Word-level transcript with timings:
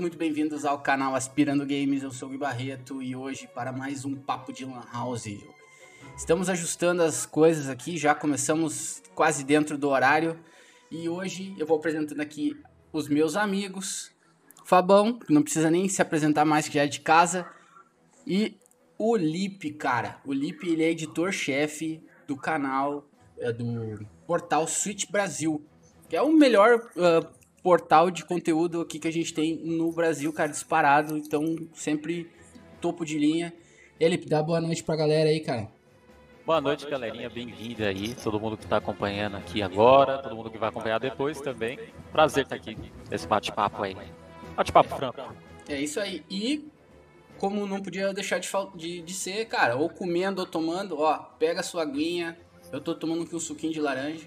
muito 0.00 0.16
bem-vindos 0.16 0.64
ao 0.64 0.78
canal 0.78 1.14
Aspirando 1.14 1.66
Games. 1.66 2.02
Eu 2.02 2.10
sou 2.10 2.28
o 2.28 2.32
Gui 2.32 2.38
Barreto 2.38 3.02
e 3.02 3.14
hoje 3.14 3.46
para 3.46 3.70
mais 3.72 4.06
um 4.06 4.14
papo 4.14 4.50
de 4.50 4.64
Lan 4.64 4.82
House. 4.90 5.28
Estamos 6.16 6.48
ajustando 6.48 7.02
as 7.02 7.26
coisas 7.26 7.68
aqui, 7.68 7.98
já 7.98 8.14
começamos 8.14 9.02
quase 9.14 9.44
dentro 9.44 9.76
do 9.76 9.90
horário 9.90 10.38
e 10.90 11.10
hoje 11.10 11.54
eu 11.58 11.66
vou 11.66 11.76
apresentando 11.76 12.20
aqui 12.20 12.56
os 12.90 13.06
meus 13.06 13.36
amigos. 13.36 14.10
Fabão, 14.64 15.18
que 15.18 15.32
não 15.32 15.42
precisa 15.42 15.70
nem 15.70 15.86
se 15.88 16.00
apresentar 16.00 16.46
mais, 16.46 16.68
que 16.68 16.74
já 16.74 16.84
é 16.84 16.86
de 16.86 17.00
casa, 17.00 17.46
e 18.26 18.56
o 18.96 19.14
Lipe, 19.14 19.72
cara. 19.72 20.20
O 20.24 20.32
Lipe 20.32 20.70
ele 20.70 20.84
é 20.84 20.90
editor-chefe 20.90 22.02
do 22.26 22.36
canal 22.36 23.06
é, 23.38 23.52
do 23.52 24.06
portal 24.26 24.66
Switch 24.66 25.10
Brasil, 25.10 25.62
que 26.08 26.16
é 26.16 26.22
o 26.22 26.32
melhor 26.32 26.90
uh, 26.96 27.41
portal 27.62 28.10
de 28.10 28.24
conteúdo 28.24 28.80
aqui 28.80 28.98
que 28.98 29.08
a 29.08 29.12
gente 29.12 29.32
tem 29.32 29.56
no 29.56 29.92
Brasil, 29.92 30.32
cara, 30.32 30.50
disparado. 30.50 31.16
Então, 31.16 31.56
sempre 31.74 32.30
topo 32.80 33.04
de 33.04 33.18
linha. 33.18 33.52
Ele, 34.00 34.16
dá 34.16 34.42
boa 34.42 34.60
noite 34.60 34.82
pra 34.82 34.96
galera 34.96 35.30
aí, 35.30 35.40
cara. 35.40 35.68
Boa 36.44 36.60
noite, 36.60 36.88
galerinha. 36.90 37.30
Bem-vinda 37.30 37.86
aí. 37.86 38.14
Todo 38.14 38.40
mundo 38.40 38.56
que 38.56 38.66
tá 38.66 38.78
acompanhando 38.78 39.36
aqui 39.36 39.62
agora, 39.62 40.18
todo 40.18 40.34
mundo 40.34 40.50
que 40.50 40.58
vai 40.58 40.70
acompanhar 40.70 40.98
depois 40.98 41.40
também. 41.40 41.78
Prazer 42.10 42.42
estar 42.42 42.56
aqui 42.56 42.76
nesse 43.08 43.28
bate-papo 43.28 43.84
aí. 43.84 43.96
Bate-papo 44.56 44.96
franco. 44.96 45.36
É 45.68 45.80
isso 45.80 46.00
aí. 46.00 46.24
E 46.28 46.68
como 47.38 47.64
não 47.64 47.80
podia 47.80 48.12
deixar 48.12 48.40
de, 48.40 48.48
de, 48.74 49.02
de, 49.02 49.14
ser, 49.14 49.44
cara, 49.44 49.76
ou 49.76 49.88
comendo 49.88 50.40
ou 50.40 50.46
tomando, 50.46 50.98
ó, 50.98 51.16
pega 51.38 51.60
a 51.60 51.62
sua 51.62 51.82
aguinha. 51.82 52.36
Eu 52.72 52.80
tô 52.80 52.92
tomando 52.92 53.22
aqui 53.22 53.36
um 53.36 53.40
suquinho 53.40 53.72
de 53.72 53.80
laranja. 53.80 54.26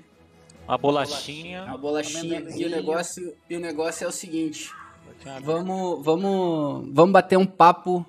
Uma 0.68 0.78
bolachinha. 0.78 1.64
Uma 1.64 1.78
bolachinha. 1.78 2.44
E 2.55 2.66
o 2.66 2.70
negócio, 2.70 3.36
e 3.50 3.55
o 3.55 3.60
negócio 3.60 4.05
é 4.05 4.08
o 4.08 4.12
seguinte. 4.12 4.72
Vamos, 5.44 6.04
vamos, 6.04 6.90
vamos 6.91 7.14
bater 7.14 7.38
um 7.38 7.46
papo. 7.46 8.05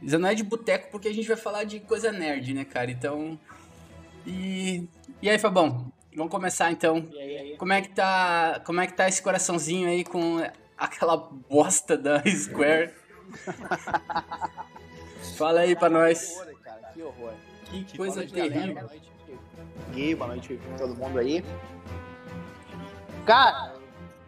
Isso 0.00 0.18
não 0.18 0.28
é 0.28 0.34
de 0.34 0.42
boteco 0.42 0.90
porque 0.90 1.08
a 1.08 1.14
gente 1.14 1.28
vai 1.28 1.36
falar 1.36 1.64
de 1.64 1.80
coisa 1.80 2.10
nerd, 2.10 2.54
né, 2.54 2.64
cara? 2.64 2.90
Então. 2.90 3.38
E. 4.26 4.88
E 5.20 5.30
aí, 5.30 5.38
Fabão? 5.38 5.92
Vamos 6.16 6.30
começar 6.30 6.72
então. 6.72 7.06
E 7.12 7.18
aí, 7.18 7.38
aí? 7.38 7.56
Como 7.56 7.72
é 7.72 7.80
que 7.80 7.90
tá. 7.90 8.60
Como 8.64 8.80
é 8.80 8.86
que 8.86 8.94
tá 8.94 9.08
esse 9.08 9.22
coraçãozinho 9.22 9.88
aí 9.88 10.04
com 10.04 10.38
aquela 10.76 11.16
bosta 11.16 11.96
da 11.96 12.22
Square? 12.26 12.90
Fala 15.36 15.60
aí 15.60 15.76
pra 15.76 15.88
nós. 15.88 16.28
Que 16.28 16.32
horror, 16.32 16.56
cara. 16.62 16.90
Que 16.92 17.02
horror. 17.02 17.32
Que, 17.66 17.84
que 17.84 17.96
coisa 17.96 18.26
terrível. 18.26 18.90
Gui, 19.92 20.14
boa 20.14 20.28
noite 20.28 20.60
todo 20.78 20.94
mundo 20.94 21.18
aí. 21.18 21.44
Cara, 23.26 23.74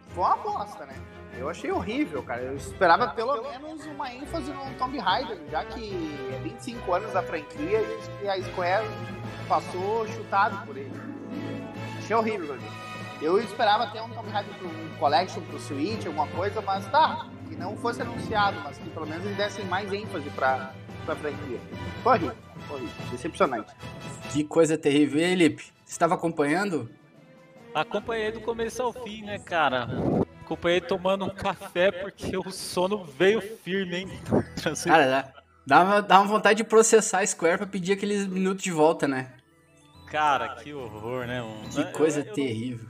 foi 0.09 0.23
uma 0.23 0.37
bosta, 0.37 0.85
né? 0.85 0.95
Eu 1.37 1.49
achei 1.49 1.71
horrível, 1.71 2.23
cara. 2.23 2.41
Eu 2.41 2.55
esperava 2.55 3.09
pelo 3.09 3.41
menos 3.43 3.85
uma 3.87 4.13
ênfase 4.13 4.51
no 4.51 4.73
Tomb 4.77 4.97
Raider, 4.97 5.37
já 5.51 5.65
que 5.65 5.93
é 6.33 6.39
25 6.39 6.93
anos 6.93 7.11
da 7.11 7.21
franquia 7.21 7.81
e 8.23 8.29
a 8.29 8.41
Square 8.41 8.87
passou 9.47 10.07
chutado 10.07 10.65
por 10.65 10.77
ele. 10.77 10.91
Achei 11.97 12.15
horrível, 12.15 12.57
Eu 13.21 13.39
esperava 13.39 13.87
ter 13.87 14.01
um 14.01 14.09
Tomb 14.09 14.29
Raider 14.29 14.53
pro 14.55 14.69
Collection, 14.97 15.41
pro 15.41 15.59
Switch, 15.59 16.05
alguma 16.05 16.27
coisa, 16.27 16.61
mas 16.61 16.85
tá, 16.89 17.27
que 17.49 17.55
não 17.55 17.75
fosse 17.75 18.01
anunciado, 18.01 18.57
mas 18.63 18.77
que 18.77 18.89
pelo 18.89 19.05
menos 19.05 19.25
eles 19.25 19.37
dessem 19.37 19.65
mais 19.65 19.91
ênfase 19.91 20.29
pra, 20.29 20.71
pra 21.05 21.15
franquia. 21.15 21.59
Foi 22.01 22.13
horrível, 22.13 22.35
horrível, 22.73 23.05
decepcionante. 23.11 23.73
Que 24.31 24.43
coisa 24.43 24.77
terrível. 24.77 25.19
E 25.19 25.23
aí, 25.23 25.35
Lipe, 25.35 25.63
você 25.63 25.91
estava 25.91 26.15
acompanhando? 26.15 26.89
Acompanhei 27.73 28.31
do 28.31 28.41
começo 28.41 28.81
ao 28.81 28.93
fim, 28.93 29.21
né, 29.23 29.37
cara? 29.37 29.87
Acompanhei 30.41 30.79
tomando 30.79 31.25
um 31.25 31.29
café 31.29 31.91
porque 31.91 32.37
o 32.37 32.51
sono 32.51 33.03
veio 33.03 33.41
firme, 33.41 33.97
hein? 33.97 34.09
Cara, 34.85 35.07
dá, 35.07 35.33
dá, 35.65 35.83
uma, 35.83 36.01
dá 36.01 36.19
uma 36.21 36.27
vontade 36.27 36.57
de 36.57 36.63
processar 36.63 37.19
a 37.19 37.27
Square 37.27 37.57
pra 37.57 37.67
pedir 37.67 37.93
aqueles 37.93 38.27
minutos 38.27 38.63
de 38.63 38.71
volta, 38.71 39.07
né? 39.07 39.33
Cara, 40.07 40.55
que 40.55 40.73
horror, 40.73 41.25
né? 41.25 41.41
Mano? 41.41 41.69
Que 41.69 41.83
coisa 41.91 42.21
eu, 42.21 42.25
eu, 42.25 42.33
terrível. 42.33 42.87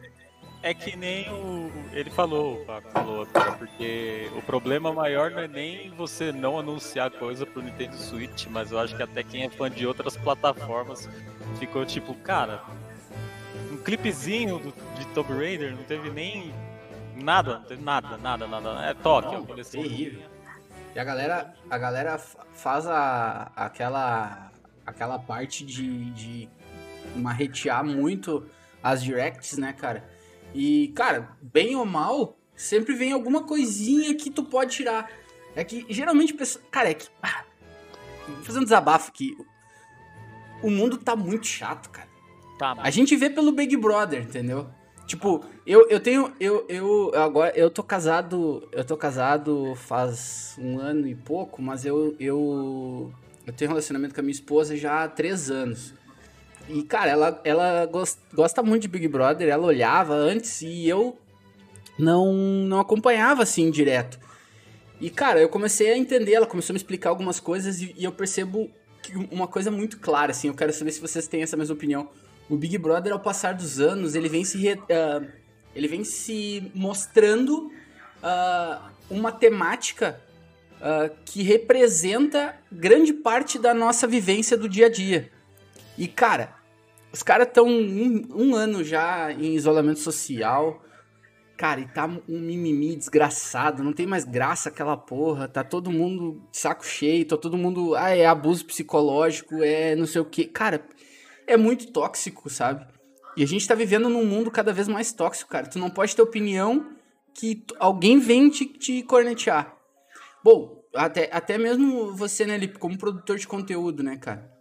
É 0.66 0.74
que 0.74 0.98
nem 0.98 1.30
o. 1.32 1.72
Ele 1.94 2.10
falou, 2.10 2.64
o 2.64 2.66
Paco 2.66 2.90
falou, 2.90 3.28
porque 3.60 4.32
o 4.36 4.42
problema 4.42 4.92
maior 4.92 5.30
não 5.30 5.42
é 5.42 5.48
nem 5.48 5.92
você 5.92 6.32
não 6.32 6.58
anunciar 6.58 7.12
coisa 7.12 7.46
pro 7.46 7.62
Nintendo 7.62 7.96
Switch, 7.96 8.48
mas 8.48 8.72
eu 8.72 8.80
acho 8.80 8.96
que 8.96 9.04
até 9.04 9.22
quem 9.22 9.44
é 9.44 9.50
fã 9.52 9.70
de 9.70 9.86
outras 9.86 10.18
plataformas 10.18 11.08
ficou 11.60 11.86
tipo, 11.86 12.16
cara, 12.16 12.64
um 13.72 13.78
clipezinho 13.78 14.58
do, 14.58 14.74
de 14.98 15.06
Tomb 15.14 15.34
Raider, 15.34 15.76
não 15.76 15.84
teve 15.84 16.10
nem 16.10 16.52
nada, 17.16 17.60
não 17.60 17.66
teve 17.66 17.84
nada, 17.84 18.18
nada, 18.18 18.48
nada. 18.48 18.86
É 18.88 18.96
toque, 18.96 19.36
não, 19.36 19.46
terrível. 19.46 20.24
E 20.96 21.00
a 21.00 21.04
galera, 21.04 21.54
a 21.70 21.78
galera 21.78 22.18
faz 22.18 22.88
a, 22.88 23.52
aquela, 23.56 24.50
aquela 24.84 25.20
parte 25.20 25.64
de, 25.64 26.10
de 26.10 26.50
marretear 27.16 27.86
muito 27.86 28.50
as 28.82 29.04
directs, 29.04 29.60
né, 29.60 29.72
cara? 29.72 30.15
E, 30.56 30.88
cara, 30.96 31.38
bem 31.42 31.76
ou 31.76 31.86
mal, 31.86 32.38
sempre 32.56 32.96
vem 32.96 33.12
alguma 33.12 33.44
coisinha 33.44 34.16
que 34.16 34.32
tu 34.32 34.42
pode 34.42 34.74
tirar. 34.74 35.12
É 35.54 35.66
que 35.66 35.86
geralmente, 35.90 36.34
cara, 36.72 36.90
é 36.90 36.94
que. 36.94 37.08
Ah, 37.22 37.44
vou 38.26 38.42
fazer 38.42 38.60
um 38.60 38.64
desabafo 38.64 39.10
aqui. 39.10 39.38
O 40.64 40.70
mundo 40.70 40.98
tá 40.98 41.14
muito 41.14 41.46
chato, 41.46 41.90
cara. 41.90 42.08
Tá, 42.58 42.74
A 42.80 42.90
gente 42.90 43.18
vê 43.18 43.30
pelo 43.30 43.52
Big 43.52 43.76
Brother, 43.76 44.22
entendeu? 44.22 44.70
Tipo, 45.06 45.44
eu, 45.68 45.90
eu 45.90 46.00
tenho. 46.00 46.34
Eu, 46.40 46.66
eu 46.70 47.12
agora 47.16 47.52
eu 47.54 47.70
tô 47.70 47.84
casado. 47.84 48.68
Eu 48.72 48.86
tô 48.86 48.96
casado 48.96 49.76
faz 49.76 50.56
um 50.58 50.80
ano 50.80 51.06
e 51.06 51.16
pouco, 51.16 51.62
mas 51.62 51.86
eu. 51.86 52.16
Eu, 52.18 53.14
eu 53.46 53.52
tenho 53.52 53.70
relacionamento 53.70 54.16
com 54.16 54.22
a 54.22 54.24
minha 54.24 54.32
esposa 54.32 54.78
já 54.78 55.04
há 55.04 55.08
três 55.10 55.52
anos. 55.52 55.94
E, 56.68 56.84
cara, 56.84 57.12
ela, 57.12 57.42
ela 57.44 57.86
gost, 57.86 58.20
gosta 58.34 58.64
muito 58.64 58.84
de 58.84 58.88
Big 58.88 59.08
Brother, 59.08 59.48
ela 59.48 59.66
olhava 59.66 60.14
antes 60.14 60.62
e 60.62 60.88
eu 60.88 61.18
não, 61.98 62.34
não 62.34 62.80
acompanhava 62.80 63.44
assim 63.44 63.70
direto. 63.70 64.20
E, 65.00 65.10
cara, 65.10 65.40
eu 65.40 65.50
comecei 65.50 65.92
a 65.92 65.98
entender, 65.98 66.34
ela 66.34 66.48
começou 66.48 66.74
a 66.74 66.76
me 66.76 66.78
explicar 66.78 67.10
algumas 67.10 67.40
coisas 67.40 67.82
e, 67.82 67.94
e 67.98 68.04
eu 68.04 68.12
percebo 68.12 68.70
uma 69.32 69.48
coisa 69.48 69.70
muito 69.70 70.00
clara, 70.00 70.32
assim, 70.32 70.48
eu 70.48 70.56
quero 70.56 70.74
saber 70.74 70.92
se 70.92 71.00
vocês 71.00 71.28
têm 71.28 71.44
essa 71.44 71.56
mesma 71.56 71.76
opinião 71.76 72.10
o 72.50 72.56
Big 72.56 72.78
Brother, 72.78 73.12
ao 73.12 73.20
passar 73.20 73.54
dos 73.54 73.80
anos, 73.80 74.16
ele 74.16 74.30
vem 74.30 74.44
se, 74.44 74.58
re, 74.58 74.74
uh, 74.74 75.28
ele 75.76 75.88
vem 75.88 76.04
se 76.04 76.72
mostrando 76.76 77.72
uh, 78.22 78.90
uma 79.10 79.32
temática 79.32 80.22
uh, 80.76 81.14
que 81.26 81.42
representa 81.42 82.56
grande 82.72 83.14
parte 83.14 83.58
da 83.58 83.74
nossa 83.74 84.06
vivência 84.06 84.56
do 84.56 84.70
dia 84.70 84.86
a 84.86 84.90
dia. 84.90 85.32
E, 85.98 86.08
cara, 86.08 86.56
os 87.12 87.24
caras 87.24 87.48
estão 87.48 87.66
um, 87.68 88.24
um, 88.34 88.56
ano 88.56 88.84
já 88.84 89.32
em 89.32 89.56
isolamento 89.56 90.00
social. 90.00 90.84
Cara, 91.58 91.80
e 91.80 91.88
tá 91.88 92.06
um 92.06 92.40
mimimi 92.40 92.98
desgraçado, 92.98 93.82
não 93.82 93.94
tem 93.94 94.06
mais 94.06 94.26
graça 94.26 94.68
aquela 94.68 94.98
porra, 94.98 95.48
tá 95.48 95.64
todo 95.64 95.90
mundo 95.90 96.42
de 96.52 96.58
saco 96.58 96.86
cheio, 96.86 97.26
tá 97.26 97.38
todo 97.38 97.58
mundo, 97.58 97.96
ah, 97.96 98.10
é 98.10 98.26
abuso 98.26 98.66
psicológico, 98.66 99.64
é 99.64 99.96
não 99.96 100.06
sei 100.06 100.20
o 100.20 100.26
que. 100.26 100.44
Cara, 100.44 100.86
é 101.48 101.56
muito 101.56 101.94
tóxico, 101.94 102.50
sabe? 102.50 102.86
E 103.38 103.44
a 103.44 103.48
gente 103.48 103.68
tá 103.68 103.74
vivendo 103.74 104.10
num 104.10 104.26
mundo 104.26 104.52
cada 104.52 104.74
vez 104.74 104.90
mais 104.90 105.14
tóxico, 105.14 105.50
cara. 105.50 105.68
Tu 105.68 105.80
não 105.80 105.90
pode 105.90 106.14
ter 106.14 106.22
opinião 106.22 106.90
que 107.34 107.64
alguém 107.80 108.20
vem 108.20 108.50
te, 108.50 108.66
te 108.66 109.04
cornetear. 109.04 109.78
Bom, 110.44 110.84
até, 110.94 111.30
até 111.32 111.58
mesmo 111.58 112.14
você, 112.14 112.46
né, 112.46 112.58
Lipe, 112.58 112.80
como 112.80 112.98
produtor 112.98 113.38
de 113.38 113.48
conteúdo, 113.48 114.04
né, 114.04 114.18
cara? 114.18 114.55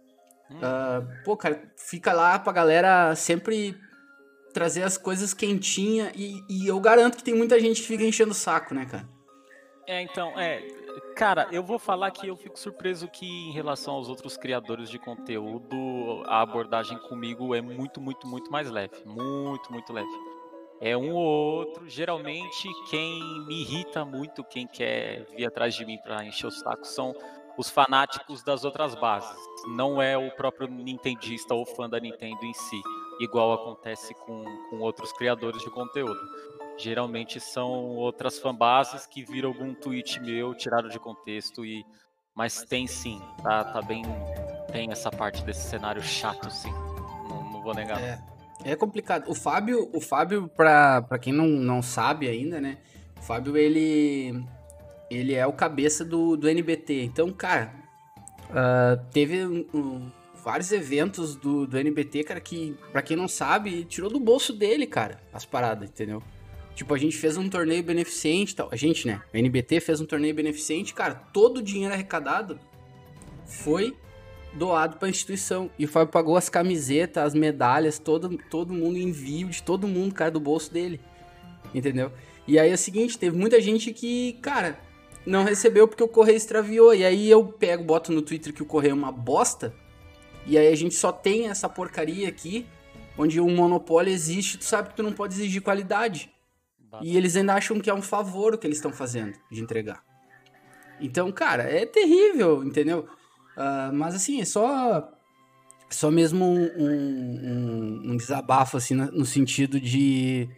Uh, 0.51 1.23
pô, 1.23 1.35
cara, 1.35 1.61
fica 1.75 2.13
lá 2.13 2.37
pra 2.37 2.53
galera 2.53 3.15
sempre 3.15 3.75
trazer 4.53 4.83
as 4.83 4.97
coisas 4.97 5.33
quentinhas 5.33 6.11
e, 6.15 6.43
e 6.49 6.67
eu 6.67 6.79
garanto 6.79 7.17
que 7.17 7.23
tem 7.23 7.33
muita 7.33 7.59
gente 7.59 7.81
que 7.81 7.87
fica 7.87 8.03
enchendo 8.03 8.31
o 8.31 8.35
saco, 8.35 8.73
né, 8.73 8.85
cara? 8.85 9.07
É, 9.87 10.01
então, 10.01 10.39
é, 10.39 10.63
Cara, 11.15 11.47
eu 11.51 11.63
vou 11.63 11.77
falar 11.77 12.11
que 12.11 12.27
eu 12.27 12.35
fico 12.35 12.59
surpreso 12.59 13.07
que, 13.07 13.25
em 13.25 13.51
relação 13.51 13.95
aos 13.95 14.09
outros 14.09 14.37
criadores 14.37 14.89
de 14.89 14.97
conteúdo, 14.97 16.23
a 16.25 16.41
abordagem 16.41 16.97
comigo 16.99 17.53
é 17.53 17.61
muito, 17.61 17.99
muito, 17.99 18.27
muito 18.27 18.51
mais 18.51 18.69
leve. 18.69 18.95
Muito, 19.05 19.71
muito 19.71 19.91
leve. 19.91 20.07
É 20.81 20.95
um 20.95 21.13
ou 21.13 21.25
outro. 21.25 21.87
Geralmente, 21.87 22.69
quem 22.89 23.19
me 23.45 23.61
irrita 23.61 24.03
muito, 24.05 24.43
quem 24.43 24.67
quer 24.67 25.25
vir 25.35 25.45
atrás 25.45 25.73
de 25.73 25.85
mim 25.85 25.97
para 25.97 26.25
encher 26.25 26.47
o 26.47 26.51
saco, 26.51 26.85
são 26.85 27.13
os 27.57 27.69
fanáticos 27.69 28.43
das 28.43 28.63
outras 28.63 28.95
bases. 28.95 29.37
Não 29.67 30.01
é 30.01 30.17
o 30.17 30.31
próprio 30.31 30.67
nintendista 30.67 31.53
ou 31.53 31.65
fã 31.65 31.89
da 31.89 31.99
Nintendo 31.99 32.43
em 32.43 32.53
si, 32.53 32.81
igual 33.19 33.53
acontece 33.53 34.13
com, 34.13 34.43
com 34.69 34.79
outros 34.79 35.11
criadores 35.13 35.61
de 35.61 35.69
conteúdo. 35.69 36.19
Geralmente 36.77 37.39
são 37.39 37.95
outras 37.95 38.37
fanbases 38.37 39.05
que 39.05 39.23
viram 39.23 39.49
algum 39.49 39.73
tweet 39.73 40.19
meu, 40.19 40.53
tirado 40.53 40.89
de 40.89 40.99
contexto 40.99 41.65
e. 41.65 41.85
Mas 42.35 42.63
tem 42.63 42.85
sim, 42.85 43.21
tá, 43.41 43.63
tá 43.63 43.81
bem. 43.81 44.03
Tem 44.71 44.91
essa 44.91 45.09
parte 45.09 45.41
desse 45.43 45.69
cenário 45.69 46.03
chato, 46.03 46.51
sim. 46.51 46.71
Não, 47.29 47.49
não 47.49 47.61
vou 47.61 47.73
negar. 47.73 48.01
É, 48.01 48.21
é 48.65 48.75
complicado. 48.75 49.29
O 49.29 49.33
Fábio, 49.33 49.89
o 49.93 50.01
Fábio, 50.01 50.49
pra 50.49 51.17
quem 51.21 51.31
não, 51.31 51.47
não 51.47 51.81
sabe 51.81 52.27
ainda, 52.27 52.59
né? 52.59 52.77
O 53.17 53.21
Fábio, 53.21 53.55
ele. 53.55 54.45
Ele 55.09 55.33
é 55.33 55.45
o 55.45 55.53
cabeça 55.53 56.03
do, 56.03 56.35
do 56.35 56.49
NBT. 56.49 57.03
Então, 57.03 57.31
cara, 57.31 57.73
uh, 58.49 59.03
teve 59.11 59.45
um, 59.45 59.65
um, 59.73 60.11
vários 60.43 60.71
eventos 60.71 61.35
do, 61.35 61.65
do 61.65 61.77
NBT, 61.77 62.23
cara, 62.23 62.39
que, 62.39 62.75
pra 62.91 63.01
quem 63.01 63.17
não 63.17 63.27
sabe, 63.27 63.83
tirou 63.85 64.09
do 64.09 64.19
bolso 64.19 64.53
dele, 64.53 64.85
cara, 64.85 65.19
as 65.33 65.45
paradas, 65.45 65.89
entendeu? 65.89 66.21
Tipo, 66.75 66.93
a 66.93 66.97
gente 66.97 67.15
fez 67.15 67.37
um 67.37 67.49
torneio 67.49 67.81
beneficente 67.81 68.55
tal. 68.55 68.67
A 68.71 68.75
gente, 68.75 69.07
né? 69.07 69.21
O 69.33 69.37
NBT 69.37 69.79
fez 69.79 70.01
um 70.01 70.05
torneio 70.05 70.35
beneficente, 70.35 70.93
cara, 70.93 71.15
todo 71.15 71.57
o 71.57 71.63
dinheiro 71.63 71.93
arrecadado 71.93 72.59
foi 73.45 73.95
doado 74.53 74.97
para 74.97 75.07
a 75.07 75.09
instituição. 75.09 75.69
E 75.79 75.85
o 75.85 75.87
Fábio 75.87 76.11
pagou 76.11 76.35
as 76.35 76.49
camisetas, 76.49 77.23
as 77.23 77.33
medalhas, 77.33 77.97
todo, 77.97 78.37
todo 78.49 78.73
mundo 78.73 78.97
envio 78.97 79.47
de 79.47 79.63
todo 79.63 79.87
mundo, 79.87 80.13
cara, 80.13 80.31
do 80.31 80.39
bolso 80.39 80.71
dele. 80.71 80.99
Entendeu? 81.73 82.11
E 82.47 82.59
aí 82.59 82.69
é 82.69 82.73
o 82.73 82.77
seguinte, 82.77 83.17
teve 83.17 83.37
muita 83.37 83.59
gente 83.59 83.91
que, 83.93 84.33
cara, 84.41 84.77
não 85.25 85.43
recebeu 85.43 85.87
porque 85.87 86.03
o 86.03 86.07
correio 86.07 86.37
extraviou. 86.37 86.93
E 86.93 87.03
aí 87.03 87.29
eu 87.29 87.45
pego, 87.45 87.83
boto 87.83 88.11
no 88.11 88.21
Twitter 88.21 88.53
que 88.53 88.61
o 88.61 88.65
correio 88.65 88.91
é 88.91 88.95
uma 88.95 89.11
bosta. 89.11 89.73
E 90.45 90.57
aí 90.57 90.67
a 90.67 90.75
gente 90.75 90.95
só 90.95 91.11
tem 91.11 91.49
essa 91.49 91.67
porcaria 91.67 92.29
aqui, 92.29 92.67
onde 93.17 93.41
um 93.41 93.53
monopólio 93.55 94.13
existe, 94.13 94.57
tu 94.59 94.65
sabe 94.65 94.89
que 94.89 94.95
tu 94.95 95.03
não 95.03 95.11
pode 95.11 95.33
exigir 95.33 95.61
qualidade. 95.61 96.31
E 97.01 97.17
eles 97.17 97.35
ainda 97.35 97.55
acham 97.55 97.79
que 97.79 97.89
é 97.89 97.93
um 97.93 98.01
favor 98.01 98.53
o 98.53 98.57
que 98.57 98.65
eles 98.65 98.77
estão 98.77 98.91
fazendo 98.91 99.33
de 99.51 99.61
entregar. 99.61 100.03
Então, 100.99 101.31
cara, 101.31 101.63
é 101.63 101.85
terrível, 101.85 102.63
entendeu? 102.63 103.07
Uh, 103.57 103.93
mas 103.93 104.15
assim, 104.15 104.39
é 104.39 104.45
só, 104.45 105.11
só 105.89 106.09
mesmo 106.09 106.45
um, 106.45 106.71
um, 106.77 108.11
um 108.11 108.17
desabafo, 108.17 108.77
assim, 108.77 108.95
no 108.95 109.25
sentido 109.25 109.79
de. 109.79 110.49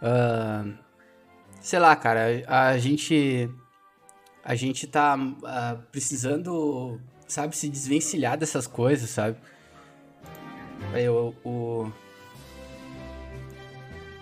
Uh, 0.00 0.76
sei 1.60 1.78
lá, 1.78 1.96
cara, 1.96 2.44
a 2.46 2.78
gente. 2.78 3.50
A 4.46 4.54
gente 4.54 4.86
tá 4.86 5.16
uh, 5.18 5.82
precisando, 5.90 7.00
sabe, 7.26 7.56
se 7.56 7.68
desvencilhar 7.68 8.38
dessas 8.38 8.64
coisas, 8.64 9.10
sabe? 9.10 9.36
Aí, 10.94 11.08
o, 11.08 11.34
o. 11.44 11.92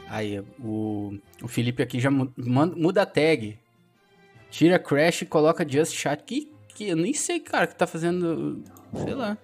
Aí, 0.09 0.41
o, 0.59 1.19
o 1.43 1.47
Felipe 1.47 1.83
aqui 1.83 2.01
já 2.01 2.11
muda, 2.11 2.33
muda 2.75 3.03
a 3.03 3.07
tag. 3.07 3.59
Tira 4.51 4.79
Crash 4.79 5.23
e 5.23 5.27
coloca 5.27 5.69
Just 5.69 5.93
Chat. 5.93 6.25
Que 6.25 6.51
que 6.75 6.89
eu 6.89 6.97
nem 6.97 7.13
sei, 7.13 7.39
cara, 7.39 7.67
que 7.67 7.77
tá 7.77 7.87
fazendo. 7.87 8.65
Sei 9.05 9.15
lá. 9.15 9.39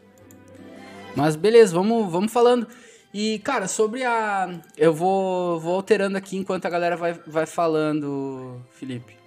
Mas 1.15 1.37
beleza, 1.37 1.75
vamos, 1.75 2.11
vamos 2.11 2.33
falando. 2.33 2.67
E, 3.13 3.39
cara, 3.41 3.69
sobre 3.69 4.03
a. 4.03 4.61
Eu 4.79 4.95
vou, 4.95 5.61
vou 5.61 5.75
alterando 5.75 6.17
aqui 6.17 6.39
enquanto 6.39 6.65
a 6.65 6.71
galera 6.71 6.97
vai, 6.97 7.13
vai 7.27 7.45
falando, 7.45 8.61
Felipe. 8.71 9.20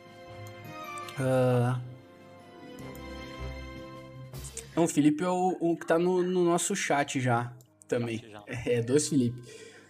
Uh... 1.19 1.79
Não, 4.75 4.85
o 4.85 4.87
Felipe 4.87 5.23
é 5.23 5.29
o, 5.29 5.57
o 5.59 5.77
que 5.77 5.85
tá 5.85 5.99
no, 5.99 6.23
no, 6.23 6.43
nosso 6.43 6.75
chat 6.75 7.19
já 7.19 7.53
também. 7.87 8.23
É, 8.47 8.81
dois 8.81 9.07
Felipe. 9.07 9.39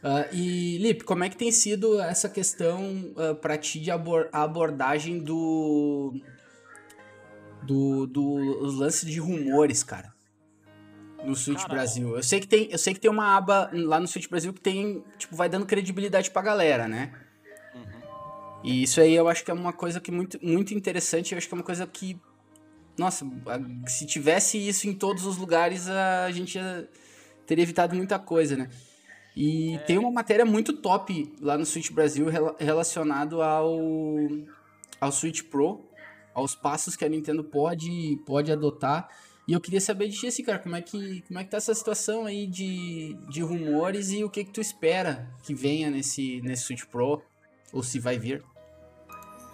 Uh, 0.03 0.35
e, 0.35 0.77
Lipe, 0.79 1.05
como 1.05 1.23
é 1.23 1.29
que 1.29 1.37
tem 1.37 1.49
sido 1.49 1.97
essa 2.01 2.27
questão 2.27 3.13
uh, 3.15 3.33
pra 3.35 3.57
ti 3.57 3.79
de 3.79 3.89
abor 3.89 4.27
abordagem 4.33 5.17
do, 5.19 6.13
do, 7.61 8.05
do 8.05 8.35
lance 8.77 9.05
de 9.05 9.19
rumores, 9.19 9.81
cara. 9.81 10.13
No 11.23 11.37
Switch. 11.37 11.65
Brasil. 11.65 12.17
Eu 12.17 12.23
sei 12.23 12.41
que 12.41 12.47
tem, 12.47 12.69
eu 12.69 12.77
sei 12.77 12.93
que 12.93 12.99
tem 12.99 13.09
uma 13.09 13.37
aba 13.37 13.69
lá 13.71 13.97
no 13.97 14.07
Switch 14.07 14.27
Brasil 14.27 14.51
que 14.51 14.59
tem, 14.59 15.01
tipo, 15.17 15.37
vai 15.37 15.47
dando 15.47 15.65
credibilidade 15.65 16.29
pra 16.29 16.41
galera, 16.41 16.85
né? 16.85 17.13
E 18.63 18.83
isso 18.83 19.01
aí 19.01 19.13
eu 19.13 19.27
acho 19.27 19.43
que 19.43 19.51
é 19.51 19.53
uma 19.53 19.73
coisa 19.73 19.99
que 19.99 20.11
muito, 20.11 20.39
muito 20.41 20.73
interessante, 20.73 21.33
eu 21.33 21.37
acho 21.37 21.47
que 21.47 21.53
é 21.53 21.57
uma 21.57 21.63
coisa 21.63 21.85
que 21.85 22.17
nossa, 22.97 23.25
se 23.87 24.05
tivesse 24.05 24.57
isso 24.57 24.87
em 24.87 24.93
todos 24.93 25.25
os 25.25 25.37
lugares, 25.37 25.89
a 25.89 26.29
gente 26.31 26.59
teria 27.45 27.63
evitado 27.63 27.95
muita 27.95 28.19
coisa, 28.19 28.55
né? 28.55 28.69
E 29.35 29.75
é. 29.75 29.77
tem 29.79 29.97
uma 29.97 30.11
matéria 30.11 30.45
muito 30.45 30.73
top 30.73 31.33
lá 31.41 31.57
no 31.57 31.65
Switch 31.65 31.91
Brasil 31.91 32.27
relacionado 32.59 33.41
ao, 33.41 33.79
ao 35.01 35.11
Switch 35.11 35.41
Pro, 35.43 35.83
aos 36.33 36.53
passos 36.53 36.95
que 36.95 37.03
a 37.03 37.09
Nintendo 37.09 37.43
pode, 37.43 38.19
pode 38.25 38.51
adotar. 38.51 39.09
E 39.47 39.53
eu 39.53 39.59
queria 39.59 39.81
saber 39.81 40.07
de 40.07 40.17
ti, 40.17 40.27
assim, 40.27 40.43
cara, 40.43 40.59
como 40.59 40.75
é 40.75 40.81
que, 40.81 41.21
como 41.27 41.39
é 41.39 41.43
que 41.43 41.49
tá 41.49 41.57
essa 41.57 41.73
situação 41.73 42.25
aí 42.25 42.47
de, 42.47 43.17
de 43.27 43.41
rumores 43.41 44.11
e 44.11 44.23
o 44.23 44.29
que 44.29 44.45
que 44.45 44.51
tu 44.51 44.61
espera 44.61 45.29
que 45.43 45.53
venha 45.53 45.89
nesse, 45.89 46.39
nesse 46.41 46.63
Switch 46.63 46.85
Pro, 46.85 47.21
ou 47.73 47.83
se 47.83 47.99
vai 47.99 48.17
vir? 48.17 48.43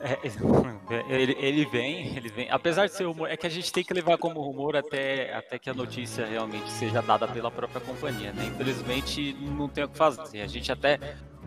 É, 0.01 0.17
ele, 1.09 1.35
ele 1.39 1.65
vem, 1.65 2.15
ele 2.15 2.29
vem. 2.29 2.49
Apesar 2.49 2.87
de 2.87 2.93
ser 2.93 3.05
rumor, 3.05 3.29
é 3.29 3.35
que 3.35 3.45
a 3.45 3.49
gente 3.49 3.71
tem 3.71 3.83
que 3.83 3.93
levar 3.93 4.17
como 4.17 4.41
rumor 4.41 4.75
até, 4.75 5.33
até 5.33 5.59
que 5.59 5.69
a 5.69 5.73
notícia 5.73 6.25
realmente 6.25 6.69
seja 6.71 7.01
dada 7.01 7.27
pela 7.27 7.51
própria 7.51 7.81
companhia, 7.81 8.31
né? 8.31 8.45
Infelizmente 8.45 9.33
não 9.33 9.67
tem 9.67 9.83
o 9.83 9.89
que 9.89 9.97
fazer. 9.97 10.41
A 10.41 10.47
gente 10.47 10.71
até 10.71 10.99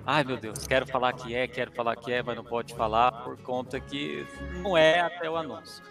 Ai 0.05 0.25
meu 0.25 0.37
Deus, 0.37 0.67
quero 0.67 0.85
falar 0.85 1.13
que 1.13 1.33
é, 1.35 1.47
quero 1.47 1.71
falar 1.71 1.95
que 1.95 2.13
é, 2.13 2.23
mas 2.23 2.35
não 2.35 2.43
pode 2.43 2.75
falar 2.75 3.13
por 3.23 3.37
conta 3.39 3.79
que 3.79 4.27
não 4.61 4.77
é 4.77 4.99
até 4.99 5.31
o 5.31 5.37
anúncio. 5.37 5.83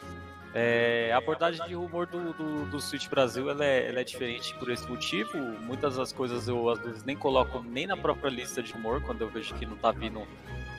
É, 0.53 1.11
a 1.13 1.17
abordagem 1.17 1.65
de 1.65 1.73
rumor 1.73 2.05
do, 2.07 2.33
do, 2.33 2.65
do 2.65 2.81
Switch 2.81 3.07
Brasil 3.07 3.49
ela 3.49 3.63
é, 3.63 3.87
ela 3.87 4.01
é, 4.01 4.03
diferente 4.03 4.53
por 4.55 4.69
esse 4.69 4.85
motivo. 4.89 5.37
Muitas 5.61 5.95
das 5.95 6.11
coisas 6.11 6.49
eu 6.49 6.69
às 6.69 6.79
vezes 6.79 7.03
nem 7.05 7.15
coloco 7.15 7.63
nem 7.63 7.87
na 7.87 7.95
própria 7.95 8.29
lista 8.29 8.61
de 8.61 8.73
rumor 8.73 9.01
quando 9.01 9.21
eu 9.21 9.29
vejo 9.29 9.55
que 9.55 9.65
não 9.65 9.75
está 9.75 9.91
vindo 9.91 10.27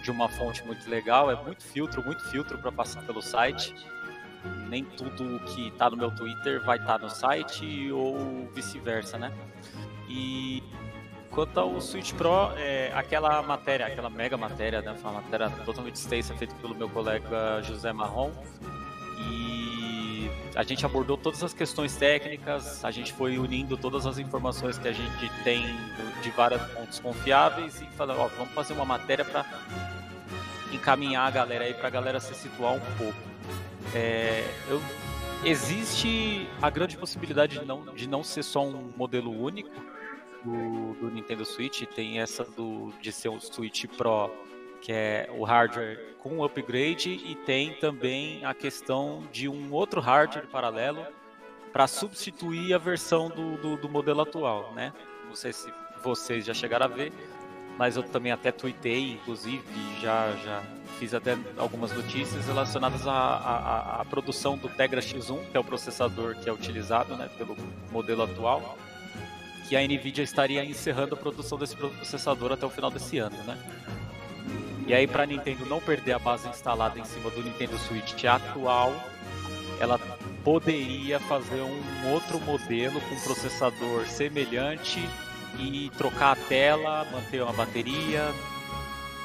de 0.02 0.10
uma 0.10 0.28
fonte 0.28 0.64
muito 0.64 0.88
legal. 0.90 1.30
É 1.30 1.36
muito 1.36 1.62
filtro, 1.62 2.04
muito 2.04 2.22
filtro 2.30 2.58
para 2.58 2.72
passar 2.72 3.02
pelo 3.02 3.22
site. 3.22 3.74
Nem 4.68 4.84
tudo 4.84 5.40
que 5.54 5.68
está 5.68 5.88
no 5.88 5.96
meu 5.96 6.10
Twitter 6.10 6.62
vai 6.64 6.78
estar 6.78 6.98
tá 6.98 7.04
no 7.04 7.10
site 7.10 7.90
ou 7.92 8.50
vice-versa, 8.52 9.16
né? 9.16 9.32
E 10.08 10.62
Quanto 11.32 11.58
ao 11.58 11.80
Switch 11.80 12.12
Pro, 12.12 12.52
é, 12.58 12.92
aquela 12.94 13.42
matéria, 13.42 13.86
aquela 13.86 14.10
mega 14.10 14.36
matéria, 14.36 14.82
né, 14.82 14.94
uma 15.00 15.12
matéria 15.12 15.48
totalmente 15.64 15.94
extensa 15.94 16.36
feita 16.36 16.54
pelo 16.56 16.74
meu 16.74 16.90
colega 16.90 17.62
José 17.62 17.90
Marrom, 17.90 18.30
e 19.30 20.30
a 20.54 20.62
gente 20.62 20.84
abordou 20.84 21.16
todas 21.16 21.42
as 21.42 21.54
questões 21.54 21.96
técnicas, 21.96 22.84
a 22.84 22.90
gente 22.90 23.14
foi 23.14 23.38
unindo 23.38 23.78
todas 23.78 24.04
as 24.04 24.18
informações 24.18 24.76
que 24.76 24.86
a 24.86 24.92
gente 24.92 25.30
tem 25.42 25.64
de 26.22 26.30
vários 26.32 26.60
pontos 26.72 27.00
confiáveis 27.00 27.80
e 27.80 27.86
falou, 27.96 28.18
ó, 28.18 28.28
vamos 28.36 28.52
fazer 28.52 28.74
uma 28.74 28.84
matéria 28.84 29.24
para 29.24 29.46
encaminhar 30.72 31.26
a 31.26 31.30
galera 31.30 31.64
aí, 31.64 31.74
para 31.74 31.88
a 31.88 31.90
galera 31.90 32.20
se 32.20 32.34
situar 32.34 32.72
um 32.74 32.80
pouco. 32.98 33.18
É, 33.94 34.44
eu, 34.68 34.80
existe 35.44 36.48
a 36.60 36.70
grande 36.70 36.96
possibilidade 36.96 37.58
de 37.58 37.64
não, 37.64 37.84
de 37.94 38.08
não 38.08 38.22
ser 38.22 38.42
só 38.42 38.64
um 38.64 38.92
modelo 38.96 39.30
único, 39.30 39.70
do, 40.44 40.94
do 40.94 41.10
Nintendo 41.10 41.44
Switch 41.44 41.82
tem 41.94 42.20
essa 42.20 42.44
do, 42.44 42.92
de 43.00 43.12
ser 43.12 43.28
um 43.28 43.40
Switch 43.40 43.86
Pro, 43.96 44.30
que 44.80 44.92
é 44.92 45.30
o 45.36 45.44
hardware 45.44 46.14
com 46.18 46.42
upgrade, 46.44 47.10
e 47.10 47.34
tem 47.34 47.74
também 47.74 48.44
a 48.44 48.54
questão 48.54 49.26
de 49.32 49.48
um 49.48 49.72
outro 49.72 50.00
hardware 50.00 50.46
paralelo 50.46 51.04
para 51.72 51.86
substituir 51.86 52.74
a 52.74 52.78
versão 52.78 53.28
do, 53.28 53.56
do, 53.56 53.76
do, 53.76 53.88
modelo 53.88 54.20
atual, 54.20 54.72
né? 54.74 54.92
Não 55.26 55.34
sei 55.34 55.52
se 55.52 55.72
vocês 56.02 56.44
já 56.44 56.52
chegaram 56.52 56.84
a 56.86 56.88
ver, 56.88 57.12
mas 57.78 57.96
eu 57.96 58.02
também 58.02 58.32
até 58.32 58.52
tuitei, 58.52 59.12
inclusive, 59.12 59.62
já, 60.00 60.32
já 60.44 60.62
fiz 60.98 61.14
até 61.14 61.36
algumas 61.56 61.92
notícias 61.92 62.46
relacionadas 62.46 63.06
à, 63.06 63.12
à, 63.12 64.00
à 64.00 64.04
produção 64.04 64.56
do 64.56 64.68
Tegra 64.68 65.00
X1, 65.00 65.50
que 65.50 65.56
é 65.56 65.60
o 65.60 65.64
processador 65.64 66.36
que 66.36 66.48
é 66.48 66.52
utilizado 66.52 67.16
né, 67.16 67.28
pelo 67.36 67.56
modelo 67.90 68.22
atual 68.22 68.76
que 69.72 69.76
a 69.76 69.80
Nvidia 69.80 70.22
estaria 70.22 70.62
encerrando 70.62 71.14
a 71.14 71.16
produção 71.16 71.56
desse 71.56 71.74
processador 71.74 72.52
até 72.52 72.66
o 72.66 72.68
final 72.68 72.90
desse 72.90 73.16
ano, 73.16 73.36
né? 73.44 73.56
E 74.86 74.92
aí 74.92 75.06
para 75.06 75.22
a 75.22 75.26
Nintendo 75.26 75.64
não 75.64 75.80
perder 75.80 76.12
a 76.12 76.18
base 76.18 76.46
instalada 76.46 76.98
em 76.98 77.04
cima 77.04 77.30
do 77.30 77.42
Nintendo 77.42 77.78
Switch 77.78 78.22
atual, 78.24 78.92
ela 79.80 79.98
poderia 80.44 81.18
fazer 81.20 81.62
um 81.62 82.12
outro 82.12 82.38
modelo 82.40 83.00
com 83.00 83.20
processador 83.20 84.06
semelhante 84.06 85.08
e 85.58 85.90
trocar 85.96 86.32
a 86.32 86.36
tela, 86.36 87.04
manter 87.12 87.42
uma 87.42 87.52
bateria, 87.52 88.28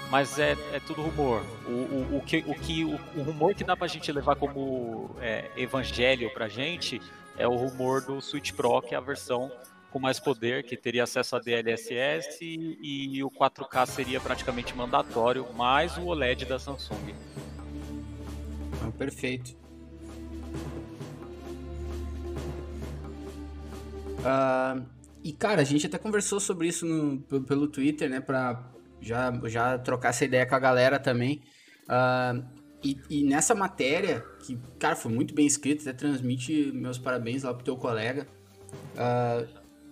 mas 0.09 0.39
é, 0.39 0.57
é 0.73 0.79
tudo 0.79 1.01
rumor. 1.01 1.43
O, 1.65 1.71
o, 1.71 2.17
o, 2.17 2.21
que, 2.21 2.43
o, 2.47 2.53
que, 2.53 2.85
o, 2.85 2.99
o 3.15 3.23
rumor 3.23 3.53
que 3.53 3.63
dá 3.63 3.75
pra 3.75 3.87
gente 3.87 4.11
levar 4.11 4.35
como 4.35 5.15
é, 5.19 5.49
evangelho 5.57 6.31
pra 6.33 6.47
gente 6.47 7.01
é 7.37 7.47
o 7.47 7.55
rumor 7.55 8.01
do 8.01 8.21
Switch 8.21 8.51
Pro, 8.53 8.81
que 8.81 8.95
é 8.95 8.97
a 8.97 9.01
versão 9.01 9.51
com 9.91 9.99
mais 9.99 10.19
poder, 10.19 10.63
que 10.63 10.75
teria 10.75 11.03
acesso 11.03 11.35
a 11.35 11.39
DLSS 11.39 12.39
e, 12.41 13.23
o 13.23 13.31
4K 13.31 13.85
seria 13.85 14.19
praticamente 14.19 14.75
mandatório, 14.75 15.47
mais 15.53 15.97
o 15.97 16.05
OLED 16.05 16.45
da 16.45 16.59
Samsung. 16.59 17.15
Ah, 18.83 18.91
perfeito. 18.97 19.55
Uh, 24.19 24.96
e 25.27 25.33
cara, 25.33 25.61
a 25.61 25.65
gente 25.65 25.85
até 25.85 25.97
conversou 25.97 26.39
sobre 26.39 26.69
isso 26.69 26.85
no, 26.85 27.19
pelo 27.43 27.67
Twitter, 27.67 28.09
né, 28.09 28.21
pra 28.21 28.71
já, 29.01 29.29
já 29.43 29.77
trocar 29.77 30.09
essa 30.09 30.23
ideia 30.23 30.45
com 30.45 30.55
a 30.55 30.59
galera 30.59 30.97
também. 30.97 31.41
Uh, 31.83 32.45
e, 32.81 32.97
e, 33.09 33.23
nessa 33.25 33.53
matéria, 33.53 34.23
que, 34.39 34.57
cara, 34.79 34.95
foi 34.95 35.11
muito 35.11 35.33
bem 35.33 35.45
escrito, 35.45 35.81
até 35.81 35.91
transmite 35.91 36.71
meus 36.73 36.97
parabéns 36.97 37.43
lá 37.43 37.53
pro 37.53 37.61
teu 37.61 37.75
colega. 37.75 38.25
Uh, 38.93 39.45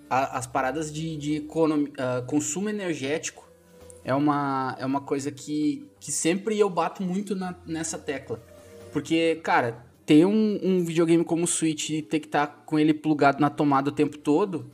as 0.09 0.47
paradas 0.47 0.93
de, 0.93 1.17
de 1.17 1.35
economi, 1.37 1.89
uh, 1.89 2.25
consumo 2.27 2.69
energético 2.69 3.45
é 4.05 4.15
uma, 4.15 4.77
é 4.79 4.85
uma 4.85 5.01
coisa 5.01 5.31
que, 5.31 5.85
que 5.99 6.13
sempre 6.13 6.57
eu 6.57 6.69
bato 6.69 7.03
muito 7.03 7.35
na, 7.35 7.55
nessa 7.65 7.97
tecla. 7.97 8.41
Porque, 8.93 9.35
cara, 9.43 9.83
ter 10.05 10.25
um, 10.25 10.59
um 10.63 10.85
videogame 10.85 11.25
como 11.25 11.43
o 11.43 11.47
Switch 11.47 11.89
e 11.89 12.01
ter 12.01 12.21
que 12.21 12.27
estar 12.27 12.47
tá 12.47 12.53
com 12.65 12.79
ele 12.79 12.93
plugado 12.93 13.41
na 13.41 13.49
tomada 13.49 13.89
o 13.89 13.93
tempo 13.93 14.17
todo 14.17 14.73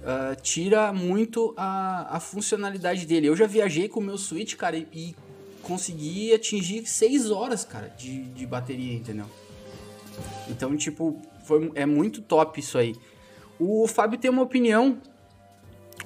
uh, 0.00 0.40
tira 0.40 0.92
muito 0.92 1.54
a, 1.56 2.16
a 2.16 2.20
funcionalidade 2.20 3.06
dele. 3.06 3.26
Eu 3.26 3.36
já 3.36 3.46
viajei 3.46 3.88
com 3.88 4.00
o 4.00 4.02
meu 4.02 4.18
Switch, 4.18 4.56
cara, 4.56 4.76
e, 4.76 4.86
e 4.92 5.16
consegui 5.62 6.32
atingir 6.34 6.86
6 6.86 7.30
horas, 7.30 7.64
cara, 7.64 7.88
de, 7.88 8.24
de 8.24 8.46
bateria, 8.46 8.94
entendeu? 8.94 9.26
Então, 10.48 10.76
tipo, 10.76 11.20
foi, 11.44 11.70
é 11.74 11.86
muito 11.86 12.20
top 12.22 12.60
isso 12.60 12.78
aí. 12.78 12.94
O 13.58 13.86
Fábio 13.86 14.18
tem 14.18 14.30
uma 14.30 14.42
opinião 14.42 14.98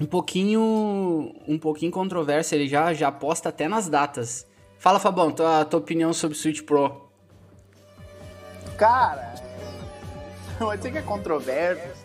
um 0.00 0.06
pouquinho 0.06 1.32
um 1.46 1.58
pouquinho 1.58 1.92
controversa, 1.92 2.54
ele 2.56 2.66
já, 2.66 2.92
já 2.92 3.08
aposta 3.08 3.48
até 3.48 3.68
nas 3.68 3.88
datas. 3.88 4.46
Fala, 4.78 4.98
Fabão, 4.98 5.30
tua, 5.30 5.64
tua 5.64 5.78
opinião 5.78 6.12
sobre 6.12 6.36
o 6.36 6.40
Switch 6.40 6.62
Pro. 6.62 7.08
Cara, 8.76 9.34
pode 10.58 10.82
ser 10.82 10.90
que 10.90 10.98
é 10.98 11.02
controverso, 11.02 12.03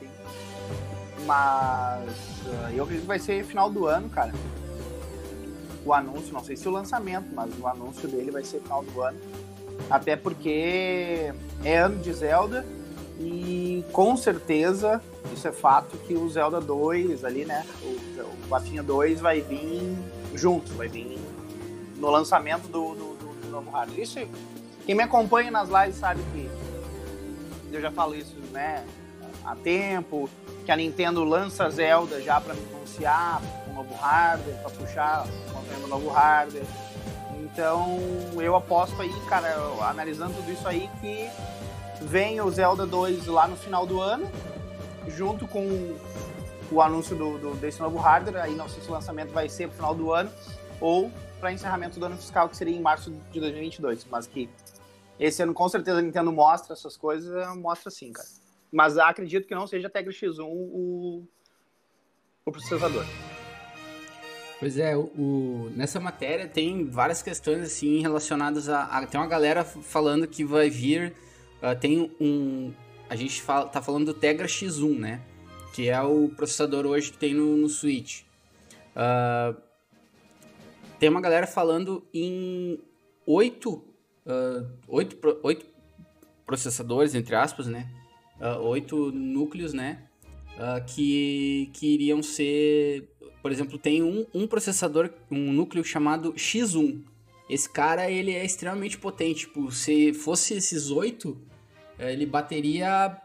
mas 1.29 2.09
uh, 2.47 2.73
eu 2.73 2.83
acredito 2.83 3.01
que 3.01 3.07
vai 3.07 3.19
ser 3.19 3.45
final 3.45 3.69
do 3.69 3.85
ano, 3.85 4.09
cara. 4.09 4.33
O 5.85 5.93
anúncio, 5.93 6.33
não 6.33 6.43
sei 6.43 6.57
se 6.57 6.67
o 6.67 6.71
lançamento, 6.71 7.27
mas 7.35 7.51
o 7.59 7.67
anúncio 7.67 8.09
dele 8.09 8.31
vai 8.31 8.43
ser 8.43 8.59
final 8.61 8.83
do 8.83 8.99
ano. 8.99 9.19
Até 9.91 10.15
porque 10.15 11.31
é 11.63 11.77
ano 11.77 11.99
de 11.99 12.11
Zelda 12.13 12.65
e 13.19 13.85
com 13.91 14.17
certeza, 14.17 14.99
isso 15.31 15.47
é 15.47 15.51
fato, 15.51 15.97
que 15.99 16.15
o 16.15 16.27
Zelda 16.27 16.59
2 16.59 17.23
ali, 17.23 17.45
né? 17.45 17.63
O, 17.83 17.85
o 18.21 18.47
Bafinha 18.47 18.81
2 18.81 19.19
vai 19.19 19.39
vir 19.39 19.95
junto, 20.33 20.73
vai 20.73 20.87
vir 20.87 21.19
no 21.97 22.09
lançamento 22.09 22.67
do, 22.69 22.95
do, 22.95 23.13
do, 23.13 23.41
do 23.41 23.49
novo 23.51 23.69
hardware. 23.69 24.01
Isso, 24.01 24.19
quem 24.83 24.95
me 24.95 25.03
acompanha 25.03 25.51
nas 25.51 25.69
lives 25.69 25.95
sabe 25.95 26.23
que 26.33 26.49
eu 27.71 27.79
já 27.79 27.91
falo 27.91 28.15
isso, 28.15 28.35
né? 28.51 28.83
Há 29.45 29.55
tempo, 29.55 30.27
que 30.69 30.73
a 30.73 30.77
Nintendo 30.77 31.23
lança 31.23 31.67
Zelda 31.71 32.21
já 32.21 32.39
para 32.39 32.53
anunciar 32.53 33.41
um 33.67 33.73
novo 33.73 33.95
hardware, 33.95 34.55
para 34.57 34.69
puxar 34.69 35.25
o 35.83 35.87
novo 35.87 36.09
hardware. 36.09 36.63
Então 37.41 37.97
eu 38.35 38.55
aposto 38.55 39.01
aí, 39.01 39.11
cara, 39.27 39.47
analisando 39.81 40.35
tudo 40.35 40.51
isso 40.51 40.67
aí, 40.67 40.87
que 41.01 41.27
Vem 42.01 42.39
o 42.39 42.51
Zelda 42.51 42.85
2 42.85 43.25
lá 43.25 43.47
no 43.47 43.57
final 43.57 43.87
do 43.87 43.99
ano, 43.99 44.29
junto 45.07 45.47
com 45.47 45.97
o 46.71 46.81
anúncio 46.83 47.15
do, 47.15 47.39
do, 47.39 47.55
desse 47.55 47.81
novo 47.81 47.97
hardware. 47.97 48.43
Aí 48.43 48.53
não 48.53 48.69
sei 48.69 48.83
se 48.83 48.89
o 48.89 48.91
lançamento 48.91 49.31
vai 49.31 49.49
ser 49.49 49.69
pro 49.69 49.75
final 49.75 49.95
do 49.95 50.13
ano 50.13 50.31
ou 50.79 51.11
para 51.39 51.51
encerramento 51.51 51.99
do 51.99 52.05
ano 52.05 52.15
fiscal, 52.15 52.47
que 52.47 52.55
seria 52.55 52.77
em 52.77 52.79
março 52.79 53.11
de 53.31 53.39
2022. 53.39 54.05
Mas 54.05 54.27
que 54.27 54.47
esse 55.19 55.41
ano 55.41 55.51
com 55.51 55.67
certeza 55.67 55.97
a 55.97 56.01
Nintendo 56.03 56.31
mostra 56.31 56.73
essas 56.73 56.95
coisas, 56.95 57.57
mostra 57.57 57.89
sim, 57.89 58.13
cara. 58.13 58.38
Mas 58.71 58.97
acredito 58.97 59.47
que 59.47 59.55
não 59.55 59.65
seja 59.65 59.89
Tegra 59.89 60.11
X1 60.11 60.45
o, 60.45 61.27
o 62.45 62.51
processador. 62.51 63.05
Pois 64.59 64.77
é, 64.77 64.95
o, 64.95 65.03
o, 65.17 65.71
nessa 65.73 65.99
matéria 65.99 66.47
tem 66.47 66.85
várias 66.85 67.21
questões 67.21 67.61
assim 67.61 68.01
relacionadas 68.01 68.67
a, 68.67 68.83
a, 68.83 69.07
Tem 69.07 69.19
uma 69.19 69.27
galera 69.27 69.63
falando 69.63 70.27
que 70.27 70.43
vai 70.43 70.69
vir 70.69 71.13
uh, 71.63 71.79
tem 71.79 72.11
um. 72.19 72.73
A 73.09 73.15
gente 73.15 73.41
fala, 73.41 73.67
tá 73.67 73.81
falando 73.81 74.07
do 74.07 74.13
Tegra 74.13 74.47
X1, 74.47 74.99
né? 74.99 75.21
Que 75.73 75.89
é 75.89 76.01
o 76.01 76.29
processador 76.29 76.85
hoje 76.85 77.11
que 77.11 77.17
tem 77.17 77.33
no, 77.33 77.55
no 77.57 77.69
Switch. 77.69 78.23
Uh, 78.95 79.55
tem 80.99 81.09
uma 81.09 81.21
galera 81.21 81.47
falando 81.47 82.05
em 82.13 82.79
oito, 83.25 83.75
uh, 84.25 84.69
oito, 84.87 85.39
oito 85.41 85.65
processadores, 86.45 87.15
entre 87.15 87.35
aspas, 87.35 87.67
né? 87.67 87.89
Uh, 88.39 88.61
oito 88.67 89.11
núcleos, 89.11 89.73
né? 89.73 90.03
Uh, 90.55 90.85
que, 90.85 91.69
que 91.73 91.93
iriam 91.93 92.21
ser... 92.23 93.09
Por 93.41 93.51
exemplo, 93.51 93.77
tem 93.77 94.03
um, 94.03 94.25
um 94.33 94.47
processador, 94.47 95.09
um 95.31 95.51
núcleo 95.51 95.83
chamado 95.83 96.33
X1. 96.33 97.01
Esse 97.49 97.69
cara, 97.69 98.09
ele 98.11 98.33
é 98.33 98.45
extremamente 98.45 98.97
potente. 98.97 99.47
Tipo, 99.47 99.71
se 99.71 100.13
fosse 100.13 100.53
esses 100.53 100.91
oito, 100.91 101.37
é, 101.97 102.13
ele 102.13 102.25
bateria 102.25 103.17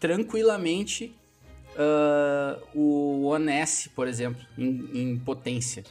tranquilamente 0.00 1.14
uh, 1.74 2.60
o 2.74 3.26
One 3.26 3.50
S, 3.52 3.88
por 3.90 4.08
exemplo, 4.08 4.44
em, 4.56 4.90
em, 4.92 5.18
potência, 5.18 5.84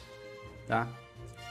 tá? 0.66 0.88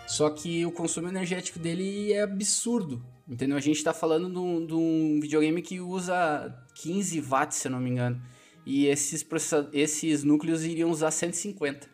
Só 0.07 0.29
que 0.29 0.65
o 0.65 0.71
consumo 0.71 1.09
energético 1.09 1.59
dele 1.59 2.13
é 2.13 2.21
absurdo, 2.21 3.03
entendeu? 3.27 3.57
A 3.57 3.61
gente 3.61 3.77
está 3.77 3.93
falando 3.93 4.29
de 4.65 4.73
um 4.73 5.19
videogame 5.19 5.61
que 5.61 5.81
usa 5.81 6.55
15 6.81 7.21
watts, 7.21 7.57
se 7.57 7.67
eu 7.67 7.71
não 7.71 7.79
me 7.79 7.89
engano, 7.89 8.21
e 8.65 8.87
esses, 8.87 9.25
esses 9.73 10.23
núcleos 10.23 10.63
iriam 10.63 10.89
usar 10.89 11.11
150. 11.11 11.87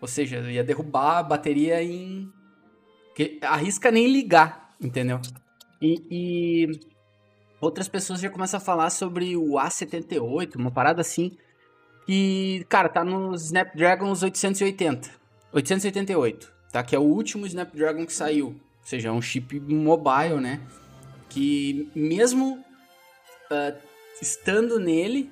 Ou 0.00 0.08
seja, 0.08 0.40
ia 0.50 0.62
derrubar 0.62 1.18
a 1.18 1.22
bateria 1.22 1.82
em... 1.82 2.30
Que 3.14 3.38
arrisca 3.40 3.90
nem 3.90 4.12
ligar, 4.12 4.74
entendeu? 4.80 5.20
E, 5.80 6.02
e 6.10 6.80
outras 7.60 7.88
pessoas 7.88 8.20
já 8.20 8.28
começam 8.28 8.58
a 8.58 8.60
falar 8.60 8.90
sobre 8.90 9.36
o 9.36 9.52
A78, 9.52 10.56
uma 10.56 10.70
parada 10.70 11.00
assim, 11.00 11.36
que, 12.06 12.64
cara, 12.68 12.90
tá 12.90 13.02
no 13.02 13.34
Snapdragon 13.34 14.10
880, 14.10 15.10
888, 15.52 16.52
tá? 16.70 16.82
Que 16.82 16.94
é 16.94 16.98
o 16.98 17.02
último 17.02 17.46
Snapdragon 17.46 18.04
que 18.04 18.12
saiu, 18.12 18.48
ou 18.48 18.86
seja, 18.86 19.08
é 19.08 19.12
um 19.12 19.22
chip 19.22 19.58
mobile, 19.60 20.40
né? 20.40 20.60
Que 21.30 21.90
mesmo 21.94 22.62
uh, 23.50 23.85
estando 24.20 24.78
nele, 24.78 25.30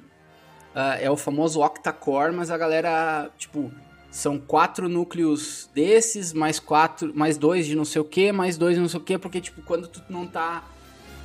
uh, 0.74 0.98
é 1.00 1.10
o 1.10 1.16
famoso 1.16 1.60
octa-core, 1.60 2.32
mas 2.32 2.50
a 2.50 2.58
galera, 2.58 3.30
tipo, 3.38 3.72
são 4.10 4.38
quatro 4.38 4.88
núcleos 4.88 5.68
desses, 5.74 6.32
mais 6.32 6.60
quatro, 6.60 7.12
mais 7.14 7.36
dois 7.36 7.66
de 7.66 7.74
não 7.74 7.84
sei 7.84 8.00
o 8.00 8.04
que, 8.04 8.30
mais 8.30 8.56
dois 8.56 8.76
de 8.76 8.80
não 8.80 8.88
sei 8.88 9.00
o 9.00 9.02
que, 9.02 9.18
porque, 9.18 9.40
tipo, 9.40 9.62
quando 9.62 9.88
tu 9.88 10.02
não 10.08 10.26
tá 10.26 10.64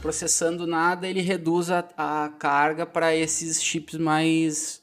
processando 0.01 0.65
nada, 0.65 1.07
ele 1.07 1.21
reduz 1.21 1.69
a, 1.69 1.87
a 1.97 2.29
carga 2.39 2.85
para 2.85 3.15
esses 3.15 3.61
chips 3.61 3.95
mais. 3.95 4.81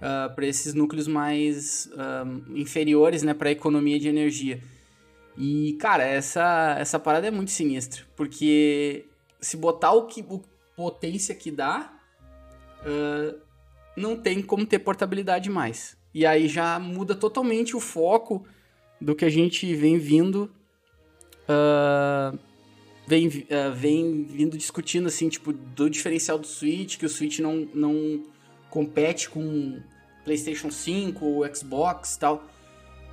Uh, 0.00 0.04
ah, 0.04 0.32
para 0.34 0.46
esses 0.46 0.74
núcleos 0.74 1.06
mais 1.06 1.88
uh, 1.92 2.58
inferiores, 2.58 3.22
né, 3.22 3.32
para 3.32 3.52
economia 3.52 4.00
de 4.00 4.08
energia. 4.08 4.60
E, 5.38 5.74
cara, 5.74 6.02
essa, 6.02 6.74
essa 6.76 6.98
parada 6.98 7.28
é 7.28 7.30
muito 7.30 7.52
sinistra, 7.52 8.02
porque 8.16 9.06
se 9.40 9.56
botar 9.56 9.92
o 9.92 10.06
que 10.06 10.24
o 10.28 10.42
potência 10.76 11.34
que 11.34 11.50
dá, 11.50 11.92
uh, 12.80 13.38
não 13.96 14.16
tem 14.16 14.42
como 14.42 14.66
ter 14.66 14.78
portabilidade 14.78 15.50
mais. 15.50 15.96
E 16.14 16.26
aí 16.26 16.48
já 16.48 16.78
muda 16.78 17.14
totalmente 17.14 17.76
o 17.76 17.80
foco 17.80 18.46
do 19.00 19.14
que 19.14 19.24
a 19.24 19.30
gente 19.30 19.74
vem 19.74 19.98
vindo 19.98 20.50
uh, 21.48 22.38
vem, 23.06 23.26
uh, 23.26 23.74
vem 23.74 24.24
vindo 24.24 24.56
discutindo, 24.56 25.08
assim, 25.08 25.28
tipo, 25.28 25.52
do 25.52 25.88
diferencial 25.88 26.38
do 26.38 26.46
Switch, 26.46 26.98
que 26.98 27.06
o 27.06 27.08
Switch 27.08 27.40
não, 27.40 27.68
não 27.74 28.22
compete 28.70 29.28
com 29.28 29.80
PlayStation 30.24 30.70
5 30.70 31.24
ou 31.24 31.54
Xbox 31.54 32.14
e 32.14 32.18
tal. 32.18 32.44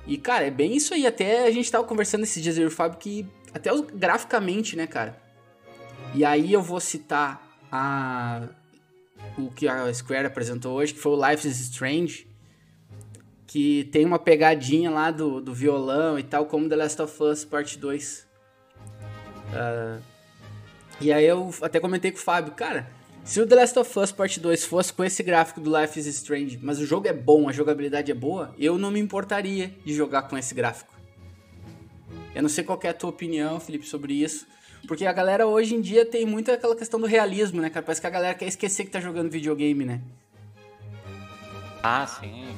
E, 0.06 0.16
cara, 0.16 0.46
é 0.46 0.50
bem 0.50 0.74
isso 0.74 0.94
aí. 0.94 1.06
Até 1.06 1.46
a 1.46 1.50
gente 1.50 1.70
tava 1.70 1.84
conversando 1.84 2.24
esses 2.24 2.42
dias, 2.42 2.56
eu 2.56 2.64
e 2.64 2.66
o 2.66 2.70
Fábio, 2.70 2.98
que 2.98 3.26
até 3.52 3.70
graficamente, 3.94 4.76
né, 4.76 4.86
cara? 4.86 5.20
E 6.14 6.24
aí 6.24 6.52
eu 6.52 6.62
vou 6.62 6.80
citar 6.80 7.49
a 7.70 8.48
o 9.36 9.50
que 9.50 9.68
a 9.68 9.92
Square 9.92 10.26
apresentou 10.26 10.74
hoje, 10.74 10.94
que 10.94 11.00
foi 11.00 11.12
o 11.12 11.30
Life 11.30 11.46
is 11.46 11.60
Strange, 11.60 12.26
que 13.46 13.84
tem 13.92 14.04
uma 14.04 14.18
pegadinha 14.18 14.90
lá 14.90 15.10
do, 15.10 15.40
do 15.40 15.52
violão 15.52 16.18
e 16.18 16.22
tal, 16.22 16.46
como 16.46 16.68
The 16.68 16.76
Last 16.76 17.02
of 17.02 17.22
Us 17.22 17.44
Part 17.44 17.78
2. 17.78 18.26
Uh, 19.50 20.02
e 21.00 21.12
aí 21.12 21.24
eu 21.24 21.52
até 21.60 21.80
comentei 21.80 22.10
com 22.10 22.18
o 22.18 22.20
Fábio, 22.20 22.52
cara, 22.52 22.90
se 23.24 23.40
o 23.40 23.46
The 23.46 23.54
Last 23.54 23.78
of 23.78 23.98
Us 23.98 24.12
Part 24.12 24.40
2 24.40 24.64
fosse 24.64 24.92
com 24.92 25.04
esse 25.04 25.22
gráfico 25.22 25.60
do 25.60 25.76
Life 25.76 25.98
is 25.98 26.06
Strange, 26.06 26.58
mas 26.62 26.78
o 26.78 26.86
jogo 26.86 27.08
é 27.08 27.12
bom, 27.12 27.48
a 27.48 27.52
jogabilidade 27.52 28.10
é 28.10 28.14
boa, 28.14 28.54
eu 28.58 28.78
não 28.78 28.90
me 28.90 29.00
importaria 29.00 29.74
de 29.84 29.94
jogar 29.94 30.22
com 30.22 30.36
esse 30.36 30.54
gráfico. 30.54 30.94
Eu 32.34 32.42
não 32.42 32.48
sei 32.48 32.64
qual 32.64 32.78
é 32.84 32.88
a 32.88 32.94
tua 32.94 33.10
opinião, 33.10 33.58
Felipe, 33.60 33.86
sobre 33.86 34.14
isso. 34.14 34.46
Porque 34.86 35.06
a 35.06 35.12
galera 35.12 35.46
hoje 35.46 35.74
em 35.74 35.80
dia 35.80 36.04
tem 36.04 36.26
muito 36.26 36.50
aquela 36.50 36.74
questão 36.74 37.00
do 37.00 37.06
realismo, 37.06 37.60
né, 37.60 37.70
cara? 37.70 37.84
Parece 37.84 38.00
que 38.00 38.06
a 38.06 38.10
galera 38.10 38.34
quer 38.34 38.46
esquecer 38.46 38.84
que 38.84 38.90
tá 38.90 39.00
jogando 39.00 39.30
videogame, 39.30 39.84
né? 39.84 40.00
Ah, 41.82 42.06
sim. 42.06 42.48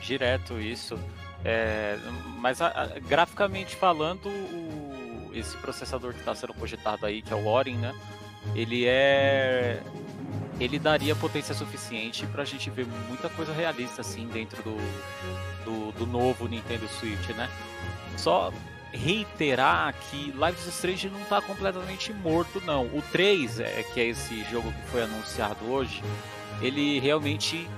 Direto 0.00 0.60
isso. 0.60 0.98
É, 1.44 1.98
mas 2.38 2.60
a, 2.60 2.68
a, 2.68 2.86
graficamente 3.00 3.76
falando, 3.76 4.28
o 4.28 4.76
esse 5.38 5.56
processador 5.58 6.12
que 6.12 6.20
está 6.20 6.34
sendo 6.34 6.54
projetado 6.54 7.04
aí, 7.06 7.22
que 7.22 7.32
é 7.32 7.36
o 7.36 7.46
Orin, 7.46 7.76
né? 7.76 7.94
Ele 8.54 8.86
é 8.86 9.82
ele 10.58 10.78
daria 10.78 11.14
potência 11.14 11.54
suficiente 11.54 12.26
para 12.26 12.42
a 12.42 12.44
gente 12.46 12.70
ver 12.70 12.86
muita 13.08 13.28
coisa 13.28 13.52
realista 13.52 14.00
assim 14.00 14.26
dentro 14.28 14.62
do, 14.62 14.76
do, 15.64 15.92
do, 15.92 16.06
novo 16.06 16.48
Nintendo 16.48 16.88
Switch, 16.88 17.28
né? 17.36 17.50
Só 18.16 18.50
reiterar 18.96 19.94
que 19.94 20.32
Life 20.32 20.58
is 20.60 20.74
Strange 20.74 21.08
não 21.08 21.20
está 21.20 21.40
completamente 21.40 22.12
morto, 22.12 22.60
não. 22.64 22.86
O 22.86 23.02
3, 23.12 23.60
é, 23.60 23.84
que 23.94 24.00
é 24.00 24.04
esse 24.06 24.42
jogo 24.44 24.72
que 24.72 24.88
foi 24.88 25.02
anunciado 25.02 25.70
hoje, 25.70 26.02
ele 26.60 26.98
realmente 26.98 27.68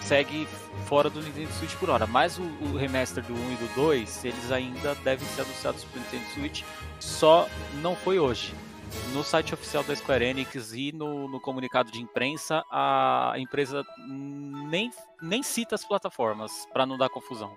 segue 0.00 0.46
fora 0.86 1.08
do 1.08 1.22
Nintendo 1.22 1.52
Switch 1.52 1.74
por 1.76 1.90
hora. 1.90 2.06
Mas 2.06 2.38
o, 2.38 2.42
o 2.42 2.76
remaster 2.76 3.22
do 3.24 3.34
1 3.34 3.52
e 3.52 3.56
do 3.56 3.74
2, 3.74 4.24
eles 4.24 4.52
ainda 4.52 4.94
devem 4.96 5.26
ser 5.28 5.42
anunciados 5.42 5.84
para 5.84 5.98
o 5.98 6.02
Nintendo 6.02 6.24
Switch, 6.34 6.62
só 7.00 7.48
não 7.80 7.94
foi 7.96 8.18
hoje. 8.18 8.54
No 9.14 9.24
site 9.24 9.54
oficial 9.54 9.82
da 9.82 9.96
Square 9.96 10.24
Enix 10.24 10.72
e 10.74 10.92
no, 10.92 11.26
no 11.26 11.40
comunicado 11.40 11.90
de 11.90 12.00
imprensa, 12.00 12.62
a 12.70 13.34
empresa 13.38 13.82
nem, 14.06 14.90
nem 15.20 15.42
cita 15.42 15.74
as 15.74 15.84
plataformas 15.84 16.66
para 16.72 16.84
não 16.84 16.98
dar 16.98 17.08
confusão. 17.08 17.56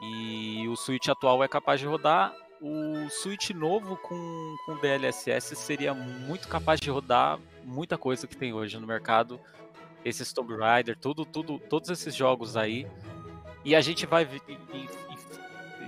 E 0.00 0.66
o 0.68 0.76
Switch 0.76 1.08
atual 1.08 1.42
é 1.42 1.48
capaz 1.48 1.80
de 1.80 1.86
rodar. 1.86 2.34
O 2.60 3.08
Switch 3.10 3.50
novo 3.50 3.96
com, 3.96 4.56
com 4.66 4.76
DLSS 4.78 5.54
seria 5.56 5.94
muito 5.94 6.48
capaz 6.48 6.80
de 6.80 6.90
rodar 6.90 7.38
muita 7.64 7.96
coisa 7.98 8.26
que 8.26 8.36
tem 8.36 8.52
hoje 8.52 8.78
no 8.78 8.86
mercado. 8.86 9.40
Esses 10.04 10.32
Tomb 10.32 10.56
Raider, 10.56 10.96
tudo, 10.96 11.24
tudo, 11.24 11.58
todos 11.58 11.90
esses 11.90 12.14
jogos 12.14 12.56
aí. 12.56 12.86
E 13.64 13.74
a 13.74 13.80
gente 13.80 14.06
vai. 14.06 14.24
E, 14.24 14.52
e, 14.52 14.88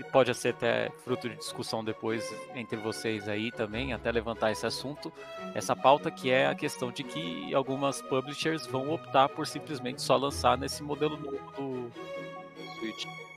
e 0.01 0.05
pode 0.05 0.35
ser 0.35 0.51
até 0.51 0.91
fruto 1.05 1.29
de 1.29 1.37
discussão 1.37 1.85
depois 1.85 2.35
entre 2.55 2.77
vocês 2.77 3.29
aí 3.29 3.51
também, 3.53 3.93
até 3.93 4.11
levantar 4.11 4.51
esse 4.51 4.67
assunto, 4.67 5.13
essa 5.55 5.77
pauta 5.77 6.11
que 6.11 6.31
é 6.31 6.47
a 6.47 6.55
questão 6.55 6.91
de 6.91 7.05
que 7.05 7.55
algumas 7.55 8.01
publishers 8.03 8.67
vão 8.67 8.91
optar 8.91 9.29
por 9.29 9.47
simplesmente 9.47 10.01
só 10.03 10.17
lançar 10.17 10.57
nesse 10.57 10.83
modelo 10.83 11.17
novo 11.17 11.53
do 11.53 11.93
Switch. 12.79 13.30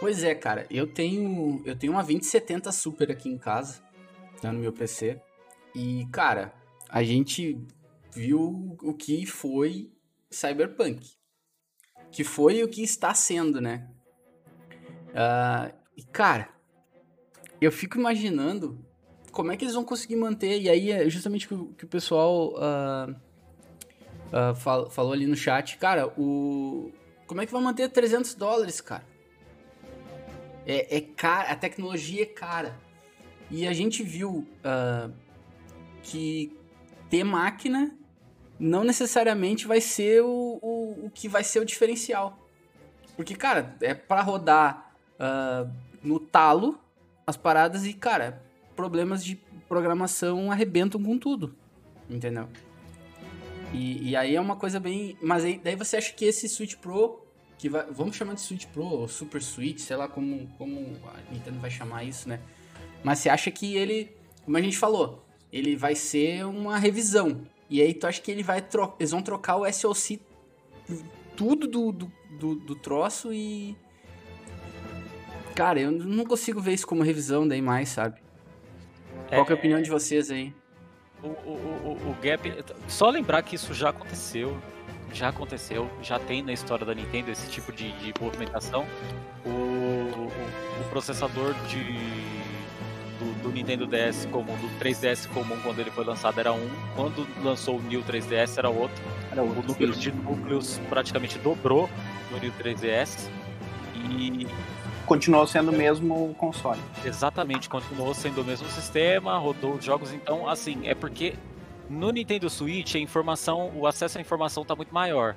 Pois 0.00 0.22
é, 0.22 0.34
cara, 0.34 0.66
eu 0.70 0.86
tenho 0.86 1.60
eu 1.64 1.76
tenho 1.76 1.92
uma 1.92 2.02
2070 2.02 2.70
Super 2.70 3.10
aqui 3.10 3.28
em 3.28 3.36
casa, 3.36 3.82
tá 4.40 4.52
no 4.52 4.60
meu 4.60 4.72
PC. 4.72 5.20
E, 5.74 6.06
cara, 6.12 6.54
a 6.88 7.02
gente 7.02 7.58
viu 8.12 8.76
o 8.82 8.94
que 8.94 9.26
foi 9.26 9.92
Cyberpunk. 10.30 11.16
Que 12.10 12.24
foi 12.24 12.62
o 12.62 12.68
que 12.68 12.82
está 12.82 13.12
sendo, 13.12 13.60
né? 13.60 13.88
Uh, 15.08 15.74
e, 15.96 16.02
cara, 16.02 16.48
eu 17.60 17.70
fico 17.70 17.98
imaginando 17.98 18.84
como 19.32 19.52
é 19.52 19.56
que 19.56 19.64
eles 19.64 19.74
vão 19.74 19.84
conseguir 19.84 20.16
manter. 20.16 20.60
E 20.60 20.70
aí 20.70 20.90
é 20.90 21.08
justamente 21.10 21.52
o 21.52 21.66
que, 21.66 21.74
que 21.74 21.84
o 21.84 21.88
pessoal 21.88 22.54
uh, 22.54 23.12
uh, 24.32 24.54
fal, 24.54 24.88
falou 24.90 25.12
ali 25.12 25.26
no 25.26 25.36
chat. 25.36 25.76
Cara, 25.76 26.06
o. 26.18 26.92
Como 27.26 27.42
é 27.42 27.46
que 27.46 27.52
vai 27.52 27.60
manter 27.60 27.90
300 27.90 28.34
dólares, 28.34 28.80
cara? 28.80 29.04
É, 30.68 30.98
é 30.98 31.00
cara, 31.00 31.50
a 31.50 31.56
tecnologia 31.56 32.22
é 32.22 32.26
cara. 32.26 32.78
E 33.50 33.66
a 33.66 33.72
gente 33.72 34.02
viu 34.02 34.46
uh, 34.60 35.10
que 36.02 36.54
ter 37.08 37.24
máquina 37.24 37.96
não 38.60 38.84
necessariamente 38.84 39.66
vai 39.66 39.80
ser 39.80 40.22
o, 40.22 40.58
o, 40.60 41.06
o, 41.06 41.10
que 41.10 41.26
vai 41.26 41.42
ser 41.42 41.60
o 41.60 41.64
diferencial. 41.64 42.38
Porque, 43.16 43.34
cara, 43.34 43.74
é 43.80 43.94
para 43.94 44.20
rodar 44.20 44.92
uh, 45.14 45.72
no 46.02 46.20
talo 46.20 46.78
as 47.26 47.36
paradas 47.36 47.86
e, 47.86 47.94
cara, 47.94 48.42
problemas 48.76 49.24
de 49.24 49.36
programação 49.68 50.50
arrebentam 50.50 51.02
com 51.02 51.16
tudo. 51.16 51.54
Entendeu? 52.10 52.48
E, 53.72 54.10
e 54.10 54.16
aí 54.16 54.34
é 54.36 54.40
uma 54.40 54.56
coisa 54.56 54.78
bem. 54.78 55.16
Mas 55.22 55.44
aí, 55.44 55.58
daí 55.62 55.76
você 55.76 55.96
acha 55.96 56.12
que 56.12 56.24
esse 56.26 56.48
Switch 56.48 56.76
Pro 56.76 57.26
que 57.58 57.68
vai, 57.68 57.84
vamos 57.90 58.16
chamar 58.16 58.34
de 58.34 58.40
Switch 58.40 58.66
Pro 58.66 58.84
ou 58.84 59.08
Super 59.08 59.42
Switch, 59.42 59.80
sei 59.80 59.96
lá 59.96 60.08
como, 60.08 60.46
como 60.56 60.96
a 61.06 61.32
Nintendo 61.32 61.58
vai 61.58 61.70
chamar 61.70 62.04
isso, 62.04 62.28
né? 62.28 62.40
Mas 63.02 63.18
você 63.18 63.28
acha 63.28 63.50
que 63.50 63.76
ele, 63.76 64.16
como 64.44 64.56
a 64.56 64.60
gente 64.60 64.78
falou, 64.78 65.24
ele 65.52 65.74
vai 65.76 65.96
ser 65.96 66.46
uma 66.46 66.78
revisão. 66.78 67.42
E 67.68 67.82
aí 67.82 67.92
tu 67.92 68.06
acha 68.06 68.20
que 68.20 68.30
ele 68.30 68.42
vai 68.42 68.64
eles 68.98 69.10
vão 69.10 69.20
trocar 69.20 69.56
o 69.56 69.70
SoC 69.70 70.20
tudo 71.36 71.66
do, 71.66 71.92
do, 71.92 72.12
do, 72.38 72.54
do 72.54 72.74
troço 72.76 73.32
e 73.32 73.76
cara, 75.54 75.80
eu 75.80 75.90
não 75.90 76.24
consigo 76.24 76.60
ver 76.60 76.74
isso 76.74 76.86
como 76.86 77.02
revisão 77.02 77.46
daí 77.46 77.60
mais, 77.60 77.88
sabe? 77.88 78.20
Qual 79.28 79.44
é, 79.44 79.48
é 79.48 79.52
a 79.52 79.54
opinião 79.54 79.82
de 79.82 79.90
vocês 79.90 80.30
aí? 80.30 80.54
O, 81.22 81.26
o, 81.26 81.98
o, 82.06 82.10
o 82.10 82.16
Gap. 82.22 82.64
Só 82.86 83.10
lembrar 83.10 83.42
que 83.42 83.56
isso 83.56 83.74
já 83.74 83.90
aconteceu 83.90 84.56
já 85.12 85.28
aconteceu, 85.28 85.90
já 86.02 86.18
tem 86.18 86.42
na 86.42 86.52
história 86.52 86.84
da 86.84 86.94
Nintendo 86.94 87.30
esse 87.30 87.50
tipo 87.50 87.72
de, 87.72 87.92
de 87.92 88.14
movimentação. 88.20 88.86
O, 89.44 89.48
o, 89.48 90.32
o 90.80 90.88
processador 90.90 91.54
de, 91.68 91.82
do, 93.18 93.42
do, 93.42 93.48
Nintendo 93.50 93.86
DS 93.86 94.26
comum, 94.26 94.54
do 94.56 94.68
3DS 94.78 95.26
comum 95.28 95.58
quando 95.62 95.80
ele 95.80 95.90
foi 95.90 96.04
lançado 96.04 96.38
era 96.38 96.52
um, 96.52 96.68
quando 96.94 97.26
lançou 97.42 97.78
o 97.78 97.82
New 97.82 98.02
3DS 98.02 98.58
era 98.58 98.68
outro. 98.68 99.02
Era 99.30 99.42
outro 99.42 99.60
o 99.60 99.66
número 99.66 99.92
de 99.92 100.12
núcleos 100.12 100.80
praticamente 100.88 101.38
dobrou 101.38 101.88
no 102.30 102.38
New 102.38 102.52
3DS 102.52 103.28
e 103.94 104.46
continuou 105.06 105.46
sendo 105.46 105.70
o 105.70 105.74
mesmo 105.74 106.34
console. 106.34 106.80
Exatamente, 107.04 107.68
continuou 107.68 108.12
sendo 108.12 108.42
o 108.42 108.44
mesmo 108.44 108.68
sistema, 108.68 109.38
rodou 109.38 109.74
os 109.74 109.84
jogos, 109.84 110.12
então 110.12 110.48
assim, 110.48 110.86
é 110.86 110.94
porque 110.94 111.34
no 111.88 112.10
Nintendo 112.10 112.48
Switch, 112.50 112.94
a 112.94 112.98
informação, 112.98 113.72
o 113.74 113.86
acesso 113.86 114.18
à 114.18 114.20
informação 114.20 114.64
tá 114.64 114.74
muito 114.74 114.92
maior. 114.92 115.36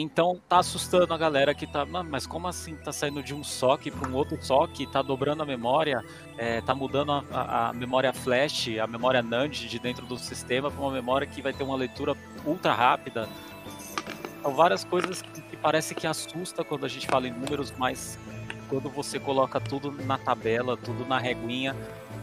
Então 0.00 0.40
tá 0.48 0.60
assustando 0.60 1.12
a 1.12 1.18
galera 1.18 1.52
que 1.52 1.66
tá. 1.66 1.84
Mas 1.84 2.24
como 2.24 2.46
assim 2.46 2.76
tá 2.76 2.92
saindo 2.92 3.20
de 3.20 3.34
um 3.34 3.42
SOC 3.42 3.90
para 3.90 4.08
um 4.08 4.14
outro 4.14 4.40
SOC, 4.40 4.86
tá 4.86 5.02
dobrando 5.02 5.42
a 5.42 5.46
memória, 5.46 6.04
é, 6.36 6.60
tá 6.60 6.72
mudando 6.72 7.10
a, 7.10 7.24
a, 7.32 7.68
a, 7.68 7.72
memória 7.72 8.12
flash, 8.12 8.78
a 8.78 8.86
memória 8.86 9.20
NAND 9.20 9.66
de 9.68 9.78
dentro 9.80 10.06
do 10.06 10.16
sistema 10.16 10.70
para 10.70 10.80
uma 10.80 10.92
memória 10.92 11.26
que 11.26 11.42
vai 11.42 11.52
ter 11.52 11.64
uma 11.64 11.74
leitura 11.74 12.16
ultra 12.46 12.72
rápida. 12.72 13.28
São 14.40 14.54
várias 14.54 14.84
coisas 14.84 15.20
que, 15.20 15.40
que 15.42 15.56
parece 15.56 15.96
que 15.96 16.06
assusta 16.06 16.62
quando 16.62 16.86
a 16.86 16.88
gente 16.88 17.08
fala 17.08 17.26
em 17.26 17.32
números, 17.32 17.74
mas 17.76 18.16
quando 18.68 18.88
você 18.88 19.18
coloca 19.18 19.58
tudo 19.58 19.90
na 19.90 20.16
tabela, 20.16 20.76
tudo 20.76 21.04
na 21.06 21.18
reguinha, 21.18 21.74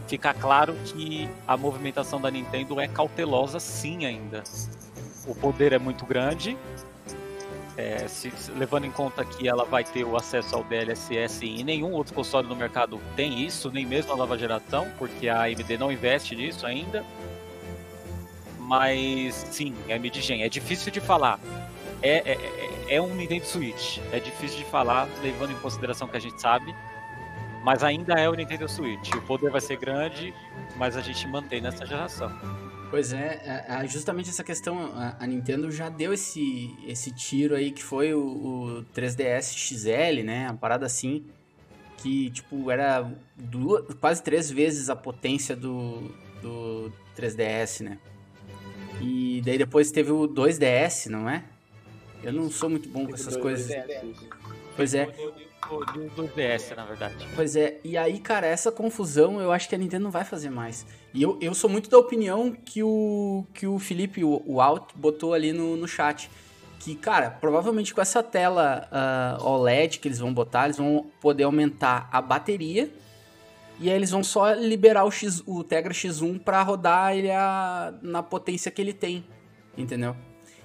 fica 0.06 0.32
claro 0.34 0.74
que 0.84 1.28
a 1.46 1.56
movimentação 1.56 2.20
da 2.20 2.30
Nintendo 2.30 2.80
é 2.80 2.88
cautelosa 2.88 3.58
sim 3.60 4.06
ainda. 4.06 4.42
O 5.26 5.34
poder 5.34 5.72
é 5.72 5.78
muito 5.78 6.04
grande, 6.06 6.56
é, 7.76 8.08
se, 8.08 8.32
levando 8.56 8.86
em 8.86 8.90
conta 8.90 9.24
que 9.24 9.46
ela 9.46 9.64
vai 9.64 9.84
ter 9.84 10.04
o 10.04 10.16
acesso 10.16 10.56
ao 10.56 10.64
DLSS 10.64 11.44
e 11.44 11.62
nenhum 11.62 11.92
outro 11.92 12.14
console 12.14 12.48
no 12.48 12.56
mercado 12.56 12.98
tem 13.14 13.44
isso, 13.44 13.70
nem 13.70 13.84
mesmo 13.84 14.12
a 14.12 14.16
nova 14.16 14.38
geração, 14.38 14.90
porque 14.98 15.28
a 15.28 15.42
AMD 15.42 15.76
não 15.78 15.92
investe 15.92 16.34
nisso 16.34 16.66
ainda. 16.66 17.04
Mas 18.58 19.34
sim, 19.34 19.74
é 19.88 19.98
mid-gen. 19.98 20.42
É 20.42 20.48
difícil 20.48 20.90
de 20.90 21.00
falar. 21.00 21.38
É, 22.02 22.32
é, 22.32 22.32
é, 22.32 22.94
é 22.96 23.02
um 23.02 23.14
Nintendo 23.14 23.44
Switch. 23.44 23.98
É 24.10 24.18
difícil 24.18 24.58
de 24.58 24.64
falar, 24.64 25.06
levando 25.22 25.52
em 25.52 25.56
consideração 25.56 26.08
que 26.08 26.16
a 26.16 26.20
gente 26.20 26.40
sabe 26.40 26.74
mas 27.66 27.82
ainda 27.82 28.14
é 28.14 28.28
o 28.28 28.34
Nintendo 28.34 28.68
Switch. 28.68 29.12
O 29.12 29.22
poder 29.22 29.50
vai 29.50 29.60
ser 29.60 29.76
grande, 29.76 30.32
mas 30.76 30.96
a 30.96 31.00
gente 31.00 31.26
mantém 31.26 31.60
nessa 31.60 31.84
geração. 31.84 32.30
Pois 32.92 33.12
é, 33.12 33.40
é, 33.44 33.84
é 33.84 33.88
justamente 33.88 34.30
essa 34.30 34.44
questão, 34.44 34.92
a 34.94 35.26
Nintendo 35.26 35.68
já 35.72 35.88
deu 35.88 36.12
esse, 36.12 36.72
esse 36.86 37.10
tiro 37.10 37.56
aí 37.56 37.72
que 37.72 37.82
foi 37.82 38.14
o, 38.14 38.20
o 38.20 38.86
3DS 38.94 39.56
XL, 39.56 40.22
né? 40.24 40.48
Uma 40.48 40.56
parada 40.56 40.86
assim, 40.86 41.24
que 41.96 42.30
tipo 42.30 42.70
era 42.70 43.10
duas, 43.34 43.92
quase 43.96 44.22
três 44.22 44.48
vezes 44.48 44.88
a 44.88 44.94
potência 44.94 45.56
do, 45.56 46.02
do 46.40 46.92
3DS, 47.18 47.82
né? 47.82 47.98
E 49.00 49.42
daí 49.44 49.58
depois 49.58 49.90
teve 49.90 50.12
o 50.12 50.28
2DS, 50.28 51.08
não 51.10 51.28
é? 51.28 51.42
Eu 52.22 52.32
não 52.32 52.48
sou 52.48 52.70
muito 52.70 52.88
bom 52.88 53.06
com 53.06 53.14
essas 53.14 53.36
coisas. 53.36 53.76
Pois 54.76 54.94
é 54.94 55.12
do, 55.68 56.08
do 56.10 56.22
DS, 56.28 56.74
na 56.76 56.84
verdade. 56.84 57.26
Pois 57.34 57.56
é, 57.56 57.78
e 57.82 57.96
aí, 57.96 58.18
cara, 58.18 58.46
essa 58.46 58.70
confusão 58.70 59.40
eu 59.40 59.52
acho 59.52 59.68
que 59.68 59.74
a 59.74 59.78
Nintendo 59.78 60.04
não 60.04 60.10
vai 60.10 60.24
fazer 60.24 60.50
mais. 60.50 60.86
E 61.12 61.22
eu, 61.22 61.38
eu 61.40 61.54
sou 61.54 61.68
muito 61.68 61.90
da 61.90 61.98
opinião 61.98 62.52
que 62.52 62.82
o, 62.82 63.44
que 63.54 63.66
o 63.66 63.78
Felipe, 63.78 64.22
o, 64.22 64.42
o 64.46 64.60
Alt, 64.60 64.90
botou 64.94 65.34
ali 65.34 65.52
no, 65.52 65.76
no 65.76 65.88
chat. 65.88 66.30
Que, 66.78 66.94
cara, 66.94 67.30
provavelmente 67.30 67.94
com 67.94 68.00
essa 68.00 68.22
tela 68.22 68.88
uh, 69.40 69.44
OLED 69.44 69.98
que 69.98 70.06
eles 70.06 70.18
vão 70.18 70.32
botar, 70.32 70.66
eles 70.66 70.76
vão 70.76 71.06
poder 71.20 71.44
aumentar 71.44 72.08
a 72.12 72.20
bateria. 72.20 72.92
E 73.78 73.90
aí 73.90 73.96
eles 73.96 74.10
vão 74.10 74.22
só 74.22 74.52
liberar 74.52 75.04
o, 75.04 75.10
X, 75.10 75.42
o 75.46 75.64
Tegra 75.64 75.92
X1 75.92 76.38
para 76.38 76.62
rodar 76.62 77.16
ele 77.16 77.30
a, 77.30 77.92
na 78.02 78.22
potência 78.22 78.70
que 78.70 78.80
ele 78.80 78.92
tem. 78.92 79.24
Entendeu? 79.76 80.16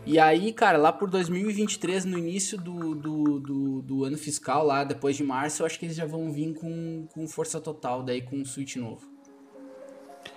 E 0.06 0.18
aí, 0.18 0.52
cara, 0.52 0.78
lá 0.78 0.92
por 0.92 1.10
2023, 1.10 2.06
no 2.06 2.18
início 2.18 2.58
do, 2.58 2.96
do, 2.96 3.40
do, 3.40 3.82
do, 3.82 4.04
ano 4.04 4.18
fiscal, 4.18 4.66
lá 4.66 4.84
depois 4.84 5.16
de 5.16 5.24
março, 5.24 5.62
eu 5.62 5.66
acho 5.66 5.78
que 5.78 5.86
eles 5.86 5.96
já 5.96 6.06
vão 6.06 6.32
vir 6.32 6.54
com, 6.56 7.08
com 7.14 7.28
força 7.28 7.62
total, 7.62 8.02
daí 8.02 8.22
com 8.22 8.38
um 8.38 8.46
Switch 8.46 8.76
novo. 8.78 9.08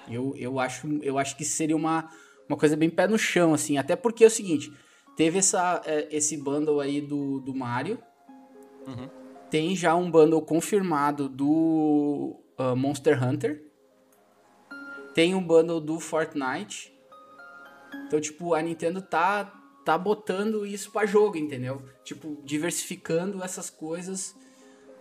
Eu, 0.09 0.35
eu, 0.37 0.61
acho, 0.61 0.87
eu 1.03 1.18
acho 1.18 1.37
que 1.37 1.44
seria 1.44 1.77
uma, 1.77 2.11
uma 2.48 2.59
coisa 2.59 2.77
bem 2.77 2.90
pé 2.90 3.07
no 3.07 3.18
chão, 3.18 3.55
assim. 3.55 3.79
Até 3.79 3.96
porque 3.96 4.24
é 4.24 4.27
o 4.27 4.31
seguinte, 4.31 4.70
teve 5.16 5.38
essa, 5.38 5.81
é, 5.87 6.09
esse 6.14 6.37
bundle 6.37 6.81
aí 6.81 7.00
do, 7.00 7.40
do 7.40 7.55
Mario. 7.55 7.98
Uhum. 8.87 9.09
Tem 9.50 9.74
já 9.74 9.94
um 9.94 10.11
bundle 10.11 10.42
confirmado 10.42 11.29
do 11.29 12.38
uh, 12.59 12.77
Monster 12.77 13.22
Hunter. 13.22 13.64
Tem 15.14 15.35
um 15.35 15.42
bundle 15.42 15.81
do 15.81 15.98
Fortnite. 15.98 16.94
Então, 18.07 18.21
tipo, 18.21 18.55
a 18.55 18.63
Nintendo 18.63 19.03
tá, 19.03 19.45
tá 19.85 19.97
botando 19.99 20.67
isso 20.67 20.91
para 20.91 21.07
jogo, 21.07 21.37
entendeu? 21.37 21.83
Tipo, 22.05 22.41
diversificando 22.45 23.43
essas 23.43 23.71
coisas, 23.71 24.35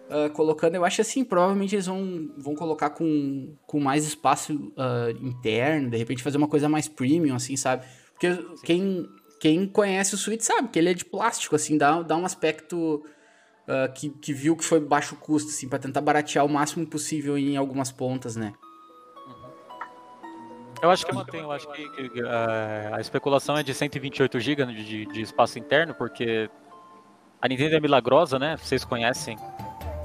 uh, 0.09 0.31
colocando. 0.33 0.75
Eu 0.75 0.85
acho 0.85 1.01
assim, 1.01 1.23
provavelmente 1.23 1.75
eles 1.75 1.85
vão, 1.85 2.31
vão 2.37 2.55
colocar 2.55 2.91
com, 2.91 3.55
com 3.65 3.79
mais 3.79 4.05
espaço 4.05 4.53
uh, 4.53 5.11
interno, 5.21 5.89
de 5.89 5.97
repente 5.97 6.23
fazer 6.23 6.37
uma 6.37 6.47
coisa 6.47 6.67
mais 6.67 6.87
premium, 6.87 7.35
assim, 7.35 7.55
sabe? 7.55 7.85
Porque 8.11 8.35
quem, 8.63 9.07
quem 9.39 9.67
conhece 9.67 10.15
o 10.15 10.17
Switch 10.17 10.41
sabe 10.41 10.69
que 10.69 10.79
ele 10.79 10.89
é 10.89 10.93
de 10.93 11.05
plástico, 11.05 11.55
assim, 11.55 11.77
dá, 11.77 12.01
dá 12.01 12.15
um 12.15 12.25
aspecto. 12.25 13.03
Uh, 13.65 13.89
que, 13.93 14.09
que 14.09 14.33
viu 14.33 14.57
que 14.57 14.65
foi 14.65 14.77
baixo 14.81 15.15
custo, 15.15 15.49
assim, 15.49 15.69
para 15.69 15.79
tentar 15.79 16.01
baratear 16.01 16.45
o 16.45 16.49
máximo 16.49 16.85
possível 16.85 17.37
em 17.37 17.55
algumas 17.55 17.93
pontas, 17.93 18.35
né? 18.35 18.53
Eu 20.83 20.91
acho 20.91 21.05
que 21.05 21.15
mantenho, 21.15 21.43
eu 21.43 21.51
acho 21.53 21.65
que, 21.71 22.09
que 22.09 22.21
uh, 22.21 22.93
a 22.93 22.99
especulação 22.99 23.57
é 23.57 23.63
de 23.63 23.73
128 23.73 24.37
GB 24.37 24.65
de, 24.65 25.05
de, 25.05 25.21
espaço 25.21 25.57
interno, 25.57 25.93
porque 25.93 26.49
a 27.41 27.47
Nintendo 27.47 27.77
é 27.77 27.79
milagrosa, 27.79 28.37
né? 28.37 28.57
Vocês 28.57 28.83
conhecem, 28.83 29.37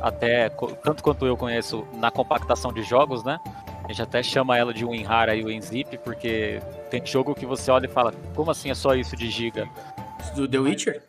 até 0.00 0.48
tanto 0.48 1.02
quanto 1.02 1.26
eu 1.26 1.36
conheço 1.36 1.84
na 1.94 2.12
compactação 2.12 2.72
de 2.72 2.84
jogos, 2.84 3.24
né? 3.24 3.40
A 3.82 3.88
gente 3.88 4.02
até 4.02 4.22
chama 4.22 4.56
ela 4.56 4.72
de 4.72 4.84
WinRAR 4.84 5.30
e 5.30 5.44
WinZip, 5.44 5.98
porque 5.98 6.62
tem 6.90 7.04
jogo 7.04 7.34
que 7.34 7.44
você 7.44 7.72
olha 7.72 7.86
e 7.86 7.88
fala, 7.90 8.12
como 8.36 8.52
assim 8.52 8.70
é 8.70 8.74
só 8.74 8.94
isso 8.94 9.16
de 9.16 9.28
giga? 9.28 9.68
Do 10.36 10.46
The 10.46 10.60
Witcher? 10.60 11.02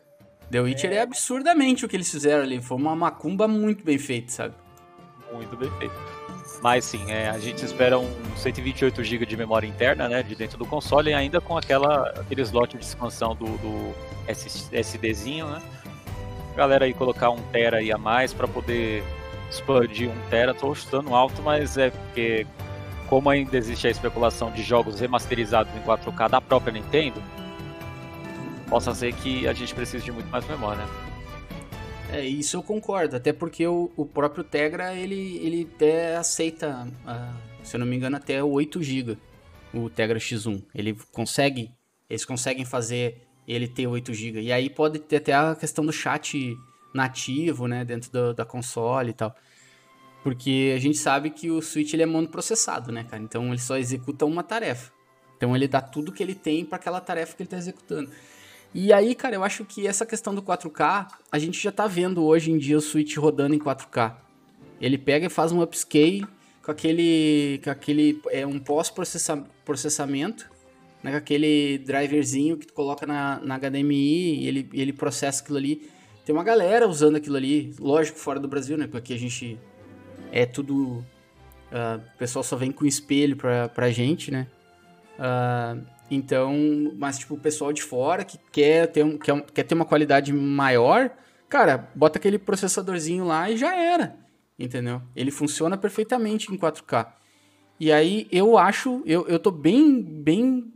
The 0.50 0.60
Witcher 0.62 0.92
é 0.92 1.00
absurdamente 1.00 1.84
o 1.84 1.88
que 1.88 1.94
eles 1.94 2.10
fizeram 2.10 2.42
ali, 2.42 2.60
foi 2.60 2.76
uma 2.76 2.96
macumba 2.96 3.46
muito 3.46 3.84
bem 3.84 3.98
feita, 3.98 4.32
sabe? 4.32 4.54
Muito 5.32 5.56
bem 5.56 5.70
feito. 5.78 5.94
Mas 6.62 6.84
sim, 6.84 7.10
é, 7.10 7.30
a 7.30 7.38
gente 7.38 7.64
espera 7.64 7.98
um 7.98 8.36
128 8.36 9.02
GB 9.02 9.24
de 9.24 9.36
memória 9.36 9.66
interna, 9.66 10.08
né, 10.08 10.22
de 10.22 10.34
dentro 10.34 10.58
do 10.58 10.66
console, 10.66 11.12
ainda 11.14 11.40
com 11.40 11.56
aquela, 11.56 12.10
aquele 12.10 12.42
slot 12.42 12.76
de 12.76 12.84
expansão 12.84 13.34
do, 13.34 13.46
do 13.46 13.94
SSDzinho, 14.28 15.46
né? 15.46 15.62
Galera 16.54 16.84
aí 16.84 16.92
colocar 16.92 17.30
um 17.30 17.40
tera 17.44 17.78
aí 17.78 17.90
a 17.90 17.96
mais 17.96 18.34
para 18.34 18.46
poder 18.46 19.02
expandir 19.50 20.10
um 20.10 20.28
tera, 20.28 20.52
tô 20.52 20.74
chutando 20.74 21.14
alto, 21.14 21.40
mas 21.42 21.78
é 21.78 21.90
porque 21.90 22.46
como 23.08 23.28
ainda 23.30 23.56
existe 23.56 23.88
a 23.88 23.90
especulação 23.90 24.52
de 24.52 24.62
jogos 24.62 25.00
remasterizados 25.00 25.74
em 25.74 25.80
4K 25.80 26.28
da 26.28 26.40
própria 26.40 26.72
Nintendo, 26.72 27.20
possa 28.68 28.94
ser 28.94 29.12
que 29.14 29.48
a 29.48 29.52
gente 29.52 29.74
precise 29.74 30.04
de 30.04 30.12
muito 30.12 30.28
mais 30.28 30.46
memória. 30.46 30.84
Né? 30.84 31.09
É, 32.12 32.24
isso 32.26 32.56
eu 32.56 32.62
concordo, 32.62 33.16
até 33.16 33.32
porque 33.32 33.66
o, 33.66 33.90
o 33.96 34.04
próprio 34.04 34.42
Tegra, 34.42 34.94
ele, 34.94 35.36
ele 35.38 35.68
até 35.74 36.16
aceita, 36.16 36.88
uh, 37.06 37.64
se 37.64 37.76
eu 37.76 37.78
não 37.80 37.86
me 37.86 37.96
engano, 37.96 38.16
até 38.16 38.42
8 38.42 38.82
GB, 38.82 39.16
o 39.72 39.88
Tegra 39.88 40.18
X1. 40.18 40.64
Ele 40.74 40.96
consegue, 41.12 41.70
eles 42.08 42.24
conseguem 42.24 42.64
fazer 42.64 43.22
ele 43.46 43.68
ter 43.68 43.86
8 43.86 44.12
GB. 44.12 44.42
E 44.42 44.52
aí 44.52 44.68
pode 44.68 44.98
ter 44.98 45.16
até 45.16 45.32
a 45.32 45.54
questão 45.54 45.86
do 45.86 45.92
chat 45.92 46.56
nativo, 46.92 47.68
né, 47.68 47.84
dentro 47.84 48.10
do, 48.10 48.34
da 48.34 48.44
console 48.44 49.10
e 49.10 49.14
tal. 49.14 49.34
Porque 50.22 50.74
a 50.76 50.80
gente 50.80 50.98
sabe 50.98 51.30
que 51.30 51.50
o 51.50 51.62
Switch 51.62 51.94
ele 51.94 52.02
é 52.02 52.06
monoprocessado, 52.06 52.92
né, 52.92 53.04
cara? 53.04 53.22
Então 53.22 53.48
ele 53.48 53.60
só 53.60 53.78
executa 53.78 54.26
uma 54.26 54.42
tarefa. 54.42 54.92
Então 55.36 55.56
ele 55.56 55.66
dá 55.66 55.80
tudo 55.80 56.12
que 56.12 56.22
ele 56.22 56.34
tem 56.34 56.64
para 56.64 56.76
aquela 56.76 57.00
tarefa 57.00 57.34
que 57.34 57.42
ele 57.42 57.46
está 57.46 57.56
executando. 57.56 58.10
E 58.72 58.92
aí, 58.92 59.14
cara, 59.14 59.34
eu 59.34 59.42
acho 59.42 59.64
que 59.64 59.86
essa 59.86 60.06
questão 60.06 60.34
do 60.34 60.42
4K, 60.42 61.08
a 61.30 61.38
gente 61.38 61.60
já 61.60 61.72
tá 61.72 61.86
vendo 61.88 62.24
hoje 62.24 62.52
em 62.52 62.58
dia 62.58 62.78
o 62.78 62.80
Switch 62.80 63.16
rodando 63.16 63.54
em 63.54 63.58
4K. 63.58 64.14
Ele 64.80 64.96
pega 64.96 65.26
e 65.26 65.30
faz 65.30 65.50
um 65.50 65.60
upscale 65.60 66.24
com 66.62 66.70
aquele, 66.70 67.60
com 67.64 67.70
aquele 67.70 68.20
é 68.30 68.46
um 68.46 68.60
pós-processamento, 68.60 70.48
né, 71.02 71.10
com 71.10 71.16
aquele 71.16 71.78
driverzinho 71.78 72.56
que 72.56 72.66
tu 72.66 72.72
coloca 72.72 73.06
na, 73.06 73.40
na 73.40 73.58
HDMI 73.58 74.40
e 74.40 74.46
ele, 74.46 74.70
ele 74.72 74.92
processa 74.92 75.42
aquilo 75.42 75.58
ali. 75.58 75.90
Tem 76.24 76.32
uma 76.32 76.44
galera 76.44 76.86
usando 76.86 77.16
aquilo 77.16 77.36
ali, 77.36 77.74
lógico, 77.78 78.18
fora 78.18 78.38
do 78.38 78.46
Brasil, 78.46 78.78
né, 78.78 78.86
porque 78.86 79.12
a 79.12 79.18
gente 79.18 79.58
é 80.30 80.46
tudo... 80.46 81.04
Uh, 81.72 81.98
o 82.14 82.18
pessoal 82.18 82.42
só 82.42 82.56
vem 82.56 82.72
com 82.72 82.84
espelho 82.84 83.36
pra, 83.36 83.68
pra 83.68 83.90
gente, 83.90 84.28
né? 84.30 84.48
Uh, 85.16 85.86
então, 86.10 86.52
mas 86.96 87.18
tipo, 87.18 87.34
o 87.34 87.40
pessoal 87.40 87.72
de 87.72 87.82
fora 87.82 88.24
que 88.24 88.38
quer 88.50 88.88
ter, 88.88 89.04
um, 89.04 89.16
quer, 89.16 89.40
quer 89.42 89.62
ter 89.62 89.74
uma 89.74 89.84
qualidade 89.84 90.32
maior, 90.32 91.10
cara, 91.48 91.88
bota 91.94 92.18
aquele 92.18 92.38
processadorzinho 92.38 93.24
lá 93.24 93.48
e 93.48 93.56
já 93.56 93.74
era. 93.76 94.16
Entendeu? 94.58 95.00
Ele 95.14 95.30
funciona 95.30 95.76
perfeitamente 95.76 96.52
em 96.52 96.58
4K. 96.58 97.06
E 97.78 97.90
aí 97.90 98.28
eu 98.30 98.58
acho, 98.58 99.02
eu, 99.06 99.26
eu 99.26 99.38
tô 99.38 99.50
bem, 99.50 100.02
bem 100.02 100.72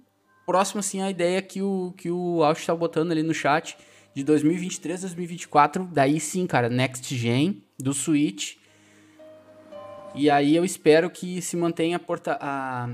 próximo 0.46 0.80
assim 0.80 1.02
à 1.02 1.10
ideia 1.10 1.42
que 1.42 1.60
o, 1.60 1.92
que 1.96 2.10
o 2.10 2.42
Alch 2.42 2.64
tá 2.64 2.74
botando 2.74 3.12
ali 3.12 3.22
no 3.22 3.34
chat 3.34 3.76
de 4.14 4.22
2023, 4.22 5.00
2024, 5.00 5.88
daí 5.92 6.20
sim, 6.20 6.46
cara, 6.46 6.68
next 6.68 7.14
gen 7.14 7.62
do 7.78 7.92
Switch. 7.92 8.56
E 10.14 10.30
aí 10.30 10.54
eu 10.54 10.64
espero 10.64 11.10
que 11.10 11.42
se 11.42 11.56
mantenha 11.56 11.96
a, 11.96 12.00
porta, 12.00 12.38
a, 12.40 12.88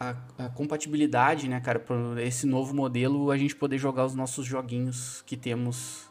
a, 0.00 0.16
a, 0.38 0.48
compatibilidade, 0.48 1.46
né, 1.46 1.60
cara, 1.60 1.78
para 1.78 2.22
esse 2.22 2.46
novo 2.46 2.74
modelo, 2.74 3.30
a 3.30 3.36
gente 3.36 3.54
poder 3.54 3.76
jogar 3.76 4.06
os 4.06 4.14
nossos 4.14 4.46
joguinhos 4.46 5.22
que 5.26 5.36
temos 5.36 6.10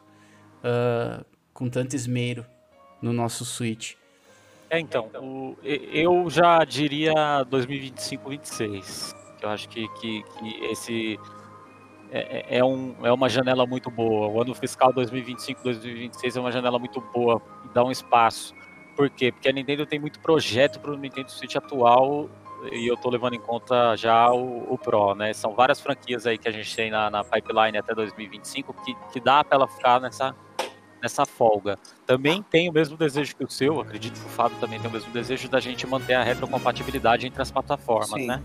uh, 0.62 1.24
com 1.52 1.68
tanto 1.68 1.96
esmero 1.96 2.46
no 3.02 3.12
nosso 3.12 3.44
Switch. 3.44 3.94
É, 4.70 4.78
então, 4.78 5.10
o, 5.20 5.56
eu 5.64 6.30
já 6.30 6.64
diria 6.64 7.12
2025-26. 7.50 9.12
Eu 9.42 9.48
acho 9.48 9.68
que, 9.68 9.88
que, 10.00 10.22
que 10.22 10.64
esse 10.66 11.18
é, 12.12 12.56
é, 12.56 12.58
é, 12.58 12.64
um, 12.64 12.94
é 13.02 13.12
uma 13.12 13.28
janela 13.28 13.66
muito 13.66 13.90
boa. 13.90 14.28
O 14.28 14.40
ano 14.40 14.54
fiscal 14.54 14.94
2025-2026 14.94 16.36
é 16.36 16.40
uma 16.40 16.52
janela 16.52 16.78
muito 16.78 17.00
boa, 17.00 17.42
dá 17.74 17.82
um 17.82 17.90
espaço. 17.90 18.54
Por 18.94 19.10
quê? 19.10 19.32
Porque 19.32 19.48
a 19.48 19.52
Nintendo 19.52 19.84
tem 19.84 19.98
muito 19.98 20.20
projeto 20.20 20.78
para 20.78 20.92
o 20.92 20.96
Nintendo 20.96 21.32
Switch 21.32 21.56
atual 21.56 22.28
e 22.70 22.86
eu 22.86 22.96
tô 22.96 23.10
levando 23.10 23.34
em 23.34 23.40
conta 23.40 23.96
já 23.96 24.30
o, 24.30 24.72
o, 24.72 24.78
Pro, 24.78 25.14
né? 25.14 25.32
São 25.32 25.54
várias 25.54 25.80
franquias 25.80 26.26
aí 26.26 26.36
que 26.36 26.48
a 26.48 26.52
gente 26.52 26.74
tem 26.74 26.90
na, 26.90 27.10
na 27.10 27.24
pipeline 27.24 27.78
até 27.78 27.94
2025 27.94 28.74
que, 28.84 28.94
que 29.12 29.20
dá 29.20 29.42
para 29.42 29.56
ela 29.56 29.68
ficar 29.68 30.00
nessa, 30.00 30.34
nessa 31.02 31.24
folga. 31.24 31.78
Também 32.06 32.42
tem 32.42 32.68
o 32.68 32.72
mesmo 32.72 32.96
desejo 32.96 33.34
que 33.36 33.44
o 33.44 33.50
seu, 33.50 33.80
acredito 33.80 34.20
que 34.20 34.26
o 34.26 34.30
Fábio 34.30 34.58
também 34.58 34.78
tem 34.78 34.90
o 34.90 34.92
mesmo 34.92 35.12
desejo 35.12 35.48
da 35.48 35.60
gente 35.60 35.86
manter 35.86 36.14
a 36.14 36.22
retrocompatibilidade 36.22 37.26
entre 37.26 37.40
as 37.40 37.50
plataformas, 37.50 38.10
Sim. 38.10 38.26
né? 38.26 38.42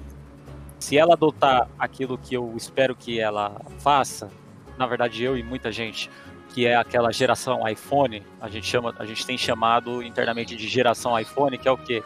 Se 0.79 0.97
ela 0.97 1.13
adotar 1.13 1.69
aquilo 1.79 2.17
que 2.17 2.35
eu 2.35 2.53
espero 2.55 2.95
que 2.95 3.19
ela 3.19 3.59
faça, 3.79 4.29
na 4.77 4.85
verdade 4.85 5.23
eu 5.23 5.37
e 5.37 5.43
muita 5.43 5.71
gente, 5.71 6.09
que 6.53 6.65
é 6.65 6.75
aquela 6.75 7.11
geração 7.11 7.67
iPhone, 7.67 8.23
a 8.39 8.49
gente 8.49 8.67
chama, 8.67 8.93
a 8.99 9.05
gente 9.05 9.25
tem 9.25 9.37
chamado 9.37 10.03
internamente 10.03 10.55
de 10.55 10.67
geração 10.67 11.17
iPhone, 11.19 11.57
que 11.57 11.67
é 11.67 11.71
o 11.71 11.77
quê? 11.77 12.03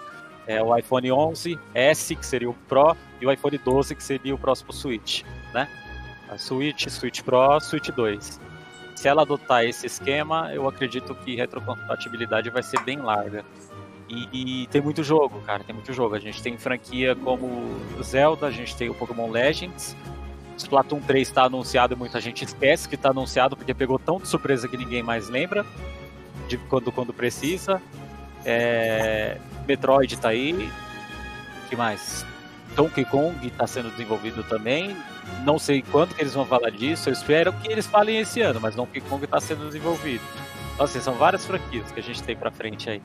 É 0.49 0.63
o 0.63 0.75
iPhone 0.75 1.12
11 1.12 1.59
S, 1.75 2.15
que 2.15 2.25
seria 2.25 2.49
o 2.49 2.55
Pro, 2.67 2.97
e 3.21 3.25
o 3.25 3.31
iPhone 3.31 3.55
12, 3.55 3.93
que 3.93 4.03
seria 4.03 4.33
o 4.33 4.38
próximo 4.38 4.73
Switch, 4.73 5.21
né? 5.53 5.69
A 6.27 6.39
Switch, 6.39 6.88
Switch 6.89 7.21
Pro, 7.21 7.59
Switch 7.62 7.89
2. 7.89 8.41
Se 8.95 9.07
ela 9.07 9.21
adotar 9.21 9.63
esse 9.63 9.85
esquema, 9.85 10.51
eu 10.51 10.67
acredito 10.67 11.13
que 11.13 11.35
retrocompatibilidade 11.35 12.49
vai 12.49 12.63
ser 12.63 12.81
bem 12.81 12.97
larga. 12.97 13.45
E, 14.09 14.63
e, 14.63 14.67
tem 14.67 14.81
muito 14.81 15.03
jogo, 15.03 15.39
cara, 15.41 15.63
tem 15.63 15.75
muito 15.75 15.93
jogo. 15.93 16.15
A 16.15 16.19
gente 16.19 16.41
tem 16.41 16.57
franquia 16.57 17.15
como 17.15 17.79
Zelda, 18.01 18.47
a 18.47 18.51
gente 18.51 18.75
tem 18.75 18.89
o 18.89 18.95
Pokémon 18.95 19.29
Legends, 19.29 19.95
Splatoon 20.57 20.99
3 20.99 21.27
está 21.27 21.43
anunciado 21.43 21.93
e 21.93 21.95
muita 21.95 22.19
gente 22.19 22.43
esquece 22.43 22.89
que 22.89 22.95
está 22.95 23.12
anunciado 23.12 23.55
porque 23.55 23.73
pegou 23.73 23.99
tão 23.99 24.17
de 24.17 24.27
surpresa 24.27 24.67
que 24.67 24.75
ninguém 24.75 25.03
mais 25.03 25.29
lembra 25.29 25.63
de 26.47 26.57
quando, 26.57 26.91
quando 26.91 27.13
precisa. 27.13 27.79
É, 28.45 29.38
Metroid 29.67 30.17
tá 30.17 30.30
aí. 30.30 30.69
que 31.69 31.75
mais? 31.75 32.25
Donkey 32.75 33.06
Kong 33.06 33.49
tá 33.52 33.67
sendo 33.67 33.89
desenvolvido 33.91 34.43
também. 34.43 34.95
Não 35.43 35.60
sei 35.60 35.82
quando 35.82 36.15
que 36.15 36.21
eles 36.21 36.34
vão 36.34 36.45
falar 36.45 36.69
disso. 36.69 37.10
Eu 37.10 37.13
espero 37.13 37.52
que 37.54 37.71
eles 37.71 37.86
falem 37.86 38.19
esse 38.19 38.41
ano, 38.41 38.60
mas 38.60 38.75
Donkey 38.75 39.02
Kong 39.02 39.25
tá 39.28 39.39
sendo 39.39 39.65
desenvolvido. 39.65 40.23
Então, 40.73 40.86
assim, 40.86 41.02
são 41.02 41.13
várias 41.15 41.45
franquias 41.45 41.91
que 41.91 41.99
a 41.99 42.04
gente 42.04 42.23
tem 42.23 42.38
pra 42.38 42.52
frente 42.52 42.89
aí. 42.89 43.02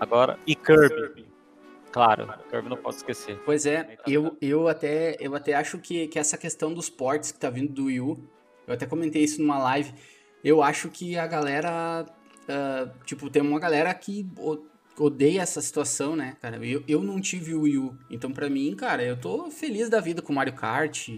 Agora, 0.00 0.38
e 0.46 0.54
Kirby. 0.54 1.26
Claro, 1.92 2.26
Kirby 2.50 2.70
não 2.70 2.76
posso 2.76 2.98
esquecer. 2.98 3.38
Pois 3.44 3.66
é, 3.66 3.98
eu, 4.06 4.36
eu, 4.40 4.66
até, 4.66 5.16
eu 5.20 5.34
até 5.34 5.52
acho 5.54 5.78
que, 5.78 6.08
que 6.08 6.18
essa 6.18 6.38
questão 6.38 6.72
dos 6.72 6.88
ports 6.88 7.30
que 7.30 7.38
tá 7.38 7.50
vindo 7.50 7.70
do 7.70 7.84
Wii 7.84 8.00
U 8.00 8.28
Eu 8.66 8.74
até 8.74 8.86
comentei 8.86 9.22
isso 9.22 9.42
numa 9.42 9.58
live. 9.58 9.92
Eu 10.42 10.62
acho 10.62 10.88
que 10.88 11.18
a 11.18 11.26
galera. 11.26 12.06
Uh, 12.42 12.90
tipo, 13.04 13.30
tem 13.30 13.42
uma 13.42 13.60
galera 13.60 13.92
que 13.94 14.26
odeia 14.98 15.42
essa 15.42 15.60
situação, 15.60 16.16
né, 16.16 16.36
cara? 16.40 16.64
Eu, 16.64 16.82
eu 16.86 17.02
não 17.02 17.20
tive 17.20 17.54
o 17.54 17.62
Wii 17.62 17.78
U. 17.78 17.96
Então, 18.10 18.32
pra 18.32 18.48
mim, 18.50 18.74
cara, 18.74 19.02
eu 19.02 19.16
tô 19.16 19.50
feliz 19.50 19.88
da 19.88 20.00
vida 20.00 20.20
com 20.20 20.32
Mario 20.32 20.54
Kart, 20.54 21.08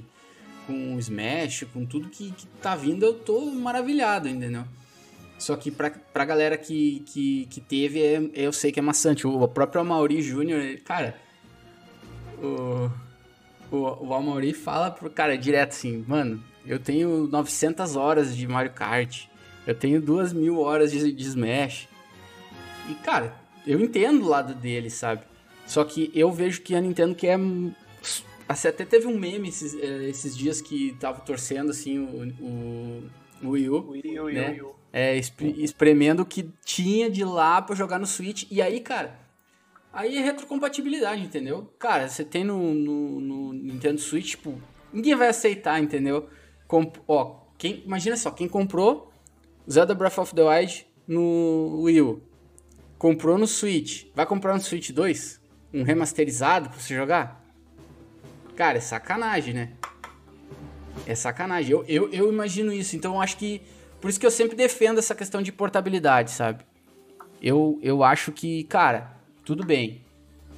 com 0.67 0.99
Smash, 0.99 1.65
com 1.73 1.85
tudo 1.85 2.09
que, 2.09 2.31
que 2.33 2.47
tá 2.61 2.75
vindo, 2.77 3.05
eu 3.05 3.15
tô 3.15 3.47
maravilhado, 3.47 4.29
entendeu? 4.29 4.65
Só 5.39 5.57
que 5.57 5.71
pra, 5.71 5.91
pra 5.91 6.25
galera 6.25 6.57
que, 6.57 7.01
que, 7.07 7.47
que 7.47 7.61
teve, 7.61 8.01
é, 8.01 8.31
eu 8.35 8.53
sei 8.53 8.71
que 8.71 8.79
é 8.79 8.83
maçante. 8.83 9.27
O 9.27 9.47
próprio 9.49 9.81
Amaury 9.81 10.23
Jr., 10.23 10.81
cara, 10.85 11.17
o, 12.39 12.91
o, 13.71 14.09
o 14.09 14.15
Amaury 14.15 14.53
fala 14.53 14.91
pro 14.91 15.11
cara 15.11 15.37
direto 15.37 15.71
assim, 15.71 16.05
mano, 16.07 16.43
eu 16.65 16.79
tenho 16.79 17.27
900 17.27 17.97
horas 17.97 18.37
de 18.37 18.47
Mario 18.47 18.73
Kart, 18.73 19.27
eu 19.67 19.75
tenho 19.75 20.01
2 20.01 20.33
mil 20.33 20.61
horas 20.61 20.93
de, 20.93 21.13
de 21.13 21.23
Smash. 21.25 21.89
E, 22.89 22.95
cara, 22.97 23.35
eu 23.67 23.81
entendo 23.81 24.25
o 24.25 24.29
lado 24.29 24.55
dele, 24.55 24.91
sabe? 24.91 25.23
Só 25.67 25.83
que 25.85 26.11
eu 26.15 26.31
vejo 26.31 26.61
que 26.63 26.75
a 26.75 26.81
Nintendo 26.81 27.15
quer. 27.15 27.39
Assim, 28.47 28.69
até 28.69 28.85
teve 28.85 29.07
um 29.07 29.19
meme 29.19 29.49
esses, 29.49 29.75
eh, 29.75 30.09
esses 30.09 30.37
dias 30.37 30.61
que 30.61 30.95
tava 31.01 31.21
torcendo 31.21 31.71
assim 31.71 31.99
o, 31.99 32.45
o, 32.45 33.03
o 33.43 33.51
Wii 33.51 33.71
U. 33.71 33.91
Wii 33.91 34.21
U, 34.21 34.29
né? 34.29 34.51
Wii 34.51 34.63
U. 34.63 34.75
É, 34.93 35.17
espremendo 35.57 36.23
o 36.23 36.27
que 36.27 36.49
tinha 36.65 37.11
de 37.11 37.25
lá 37.25 37.61
para 37.63 37.75
jogar 37.75 37.99
no 37.99 38.07
Switch. 38.07 38.45
E 38.51 38.61
aí, 38.61 38.81
cara, 38.81 39.19
aí 39.93 40.19
é 40.19 40.21
retrocompatibilidade, 40.21 41.23
entendeu? 41.23 41.73
Cara, 41.79 42.07
você 42.07 42.23
tem 42.23 42.45
no, 42.45 42.75
no, 42.75 43.21
no 43.21 43.53
Nintendo 43.55 43.99
Switch, 43.99 44.33
tipo, 44.33 44.61
ninguém 44.93 45.17
vai 45.17 45.29
aceitar, 45.29 45.83
entendeu? 45.83 46.29
Ó, 47.09 47.41
quem, 47.57 47.83
imagina 47.85 48.17
só, 48.17 48.31
quem 48.31 48.47
comprou 48.47 49.11
Zelda 49.71 49.95
Breath 49.95 50.19
of 50.19 50.35
the 50.35 50.43
Wild 50.43 50.87
no 51.07 51.83
Wii 51.83 52.01
U, 52.03 52.23
comprou 52.99 53.39
no 53.39 53.47
Switch, 53.47 54.07
vai 54.15 54.27
comprar 54.27 54.55
no 54.55 54.61
Switch 54.61 54.91
2? 54.91 55.41
Um 55.73 55.83
remasterizado 55.83 56.69
pra 56.69 56.79
você 56.79 56.95
jogar? 56.95 57.43
Cara, 58.55 58.79
é 58.79 58.81
sacanagem, 58.81 59.55
né? 59.55 59.73
É 61.07 61.15
sacanagem. 61.15 61.73
Eu, 61.73 61.85
eu, 61.89 62.11
eu 62.13 62.33
imagino 62.33 62.73
isso, 62.73 62.95
então 62.95 63.15
eu 63.15 63.21
acho 63.21 63.37
que 63.37 63.61
por 64.01 64.09
isso 64.09 64.21
que 64.21 64.27
eu 64.27 64.31
sempre 64.31 64.55
defendo 64.55 64.99
essa 64.99 65.15
questão 65.15 65.43
de 65.43 65.51
portabilidade, 65.51 66.31
sabe? 66.31 66.65
Eu, 67.41 67.79
eu 67.83 68.05
acho 68.05 68.33
que, 68.33 68.65
cara, 68.65 69.17
tudo 69.45 69.65
bem. 69.65 70.03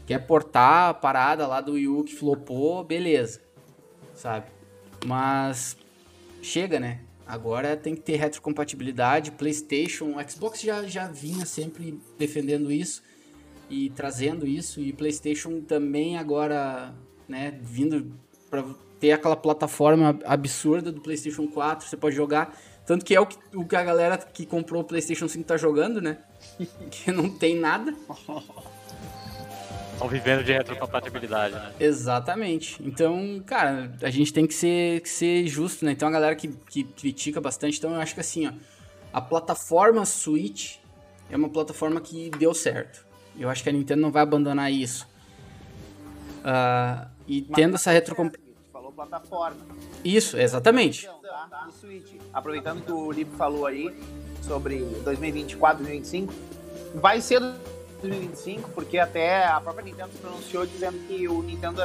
Quer 0.06 0.18
portar 0.26 0.90
a 0.90 0.94
parada 0.94 1.46
lá 1.46 1.60
do 1.60 1.72
Wii 1.72 1.88
U 1.88 2.04
que 2.04 2.14
flopou, 2.14 2.84
beleza. 2.84 3.40
Sabe? 4.14 4.46
Mas 5.04 5.76
chega, 6.42 6.78
né? 6.78 7.00
Agora 7.26 7.76
tem 7.76 7.94
que 7.94 8.02
ter 8.02 8.16
retrocompatibilidade. 8.16 9.32
PlayStation, 9.32 10.14
Xbox 10.28 10.60
já, 10.60 10.84
já 10.84 11.08
vinha 11.08 11.44
sempre 11.44 11.98
defendendo 12.16 12.70
isso 12.70 13.02
e 13.68 13.90
trazendo 13.90 14.46
isso. 14.46 14.80
E 14.80 14.92
PlayStation 14.92 15.60
também 15.60 16.16
agora, 16.16 16.94
né, 17.28 17.58
vindo 17.60 18.12
para 18.48 18.64
ter 19.00 19.12
aquela 19.12 19.36
plataforma 19.36 20.18
absurda 20.24 20.92
do 20.92 21.00
PlayStation 21.00 21.48
4, 21.48 21.88
você 21.88 21.96
pode 21.96 22.14
jogar 22.14 22.56
tanto 22.86 23.04
que 23.04 23.14
é 23.16 23.20
o 23.20 23.26
que, 23.26 23.36
o 23.52 23.66
que 23.66 23.74
a 23.74 23.82
galera 23.82 24.16
que 24.16 24.46
comprou 24.46 24.80
o 24.80 24.84
PlayStation 24.84 25.26
5 25.26 25.44
tá 25.44 25.56
jogando, 25.56 26.00
né? 26.00 26.18
que 26.88 27.10
não 27.10 27.28
tem 27.28 27.56
nada. 27.56 27.92
Estão 29.96 30.08
vivendo 30.08 30.44
de 30.44 30.52
retrocompatibilidade, 30.52 31.54
né? 31.54 31.72
Exatamente. 31.80 32.76
Então, 32.84 33.42
cara, 33.46 33.90
a 34.02 34.10
gente 34.10 34.30
tem 34.30 34.46
que 34.46 34.52
ser, 34.52 35.00
que 35.00 35.08
ser 35.08 35.46
justo, 35.46 35.86
né? 35.86 35.92
Então 35.92 36.06
a 36.06 36.10
galera 36.10 36.36
que, 36.36 36.48
que 36.48 36.84
critica 36.84 37.40
bastante, 37.40 37.78
então 37.78 37.94
eu 37.94 38.00
acho 38.00 38.12
que 38.12 38.20
assim, 38.20 38.46
ó, 38.46 38.52
a 39.10 39.20
plataforma 39.20 40.04
Switch 40.04 40.76
é 41.30 41.36
uma 41.36 41.48
plataforma 41.48 42.00
que 42.00 42.30
deu 42.30 42.52
certo. 42.52 43.06
Eu 43.38 43.48
acho 43.48 43.62
que 43.62 43.68
a 43.70 43.72
Nintendo 43.72 44.02
não 44.02 44.12
vai 44.12 44.22
abandonar 44.22 44.70
isso. 44.70 45.08
Uh, 46.40 47.06
e 47.26 47.46
Mas 47.48 47.56
tendo 47.56 47.74
essa 47.76 47.90
retrocompatibilidade. 47.90 48.68
Falou 48.70 48.92
plataforma. 48.92 49.66
Isso, 50.04 50.36
exatamente 50.38 51.08
tá? 51.48 51.68
Switch. 51.80 52.14
Aproveitando 52.32 52.84
que 52.84 52.92
o 52.92 53.10
Lipe 53.10 53.34
falou 53.36 53.66
aí 53.66 53.96
sobre 54.42 54.78
2024, 55.04 55.82
2025, 55.82 56.32
vai 56.94 57.20
ser 57.20 57.40
2025, 58.08 58.70
porque 58.70 58.98
até 58.98 59.46
a 59.46 59.60
própria 59.60 59.84
Nintendo 59.84 60.10
se 60.12 60.18
pronunciou 60.18 60.66
dizendo 60.66 60.98
que 61.06 61.28
o 61.28 61.42
Nintendo, 61.42 61.82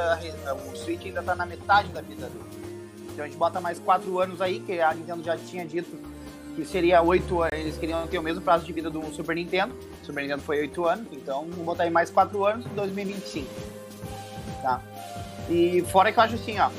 o 0.70 0.76
Switch 0.76 1.06
ainda 1.06 1.20
está 1.20 1.34
na 1.34 1.46
metade 1.46 1.88
da 1.88 2.00
vida 2.00 2.26
dele. 2.26 2.72
Então 3.12 3.24
a 3.24 3.28
gente 3.28 3.36
bota 3.36 3.60
mais 3.60 3.78
quatro 3.78 4.18
anos 4.18 4.40
aí, 4.40 4.60
que 4.60 4.80
a 4.80 4.92
Nintendo 4.94 5.22
já 5.22 5.36
tinha 5.36 5.66
dito 5.66 5.98
que 6.54 6.64
seria 6.64 7.00
oito 7.02 7.44
eles 7.52 7.78
queriam 7.78 8.06
ter 8.06 8.18
o 8.18 8.22
mesmo 8.22 8.42
prazo 8.42 8.64
de 8.64 8.72
vida 8.72 8.90
do 8.90 9.02
Super 9.14 9.36
Nintendo. 9.36 9.74
O 10.02 10.06
Super 10.06 10.22
Nintendo 10.22 10.42
foi 10.42 10.60
oito 10.60 10.84
anos, 10.84 11.06
então 11.12 11.46
vamos 11.48 11.64
botar 11.64 11.84
aí 11.84 11.90
mais 11.90 12.10
quatro 12.10 12.44
anos, 12.44 12.64
2025. 12.66 13.48
Tá? 14.60 14.80
E 15.48 15.82
fora 15.90 16.12
que 16.12 16.18
eu 16.18 16.22
acho 16.22 16.34
assim, 16.34 16.58
ó, 16.58 16.70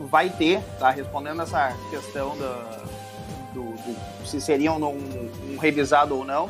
vai 0.06 0.30
ter, 0.30 0.62
tá? 0.78 0.90
Respondendo 0.90 1.42
essa 1.42 1.76
questão 1.90 2.36
da, 2.38 2.82
do, 3.52 3.62
do, 3.62 4.26
se 4.26 4.40
seriam 4.40 4.76
um, 4.76 5.52
um, 5.52 5.58
revisado 5.58 6.16
ou 6.16 6.24
não, 6.24 6.48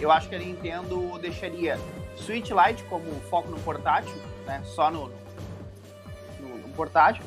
eu 0.00 0.10
acho 0.10 0.28
que 0.28 0.34
a 0.34 0.38
Nintendo 0.38 1.18
deixaria 1.18 1.78
Switch 2.16 2.50
Lite 2.50 2.84
como 2.84 3.10
foco 3.22 3.48
no 3.48 3.60
portátil, 3.60 4.14
né? 4.44 4.62
Só 4.64 4.90
no, 4.90 5.08
no, 6.40 6.58
no 6.58 6.68
portátil. 6.74 7.24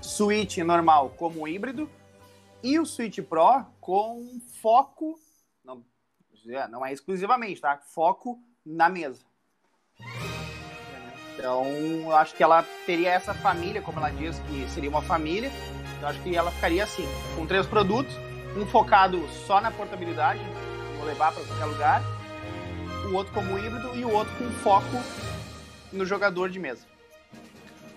Switch 0.00 0.58
normal 0.58 1.10
como 1.10 1.46
híbrido 1.46 1.90
e 2.62 2.78
o 2.78 2.86
Switch 2.86 3.20
Pro 3.20 3.64
com 3.80 4.40
foco, 4.60 5.18
não, 5.64 5.84
não 6.70 6.84
é 6.84 6.92
exclusivamente, 6.92 7.60
tá? 7.60 7.78
Foco 7.78 8.38
na 8.64 8.88
mesa. 8.88 9.22
Então, 11.34 11.64
eu 11.64 12.16
acho 12.16 12.34
que 12.34 12.42
ela 12.42 12.64
teria 12.84 13.10
essa 13.10 13.32
família, 13.32 13.80
como 13.80 13.98
ela 13.98 14.10
diz 14.10 14.40
que 14.40 14.68
seria 14.70 14.90
uma 14.90 15.02
família. 15.02 15.52
Eu 16.00 16.08
acho 16.08 16.20
que 16.22 16.34
ela 16.34 16.50
ficaria 16.50 16.82
assim, 16.82 17.04
com 17.36 17.46
três 17.46 17.66
produtos, 17.66 18.12
um 18.56 18.66
focado 18.66 19.26
só 19.46 19.60
na 19.60 19.70
portabilidade, 19.70 20.40
levar 21.08 21.32
para 21.32 21.42
qualquer 21.44 21.64
lugar, 21.64 22.02
o 23.10 23.14
outro 23.14 23.32
como 23.32 23.58
híbrido 23.58 23.96
e 23.96 24.04
o 24.04 24.10
outro 24.10 24.34
com 24.36 24.50
foco 24.50 25.02
no 25.92 26.04
jogador 26.04 26.50
de 26.50 26.58
mesa. 26.58 26.86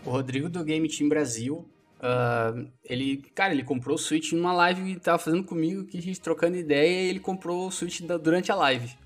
O 0.06 0.10
Rodrigo 0.10 0.50
do 0.50 0.64
Game 0.64 0.88
Team 0.88 1.10
Brasil, 1.10 1.70
uh, 1.98 2.68
ele, 2.84 3.18
cara, 3.36 3.54
ele 3.54 3.64
comprou 3.64 3.96
o 3.96 4.00
Switch 4.00 4.32
numa 4.32 4.54
live 4.54 4.92
e 4.92 5.00
tava 5.00 5.18
fazendo 5.20 5.44
comigo, 5.44 5.86
que 5.86 5.98
a 5.98 6.02
gente 6.02 6.20
trocando 6.20 6.58
ideia, 6.58 7.04
e 7.04 7.10
ele 7.10 7.20
comprou 7.20 7.68
o 7.68 7.72
Switch 7.72 8.02
durante 8.02 8.52
a 8.52 8.56
live. 8.56 8.98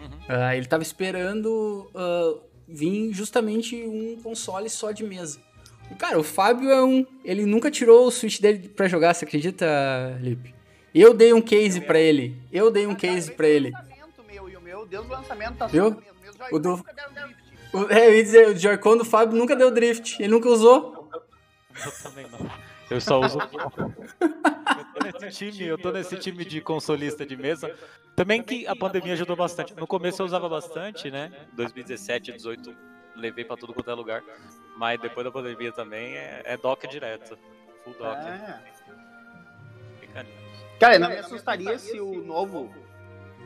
Uhum. 0.00 0.06
Uh, 0.06 0.52
ele 0.54 0.66
tava 0.66 0.82
esperando 0.82 1.90
uh, 1.94 2.40
vir 2.68 3.12
justamente 3.12 3.74
um 3.76 4.20
console 4.22 4.68
só 4.68 4.92
de 4.92 5.02
mesa. 5.02 5.40
Cara, 5.98 6.18
o 6.18 6.22
Fábio 6.22 6.70
é 6.70 6.84
um. 6.84 7.04
Ele 7.24 7.44
nunca 7.44 7.70
tirou 7.70 8.06
o 8.06 8.10
Switch 8.12 8.40
dele 8.40 8.68
pra 8.68 8.86
jogar, 8.86 9.12
você 9.12 9.24
acredita, 9.24 9.66
Lipe? 10.20 10.54
Eu 10.94 11.14
dei 11.14 11.32
um 11.32 11.40
case 11.40 11.80
para 11.80 11.98
ele. 11.98 12.36
Eu 12.52 12.70
dei 12.70 12.86
um 12.86 12.94
case 12.94 13.30
para 13.32 13.48
ele. 13.48 13.72
Meu 14.26 14.48
e 14.48 14.56
o 14.56 14.60
meu, 14.60 14.86
Deus 14.86 15.06
do 15.06 15.12
lançamento 15.12 15.56
tá 15.56 15.66
Viu? 15.66 16.02
O 16.50 16.58
do... 16.58 16.84
O, 17.72 17.92
é, 17.92 18.08
eu 18.08 18.16
ia 18.16 18.24
dizer, 18.24 18.48
o 18.48 18.56
Joy-Con 18.56 18.96
do 18.96 19.04
Fábio 19.04 19.36
nunca 19.36 19.54
deu 19.54 19.70
drift. 19.70 20.20
Ele 20.20 20.28
nunca 20.28 20.48
usou. 20.48 21.08
Eu 21.84 21.92
também 22.02 22.26
não. 22.30 22.50
Eu 22.90 23.00
só 23.00 23.20
uso. 23.20 23.38
eu 24.20 24.84
tô 24.92 25.04
nesse 25.04 25.30
time, 25.30 25.64
eu 25.64 25.78
tô 25.78 25.92
nesse 25.92 26.16
time 26.16 26.44
de 26.44 26.60
consolista 26.60 27.24
de 27.24 27.36
mesa. 27.36 27.72
Também 28.16 28.42
que 28.42 28.66
a 28.66 28.74
pandemia 28.74 29.12
ajudou 29.12 29.36
bastante. 29.36 29.74
No 29.74 29.86
começo 29.86 30.20
eu 30.20 30.26
usava 30.26 30.48
bastante, 30.48 31.10
né? 31.10 31.32
2017, 31.52 32.32
2018, 32.32 32.76
levei 33.14 33.44
pra 33.44 33.56
tudo 33.56 33.72
quanto 33.72 33.90
é 33.90 33.94
lugar. 33.94 34.22
Mas 34.76 35.00
depois 35.00 35.24
da 35.24 35.30
pandemia 35.30 35.70
também 35.70 36.16
é, 36.16 36.42
é 36.44 36.56
dock 36.56 36.88
direto. 36.88 37.38
Full 37.84 37.94
dock. 37.94 38.18
É. 38.18 38.60
Cara, 40.80 40.98
não 40.98 41.10
me 41.10 41.18
assustaria 41.18 41.78
se 41.78 42.00
o 42.00 42.24
novo 42.24 42.74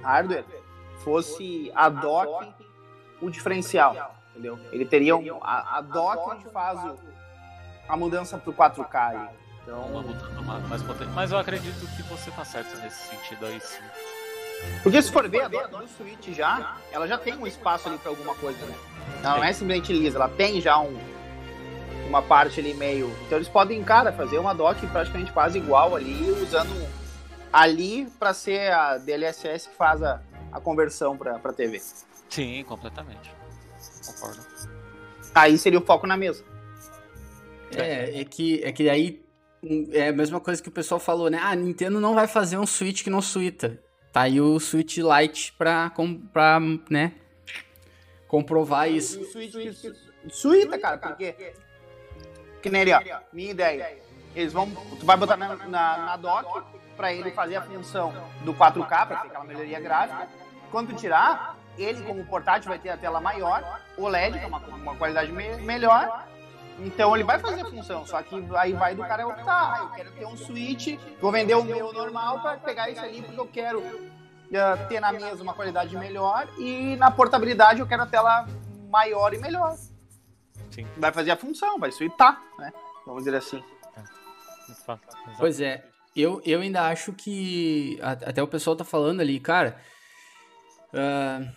hardware 0.03 0.45
fosse 1.03 1.73
a 1.75 1.89
dock 1.89 2.55
o 3.21 3.29
diferencial. 3.29 4.15
Entendeu? 4.31 4.59
Ele 4.71 4.85
teria 4.85 5.17
um, 5.17 5.43
a, 5.43 5.79
a 5.79 5.81
dock 5.81 6.31
onde 6.31 6.45
faz 6.51 6.83
o 6.85 6.97
a 7.89 7.97
mudança 7.97 8.39
pro 8.39 8.53
4K 8.53 8.95
aí. 8.95 9.29
Então... 9.63 9.81
Uma 9.83 10.03
mudança 10.03 10.41
mais 10.69 10.83
potente. 10.83 11.11
Mas 11.11 11.33
eu 11.33 11.39
acredito 11.39 11.87
que 11.97 12.03
você 12.05 12.31
tá 12.31 12.45
certo 12.45 12.77
nesse 12.79 13.09
sentido 13.09 13.47
aí 13.47 13.61
sim. 13.61 13.83
Porque 14.83 15.03
se 15.03 15.11
for 15.11 15.29
ver, 15.29 15.43
a 15.43 15.49
dona 15.49 15.69
do 15.69 15.89
Switch 15.89 16.29
já, 16.29 16.77
ela 16.91 17.07
já 17.07 17.19
tem 17.19 17.37
um 17.37 17.47
espaço 17.47 17.89
ali 17.89 17.99
pra 17.99 18.11
alguma 18.11 18.35
coisa, 18.37 18.65
né? 18.65 18.75
Ela 19.23 19.37
não 19.37 19.45
é 19.45 19.53
simplesmente 19.53 19.93
lisa, 19.93 20.17
ela 20.17 20.29
tem 20.29 20.61
já 20.61 20.79
um, 20.79 20.97
uma 22.07 22.23
parte 22.23 22.61
ali 22.61 22.73
meio. 22.73 23.15
Então 23.27 23.37
eles 23.37 23.49
podem, 23.49 23.83
cara, 23.85 24.13
fazer 24.13 24.39
uma 24.39 24.55
dock 24.55 24.87
praticamente 24.87 25.33
quase 25.33 25.59
igual 25.59 25.95
ali, 25.95 26.31
usando 26.31 27.04
ali 27.55 28.11
para 28.19 28.35
ser 28.35 28.73
a 28.73 28.99
DLSS 28.99 29.69
que 29.69 29.77
faz 29.77 30.03
a, 30.03 30.21
a 30.51 30.61
conversão 30.61 31.17
pra, 31.17 31.39
pra 31.39 31.53
TV. 31.53 31.81
Sim, 32.29 32.65
completamente. 32.65 33.33
Concordo. 34.05 34.45
Aí 35.33 35.57
seria 35.57 35.79
o 35.79 35.85
foco 35.85 36.05
na 36.05 36.17
mesa. 36.17 36.45
É, 37.77 38.21
é 38.21 38.25
que, 38.25 38.61
é 38.65 38.73
que 38.73 38.91
aí 38.91 39.25
é 39.93 40.09
a 40.09 40.13
mesma 40.13 40.41
coisa 40.41 40.61
que 40.61 40.69
o 40.69 40.73
pessoal 40.73 40.99
falou, 40.99 41.31
né? 41.31 41.39
Ah, 41.41 41.51
a 41.51 41.55
Nintendo 41.55 42.01
não 42.01 42.13
vai 42.13 42.27
fazer 42.27 42.59
um 42.59 42.67
Switch 42.67 43.05
que 43.05 43.11
não 43.11 43.23
suíta. 43.23 43.81
Tá 44.13 44.23
aí 44.23 44.41
o 44.41 44.59
Switch 44.59 44.99
Lite 44.99 45.53
pra, 45.53 45.93
pra 46.33 46.59
né, 46.91 47.13
comprovar 48.27 48.91
isso. 48.91 49.21
O 49.21 49.25
Switch 49.25 49.55
suíta, 50.29 50.77
cara, 50.77 50.99
porque... 50.99 51.55
Que 52.61 52.71
nem 52.71 52.83
ele, 52.83 52.93
ó, 52.93 53.01
minha 53.33 53.51
ideia. 53.53 53.97
Eles 54.35 54.53
vão... 54.53 54.69
Tu 54.99 55.07
vai 55.07 55.17
botar 55.17 55.37
na, 55.37 55.55
na, 55.55 55.67
na 55.99 56.17
dock 56.17 56.65
pra 56.97 57.13
ele 57.13 57.31
fazer 57.31 57.57
a 57.57 57.63
função 57.63 58.13
do 58.45 58.55
4K, 58.55 58.87
pra 58.89 59.17
ter 59.17 59.29
aquela 59.29 59.45
melhoria 59.45 59.81
gráfica. 59.81 60.29
Quando 60.71 60.89
tu 60.89 60.97
tirar, 60.97 61.57
ele 61.79 62.03
como 62.03 62.25
portátil 62.27 62.69
vai 62.69 62.79
ter 62.79 62.91
a 62.91 62.97
tela 62.97 63.21
maior, 63.21 63.81
OLED, 63.97 64.39
que 64.39 64.45
é 64.45 64.49
uma, 64.49 64.59
uma 64.59 64.97
qualidade 64.97 65.31
me 65.31 65.57
melhor, 65.59 66.27
então 66.79 67.15
ele 67.15 67.25
vai 67.25 67.39
fazer 67.39 67.63
a 67.63 67.65
função, 67.65 68.07
só 68.07 68.21
que 68.23 68.35
aí 68.57 68.73
vai 68.73 68.95
do 68.95 69.03
cara 69.03 69.27
optar. 69.27 69.75
Ah, 69.75 69.79
eu 69.83 69.89
quero 69.91 70.11
ter 70.13 70.27
um 70.27 70.37
switch, 70.37 70.99
vou 71.21 71.31
vender 71.31 71.55
o 71.55 71.63
meu 71.63 71.93
normal 71.93 72.41
para 72.41 72.57
pegar 72.59 72.91
esse 72.91 73.01
ali 73.01 73.23
porque 73.23 73.41
eu 73.41 73.47
quero 73.47 73.81
uh, 73.81 74.89
ter 74.89 75.01
na 75.01 75.13
mesa 75.13 75.43
uma 75.43 75.55
qualidade 75.55 75.97
melhor 75.97 76.49
e 76.59 76.97
na 76.97 77.11
portabilidade 77.11 77.81
eu 77.81 77.87
quero 77.87 78.03
a 78.03 78.07
tela 78.07 78.47
maior 78.91 79.33
e 79.35 79.39
melhor. 79.39 79.77
Sim. 80.71 80.87
Vai 80.97 81.13
fazer 81.13 81.31
a 81.31 81.37
função, 81.37 81.79
vai 81.79 81.93
switchar, 81.93 82.43
né? 82.59 82.73
Vamos 83.07 83.25
dizer 83.25 83.37
assim. 83.37 83.63
É. 83.97 84.97
Pois 85.39 85.61
é, 85.61 85.85
eu, 86.17 86.41
eu 86.45 86.61
ainda 86.61 86.83
acho 86.89 87.13
que 87.13 87.99
até 88.01 88.43
o 88.43 88.49
pessoal 88.49 88.77
tá 88.77 88.85
falando 88.85 89.21
ali, 89.21 89.41
cara. 89.41 89.77
Uh, 90.93 91.49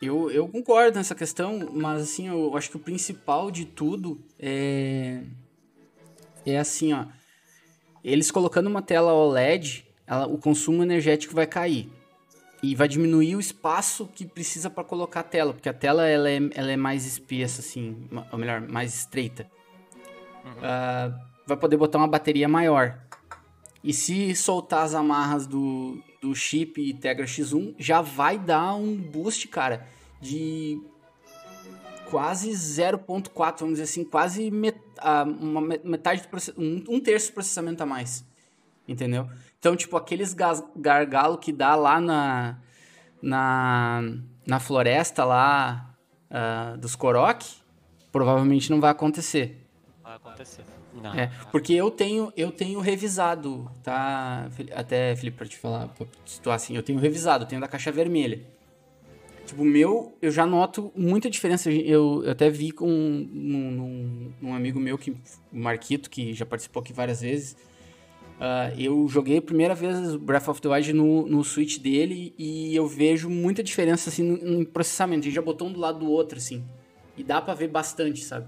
eu, 0.00 0.30
eu 0.30 0.48
concordo 0.48 0.98
nessa 0.98 1.14
questão, 1.14 1.70
mas 1.72 2.02
assim, 2.02 2.28
eu 2.28 2.56
acho 2.56 2.70
que 2.70 2.76
o 2.76 2.80
principal 2.80 3.50
de 3.50 3.64
tudo 3.64 4.20
é. 4.38 5.22
É 6.44 6.58
assim, 6.58 6.92
ó. 6.92 7.06
Eles 8.04 8.30
colocando 8.30 8.68
uma 8.68 8.82
tela 8.82 9.12
OLED, 9.12 9.84
ela, 10.06 10.26
o 10.28 10.38
consumo 10.38 10.82
energético 10.82 11.34
vai 11.34 11.46
cair. 11.46 11.90
E 12.62 12.74
vai 12.74 12.88
diminuir 12.88 13.34
o 13.36 13.40
espaço 13.40 14.08
que 14.14 14.24
precisa 14.24 14.70
para 14.70 14.84
colocar 14.84 15.20
a 15.20 15.24
tela, 15.24 15.52
porque 15.52 15.68
a 15.68 15.74
tela 15.74 16.06
ela 16.06 16.30
é, 16.30 16.38
ela 16.54 16.70
é 16.70 16.76
mais 16.76 17.04
espessa, 17.04 17.60
assim, 17.60 18.08
ou 18.32 18.38
melhor, 18.38 18.60
mais 18.60 18.94
estreita. 18.94 19.50
Uhum. 20.44 20.52
Uh, 20.52 21.20
vai 21.46 21.56
poder 21.56 21.76
botar 21.76 21.98
uma 21.98 22.08
bateria 22.08 22.48
maior. 22.48 22.98
E 23.86 23.92
se 23.92 24.34
soltar 24.34 24.82
as 24.82 24.96
amarras 24.96 25.46
do, 25.46 26.02
do 26.20 26.34
chip 26.34 26.92
Tegra 26.94 27.24
X1 27.24 27.76
já 27.78 28.00
vai 28.00 28.36
dar 28.36 28.74
um 28.74 28.96
boost, 28.96 29.46
cara, 29.46 29.86
de 30.20 30.82
quase 32.10 32.50
0.4, 32.50 33.60
vamos 33.60 33.74
dizer 33.74 33.84
assim, 33.84 34.02
quase 34.02 34.50
met, 34.50 34.76
uma 35.38 35.60
metade 35.60 36.22
do 36.22 36.60
um, 36.60 36.96
um 36.96 37.00
terço 37.00 37.30
do 37.30 37.34
processamento 37.34 37.80
a 37.84 37.86
mais. 37.86 38.26
Entendeu? 38.88 39.30
Então, 39.56 39.76
tipo, 39.76 39.96
aqueles 39.96 40.34
gargalo 40.34 41.38
que 41.38 41.52
dá 41.52 41.76
lá 41.76 42.00
na, 42.00 42.58
na, 43.22 44.02
na 44.44 44.58
floresta 44.58 45.24
lá 45.24 45.94
uh, 46.28 46.76
dos 46.76 46.96
Korok, 46.96 47.46
provavelmente 48.10 48.68
não 48.68 48.80
vai 48.80 48.90
acontecer. 48.90 49.64
Vai 50.02 50.16
acontecer. 50.16 50.64
Não. 51.02 51.14
É, 51.14 51.30
porque 51.52 51.72
eu 51.72 51.90
tenho, 51.90 52.32
eu 52.36 52.50
tenho 52.50 52.80
revisado, 52.80 53.70
tá? 53.82 54.48
Até, 54.74 55.14
Felipe, 55.16 55.36
pra 55.36 55.46
te 55.46 55.56
falar, 55.56 55.88
pra 55.88 56.06
situar 56.24 56.56
assim, 56.56 56.76
eu 56.76 56.82
tenho 56.82 56.98
revisado, 56.98 57.44
eu 57.44 57.48
tenho 57.48 57.60
da 57.60 57.68
caixa 57.68 57.92
vermelha. 57.92 58.40
Tipo, 59.46 59.62
o 59.62 59.64
meu, 59.64 60.12
eu 60.20 60.30
já 60.30 60.44
noto 60.44 60.92
muita 60.96 61.30
diferença. 61.30 61.70
Eu, 61.70 62.24
eu 62.24 62.32
até 62.32 62.50
vi 62.50 62.72
com 62.72 62.88
um, 62.88 64.32
um, 64.42 64.48
um, 64.48 64.54
amigo 64.54 64.80
meu, 64.80 64.98
que, 64.98 65.12
o 65.12 65.16
Marquito, 65.52 66.10
que 66.10 66.34
já 66.34 66.44
participou 66.44 66.82
aqui 66.82 66.92
várias 66.92 67.20
vezes. 67.20 67.56
Uh, 68.36 68.78
eu 68.78 69.08
joguei 69.08 69.38
a 69.38 69.42
primeira 69.42 69.74
vez 69.74 70.14
Breath 70.16 70.48
of 70.48 70.60
the 70.60 70.68
Wild 70.68 70.92
no, 70.92 71.26
no 71.26 71.42
Switch 71.44 71.78
dele 71.78 72.34
e 72.36 72.74
eu 72.74 72.86
vejo 72.86 73.30
muita 73.30 73.62
diferença, 73.62 74.10
assim, 74.10 74.22
no, 74.24 74.58
no 74.58 74.66
processamento. 74.66 75.20
A 75.20 75.24
gente 75.24 75.34
já 75.34 75.42
botou 75.42 75.68
um 75.68 75.72
do 75.72 75.78
lado 75.78 76.00
do 76.00 76.10
outro, 76.10 76.38
assim. 76.38 76.64
E 77.16 77.22
dá 77.22 77.40
pra 77.40 77.54
ver 77.54 77.68
bastante, 77.68 78.24
sabe? 78.24 78.46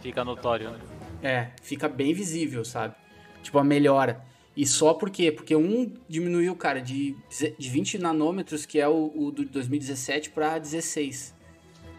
Fica 0.00 0.24
notório, 0.24 0.70
né? 0.70 0.78
É, 1.22 1.48
fica 1.62 1.88
bem 1.88 2.12
visível, 2.12 2.64
sabe? 2.64 2.94
Tipo, 3.42 3.58
a 3.58 3.64
melhora. 3.64 4.24
E 4.56 4.66
só 4.66 4.92
por 4.92 5.10
quê? 5.10 5.30
Porque 5.30 5.54
um 5.54 5.92
diminuiu, 6.08 6.54
cara, 6.56 6.80
de, 6.80 7.16
de 7.56 7.68
20 7.68 7.98
nanômetros, 7.98 8.66
que 8.66 8.80
é 8.80 8.88
o, 8.88 9.12
o 9.14 9.30
do 9.30 9.44
2017, 9.44 10.30
para 10.30 10.58
16. 10.58 11.34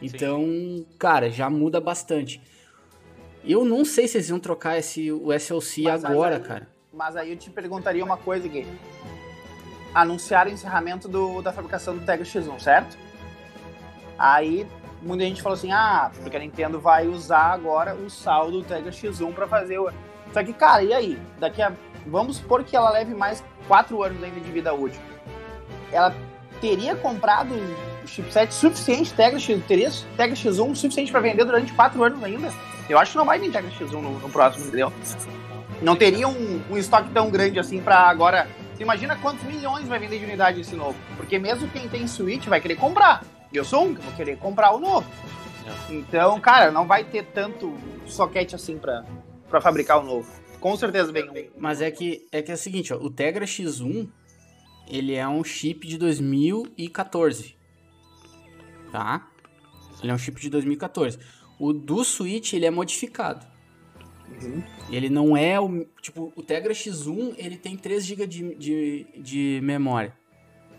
Então, 0.01 0.41
Sim. 0.41 0.85
cara, 0.97 1.29
já 1.29 1.49
muda 1.49 1.79
bastante. 1.79 2.41
Eu 3.43 3.63
não 3.63 3.85
sei 3.85 4.07
se 4.07 4.17
eles 4.17 4.29
iam 4.29 4.39
trocar 4.39 4.77
esse, 4.77 5.11
o 5.11 5.31
SLC 5.31 5.83
mas 5.83 6.03
agora, 6.03 6.35
aí, 6.35 6.41
cara. 6.41 6.69
Mas 6.91 7.15
aí 7.15 7.31
eu 7.31 7.37
te 7.37 7.49
perguntaria 7.49 8.03
uma 8.03 8.17
coisa, 8.17 8.47
Gui. 8.47 8.67
Anunciaram 9.93 10.51
o 10.51 10.53
encerramento 10.53 11.07
do, 11.07 11.41
da 11.41 11.53
fabricação 11.53 11.97
do 11.97 12.05
Tegra 12.05 12.25
X1, 12.25 12.59
certo? 12.59 12.97
Aí 14.17 14.67
muita 15.01 15.23
gente 15.23 15.41
falou 15.41 15.57
assim: 15.57 15.71
ah, 15.71 16.11
porque 16.21 16.37
a 16.37 16.39
Nintendo 16.39 16.79
vai 16.79 17.07
usar 17.07 17.53
agora 17.53 17.95
o 17.95 18.09
saldo 18.09 18.61
do 18.61 18.63
Tegra 18.63 18.91
X1 18.91 19.33
para 19.33 19.47
fazer 19.47 19.79
o. 19.79 19.91
Só 20.33 20.43
que, 20.43 20.53
cara, 20.53 20.83
e 20.83 20.93
aí? 20.93 21.19
Daqui 21.39 21.61
a. 21.61 21.71
Vamos 22.05 22.37
supor 22.37 22.63
que 22.63 22.75
ela 22.75 22.89
leve 22.91 23.13
mais 23.13 23.43
4 23.67 24.01
anos 24.03 24.23
ainda 24.23 24.39
de 24.39 24.51
vida 24.51 24.73
útil. 24.73 25.01
Ela 25.91 26.15
teria 26.61 26.95
comprado 26.95 27.53
o 28.03 28.07
chipset 28.07 28.53
suficiente, 28.53 29.13
Tegra 29.13 29.39
X, 29.39 29.61
teria 29.67 29.91
Tegra 30.15 30.35
X1 30.35 30.75
suficiente 30.75 31.11
para 31.11 31.21
vender 31.21 31.43
durante 31.43 31.73
4 31.73 32.03
anos 32.03 32.23
ainda? 32.23 32.51
Eu 32.87 32.97
acho 32.97 33.11
que 33.11 33.17
não 33.17 33.25
vai 33.25 33.37
vir 33.37 33.51
Tegra 33.51 33.69
X1 33.71 33.91
no, 33.91 34.19
no 34.19 34.29
próximo, 34.29 34.65
entendeu? 34.65 34.91
Não 35.81 35.95
teria 35.95 36.27
um, 36.27 36.61
um 36.69 36.77
estoque 36.77 37.09
tão 37.11 37.29
grande 37.29 37.59
assim 37.59 37.81
para 37.81 37.97
agora. 37.97 38.47
Imagina 38.79 39.17
quantos 39.17 39.43
milhões 39.43 39.87
vai 39.87 39.99
vender 39.99 40.19
de 40.19 40.25
unidade 40.25 40.61
esse 40.61 40.75
novo? 40.75 40.95
Porque 41.17 41.37
mesmo 41.37 41.67
quem 41.67 41.87
tem 41.87 42.07
Switch 42.07 42.45
vai 42.45 42.61
querer 42.61 42.75
comprar. 42.75 43.23
Eu 43.51 43.65
sou 43.65 43.85
um 43.85 43.95
que 43.95 44.01
vou 44.01 44.13
querer 44.13 44.37
comprar 44.37 44.71
o 44.73 44.79
novo. 44.79 45.09
É. 45.65 45.93
Então, 45.93 46.39
cara, 46.39 46.71
não 46.71 46.87
vai 46.87 47.03
ter 47.03 47.25
tanto 47.25 47.75
soquete 48.05 48.55
assim 48.55 48.77
pra, 48.77 49.05
pra 49.49 49.59
fabricar 49.59 49.99
o 49.99 50.03
novo. 50.03 50.29
Com 50.59 50.75
certeza 50.75 51.11
vem 51.11 51.29
um. 51.29 51.33
Mas 51.57 51.81
é 51.81 51.89
que 51.89 52.27
é 52.31 52.41
que 52.41 52.51
é 52.51 52.53
o 52.53 52.57
seguinte, 52.57 52.93
ó, 52.93 52.97
o 52.97 53.09
Tegra 53.09 53.45
X1 53.45 54.09
ele 54.89 55.15
é 55.15 55.27
um 55.27 55.43
chip 55.43 55.87
de 55.87 55.97
2014. 55.97 57.55
Tá? 58.91 59.27
Ele 60.01 60.11
é 60.11 60.15
um 60.15 60.17
chip 60.17 60.41
de 60.41 60.49
2014. 60.49 61.19
O 61.59 61.71
do 61.71 62.03
Switch 62.03 62.53
ele 62.53 62.65
é 62.65 62.71
modificado. 62.71 63.45
Uhum. 64.41 64.63
Ele 64.89 65.09
não 65.09 65.37
é 65.37 65.59
o. 65.59 65.85
Tipo, 66.01 66.33
o 66.35 66.41
Tegra 66.41 66.73
X1 66.73 67.35
ele 67.37 67.57
tem 67.57 67.77
3 67.77 68.05
GB 68.05 68.27
de, 68.27 68.55
de, 68.55 69.07
de 69.17 69.59
memória. 69.63 70.17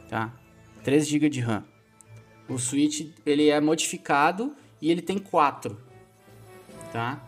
Tá? 0.09 0.35
3 0.83 1.07
GB 1.07 1.29
de 1.29 1.41
RAM. 1.41 1.65
O 2.51 2.59
Switch 2.59 3.07
ele 3.25 3.49
é 3.49 3.61
modificado 3.61 4.53
e 4.83 4.91
ele 4.91 5.01
tem 5.01 5.19
quatro, 5.19 5.79
tá? 6.93 7.23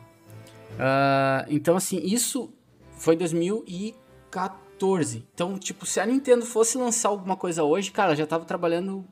Uh, 0.73 1.47
então 1.49 1.77
assim 1.77 2.01
isso 2.03 2.53
foi 2.99 3.15
2014. 3.15 5.25
Então 5.33 5.57
tipo 5.59 5.87
se 5.87 6.01
a 6.01 6.07
Nintendo 6.07 6.45
fosse 6.45 6.77
lançar 6.77 7.11
alguma 7.11 7.37
coisa 7.37 7.63
hoje, 7.63 7.93
cara, 7.93 8.17
já 8.17 8.27
tava 8.27 8.45
trabalhando 8.45 9.05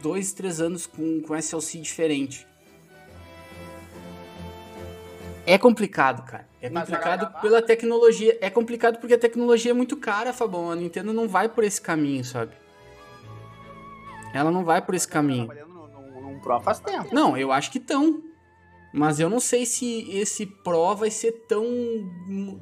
dois, 0.00 0.32
três 0.32 0.58
anos 0.60 0.86
com 0.86 1.20
com 1.20 1.36
SLC 1.36 1.80
diferente. 1.80 2.46
É 5.46 5.58
complicado, 5.58 6.24
cara. 6.24 6.48
É 6.60 6.68
complicado 6.68 7.40
pela 7.40 7.62
tecnologia. 7.62 8.36
É 8.40 8.50
complicado 8.50 8.98
porque 8.98 9.14
a 9.14 9.18
tecnologia 9.18 9.70
é 9.70 9.74
muito 9.74 9.96
cara, 9.96 10.32
Fabão. 10.32 10.72
A 10.72 10.74
Nintendo 10.74 11.12
não 11.12 11.28
vai 11.28 11.48
por 11.48 11.62
esse 11.62 11.80
caminho, 11.80 12.24
sabe? 12.24 12.52
Ela 14.32 14.50
não 14.50 14.64
vai 14.64 14.82
por 14.82 14.94
esse 14.94 15.08
caminho. 15.08 15.48
Num 16.20 16.38
Pro 16.40 16.60
faz 16.60 16.78
tempo. 16.80 17.14
Não, 17.14 17.36
eu 17.36 17.52
acho 17.52 17.70
que 17.70 17.78
estão. 17.78 18.22
Mas 18.92 19.20
eu 19.20 19.28
não 19.28 19.40
sei 19.40 19.66
se 19.66 20.10
esse 20.10 20.46
Pro 20.46 20.94
vai 20.94 21.10
ser 21.10 21.32
tão 21.48 21.64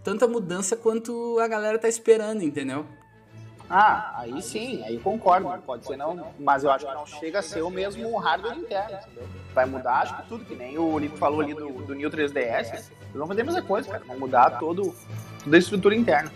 tanta 0.02 0.26
mudança 0.26 0.76
quanto 0.76 1.38
a 1.38 1.46
galera 1.46 1.78
tá 1.78 1.88
esperando, 1.88 2.42
entendeu? 2.42 2.86
Ah, 3.68 4.20
aí 4.20 4.42
sim, 4.42 4.82
aí 4.84 4.98
concordo. 4.98 5.48
Pode 5.62 5.86
ser 5.86 5.96
não, 5.96 6.32
mas 6.38 6.64
eu 6.64 6.70
acho 6.70 6.86
que 6.86 6.94
não 6.94 7.06
chega 7.06 7.38
a 7.38 7.42
ser 7.42 7.62
o 7.62 7.70
mesmo 7.70 8.16
hardware 8.18 8.58
interno, 8.58 8.98
entendeu? 8.98 9.28
Vai 9.54 9.64
mudar, 9.64 10.02
acho 10.02 10.16
que 10.16 10.28
tudo, 10.28 10.44
que 10.44 10.54
nem 10.54 10.76
o 10.76 10.98
Lico 10.98 11.16
falou 11.16 11.40
ali 11.40 11.54
do, 11.54 11.70
do 11.70 11.94
New 11.94 12.10
3DS. 12.10 12.72
Eles 12.72 12.92
vão 13.14 13.26
fazer 13.26 13.40
a 13.40 13.44
mesma 13.44 13.62
coisa, 13.62 13.90
cara. 13.90 14.04
Vão 14.04 14.18
mudar 14.18 14.58
todo, 14.58 14.94
toda 15.42 15.56
a 15.56 15.58
estrutura 15.58 15.94
interna. 15.94 16.30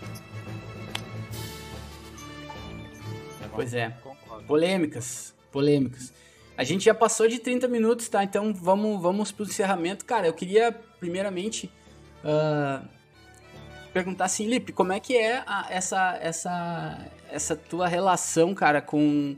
Pois 3.53 3.73
é. 3.73 3.93
Polêmicas, 4.47 5.33
polêmicas. 5.51 6.13
A 6.57 6.63
gente 6.63 6.83
já 6.85 6.93
passou 6.93 7.27
de 7.27 7.39
30 7.39 7.67
minutos, 7.67 8.09
tá? 8.09 8.23
Então 8.23 8.53
vamos, 8.53 9.01
vamos 9.01 9.31
pro 9.31 9.45
encerramento. 9.45 10.03
Cara, 10.05 10.27
eu 10.27 10.33
queria 10.33 10.71
primeiramente 10.99 11.71
uh, 12.23 12.85
perguntar 13.93 14.25
assim, 14.25 14.45
Lipe, 14.47 14.73
como 14.73 14.91
é 14.91 14.99
que 14.99 15.17
é 15.17 15.43
a, 15.47 15.67
essa, 15.69 16.17
essa, 16.21 17.07
essa 17.31 17.55
tua 17.55 17.87
relação, 17.87 18.53
cara, 18.53 18.81
com, 18.81 19.37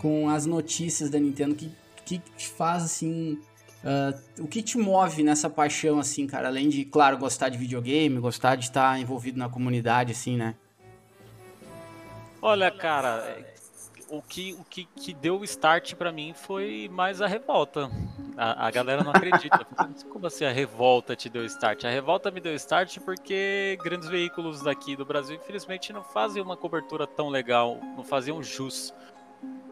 com 0.00 0.28
as 0.28 0.44
notícias 0.44 1.08
da 1.08 1.18
Nintendo? 1.20 1.54
Que, 1.54 1.70
que 2.04 2.18
te 2.18 2.48
faz, 2.48 2.82
assim, 2.82 3.38
Uh, 3.82 4.42
o 4.42 4.46
que 4.46 4.62
te 4.62 4.76
move 4.76 5.22
nessa 5.22 5.48
paixão, 5.48 5.98
assim, 5.98 6.26
cara? 6.26 6.48
Além 6.48 6.68
de, 6.68 6.84
claro, 6.84 7.16
gostar 7.16 7.48
de 7.48 7.56
videogame, 7.56 8.18
gostar 8.18 8.56
de 8.56 8.66
estar 8.66 9.00
envolvido 9.00 9.38
na 9.38 9.48
comunidade, 9.48 10.12
assim, 10.12 10.36
né? 10.36 10.54
Olha, 12.42 12.70
cara, 12.70 13.38
o 14.10 14.20
que, 14.20 14.52
o 14.54 14.64
que, 14.64 14.84
que 14.84 15.14
deu 15.14 15.38
o 15.38 15.44
start 15.44 15.94
para 15.94 16.10
mim 16.10 16.34
foi 16.34 16.90
mais 16.92 17.22
a 17.22 17.26
revolta. 17.26 17.88
A, 18.36 18.66
a 18.66 18.70
galera 18.70 19.04
não 19.04 19.12
acredita. 19.12 19.64
Como 20.10 20.26
assim 20.26 20.44
a 20.44 20.50
revolta 20.50 21.14
te 21.14 21.28
deu 21.28 21.44
start? 21.44 21.84
A 21.84 21.90
revolta 21.90 22.30
me 22.30 22.40
deu 22.40 22.54
start 22.54 22.98
porque 22.98 23.78
grandes 23.82 24.08
veículos 24.08 24.62
daqui 24.62 24.96
do 24.96 25.04
Brasil, 25.04 25.36
infelizmente, 25.36 25.92
não 25.92 26.02
fazem 26.02 26.42
uma 26.42 26.56
cobertura 26.56 27.06
tão 27.06 27.28
legal, 27.28 27.78
não 27.96 28.02
faziam 28.02 28.42
jus. 28.42 28.92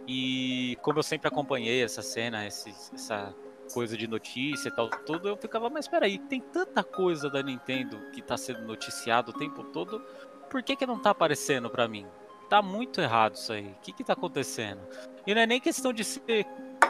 E 0.07 0.79
como 0.83 1.01
eu 1.01 1.03
sempre 1.03 1.29
acompanhei 1.29 1.83
essa 1.83 2.01
cena, 2.01 2.47
esse, 2.47 2.71
essa 2.95 3.35
coisa 3.75 3.97
de 3.97 4.07
notícia 4.07 4.69
e 4.69 4.73
tal, 4.73 4.89
tudo, 4.89 5.29
eu 5.29 5.37
ficava, 5.37 5.69
mas 5.69 5.87
peraí, 5.87 6.19
tem 6.19 6.41
tanta 6.41 6.83
coisa 6.83 7.29
da 7.29 7.43
Nintendo 7.43 7.99
que 8.13 8.23
tá 8.23 8.37
sendo 8.37 8.63
noticiado 8.63 9.31
o 9.33 9.35
tempo 9.35 9.65
todo, 9.65 10.01
por 10.49 10.63
que 10.63 10.75
que 10.75 10.87
não 10.87 10.99
tá 10.99 11.11
aparecendo 11.11 11.69
para 11.69 11.87
mim? 11.87 12.07
Tá 12.49 12.63
muito 12.63 13.01
errado 13.01 13.35
isso 13.35 13.53
aí. 13.53 13.67
O 13.67 13.81
que 13.83 13.93
que 13.93 14.03
tá 14.03 14.15
acontecendo? 14.15 14.81
E 15.27 15.35
não 15.35 15.43
é 15.43 15.47
nem 15.47 15.61
questão 15.61 15.93
de 15.93 16.03
ser 16.03 16.47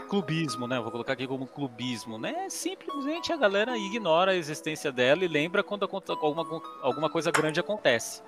clubismo, 0.09 0.66
né? 0.66 0.80
Vou 0.80 0.90
colocar 0.90 1.12
aqui 1.12 1.26
como 1.26 1.46
clubismo, 1.46 2.18
né? 2.18 2.48
Simplesmente 2.48 3.32
a 3.32 3.36
galera 3.36 3.76
ignora 3.76 4.32
a 4.32 4.36
existência 4.36 4.92
dela 4.92 5.24
e 5.24 5.28
lembra 5.28 5.62
quando 5.62 5.82
alguma, 5.82 6.62
alguma 6.82 7.11
coisa 7.11 7.30
grande 7.30 7.59
acontece. 7.59 8.22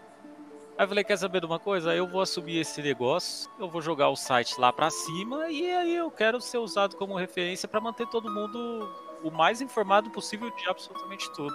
Aí 0.76 0.84
eu 0.84 0.88
falei, 0.88 1.04
quer 1.04 1.16
saber 1.16 1.40
de 1.40 1.46
uma 1.46 1.58
coisa? 1.58 1.94
Eu 1.94 2.06
vou 2.06 2.20
assumir 2.20 2.58
esse 2.58 2.82
negócio, 2.82 3.50
eu 3.58 3.68
vou 3.68 3.82
jogar 3.82 4.08
o 4.08 4.16
site 4.16 4.58
lá 4.58 4.72
pra 4.72 4.90
cima 4.90 5.50
e 5.50 5.70
aí 5.70 5.94
eu 5.94 6.10
quero 6.10 6.40
ser 6.40 6.58
usado 6.58 6.96
como 6.96 7.16
referência 7.16 7.68
para 7.68 7.80
manter 7.80 8.06
todo 8.06 8.32
mundo 8.32 8.88
o 9.22 9.30
mais 9.30 9.60
informado 9.60 10.10
possível 10.10 10.50
de 10.50 10.68
absolutamente 10.68 11.30
tudo. 11.32 11.54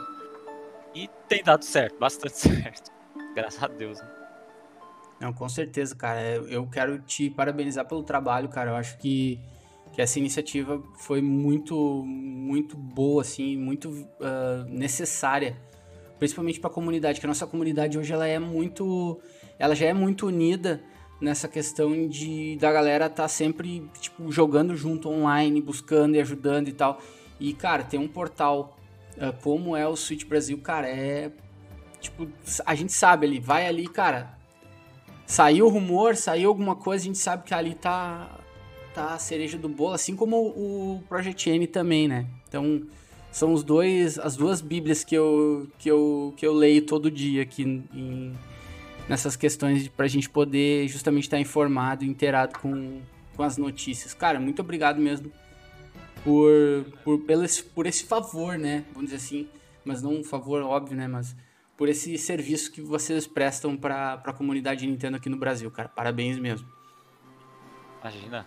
E 0.94 1.10
tem 1.28 1.44
dado 1.44 1.66
certo, 1.66 1.98
bastante 1.98 2.38
certo. 2.38 2.92
Graças 3.34 3.62
a 3.62 3.68
Deus. 3.68 4.00
Né? 4.00 4.25
Não, 5.20 5.32
com 5.34 5.48
certeza, 5.48 5.96
cara. 5.96 6.22
Eu 6.22 6.68
quero 6.68 7.00
te 7.00 7.30
parabenizar 7.30 7.88
pelo 7.88 8.04
trabalho, 8.04 8.50
cara. 8.50 8.72
Eu 8.72 8.76
acho 8.76 8.98
que, 8.98 9.40
que 9.94 10.02
essa 10.02 10.20
iniciativa 10.20 10.82
foi 10.98 11.22
muito, 11.22 12.04
muito 12.06 12.76
boa, 12.76 13.22
assim, 13.22 13.58
muito 13.58 13.90
uh, 13.90 14.66
necessária 14.68 15.58
principalmente 16.18 16.60
para 16.60 16.70
a 16.70 16.74
comunidade, 16.74 17.20
que 17.20 17.26
a 17.26 17.28
nossa 17.28 17.46
comunidade 17.46 17.98
hoje 17.98 18.14
ela 18.14 18.28
é 18.28 18.40
muito, 18.40 19.20
ela 19.60 19.76
já 19.76 19.88
é 19.88 19.94
muito 19.94 20.28
unida 20.28 20.82
nessa 21.20 21.48
questão 21.48 22.08
de 22.08 22.58
da 22.58 22.72
galera 22.72 23.10
tá 23.10 23.28
sempre 23.28 23.90
tipo 24.00 24.32
jogando 24.32 24.76
junto 24.76 25.10
online, 25.10 25.62
buscando 25.62 26.16
e 26.16 26.22
ajudando 26.22 26.68
e 26.68 26.74
tal. 26.74 27.02
E 27.40 27.54
cara, 27.54 27.84
tem 27.84 28.00
um 28.00 28.08
portal 28.08 28.78
uh, 29.18 29.34
como 29.42 29.76
é 29.76 29.88
o 29.88 29.96
Switch 29.96 30.26
Brasil, 30.26 30.58
cara, 30.60 30.88
é 30.88 31.32
tipo 32.00 32.28
a 32.66 32.76
gente 32.76 32.94
sabe 32.94 33.26
ali, 33.26 33.40
vai 33.40 33.68
ali, 33.68 33.88
cara. 33.88 34.35
Saiu 35.28 35.68
rumor, 35.68 36.16
saiu 36.16 36.50
alguma 36.50 36.76
coisa, 36.76 37.04
a 37.04 37.08
gente 37.08 37.18
sabe 37.18 37.44
que 37.44 37.54
ali 37.54 37.74
tá 37.74 38.40
tá 38.96 39.14
a 39.14 39.20
cereja 39.20 39.58
do 39.58 39.68
bolo, 39.68 39.94
assim 39.94 40.16
como 40.16 40.38
o 40.38 41.04
Project 41.10 41.50
N 41.50 41.68
também, 41.68 42.08
né? 42.08 42.26
Então, 42.48 42.82
são 43.30 43.52
os 43.52 43.62
dois, 43.62 44.18
as 44.18 44.38
duas 44.38 44.62
bíblias 44.62 45.04
que 45.04 45.14
eu, 45.14 45.68
que 45.78 45.92
eu, 45.92 46.34
que 46.38 46.48
eu 46.48 46.54
leio 46.54 46.82
todo 46.86 47.12
dia 47.12 47.42
aqui 47.42 47.64
em, 47.64 48.34
nessas 49.10 49.36
questões 49.36 49.90
para 49.90 50.06
a 50.06 50.08
gente 50.08 50.30
poder 50.30 50.88
justamente 50.88 51.24
estar 51.24 51.38
informado 51.38 52.06
e 52.06 52.08
inteirado 52.08 52.58
com, 52.58 53.02
com 53.36 53.44
as 53.44 53.58
notícias. 53.58 54.14
Cara, 54.14 54.40
muito 54.40 54.62
obrigado 54.62 55.02
mesmo 55.02 55.30
por, 56.24 56.86
por, 57.04 57.20
pelo, 57.20 57.46
por 57.74 57.86
esse 57.86 58.06
favor, 58.06 58.58
né? 58.58 58.86
Vamos 58.94 59.12
dizer 59.12 59.18
assim, 59.18 59.50
mas 59.84 60.02
não 60.02 60.14
um 60.14 60.24
favor 60.24 60.62
óbvio, 60.62 60.96
né? 60.96 61.06
Mas 61.06 61.36
por 61.78 61.90
esse 61.90 62.18
serviço 62.18 62.72
que 62.72 62.82
vocês 62.82 63.28
prestam 63.28 63.76
para 63.76 64.14
a 64.14 64.34
comunidade 64.34 64.88
Nintendo 64.88 65.18
aqui 65.18 65.30
no 65.30 65.38
Brasil, 65.38 65.70
cara. 65.72 65.90
Parabéns 65.90 66.40
mesmo. 66.40 66.68
Imagina 68.02 68.46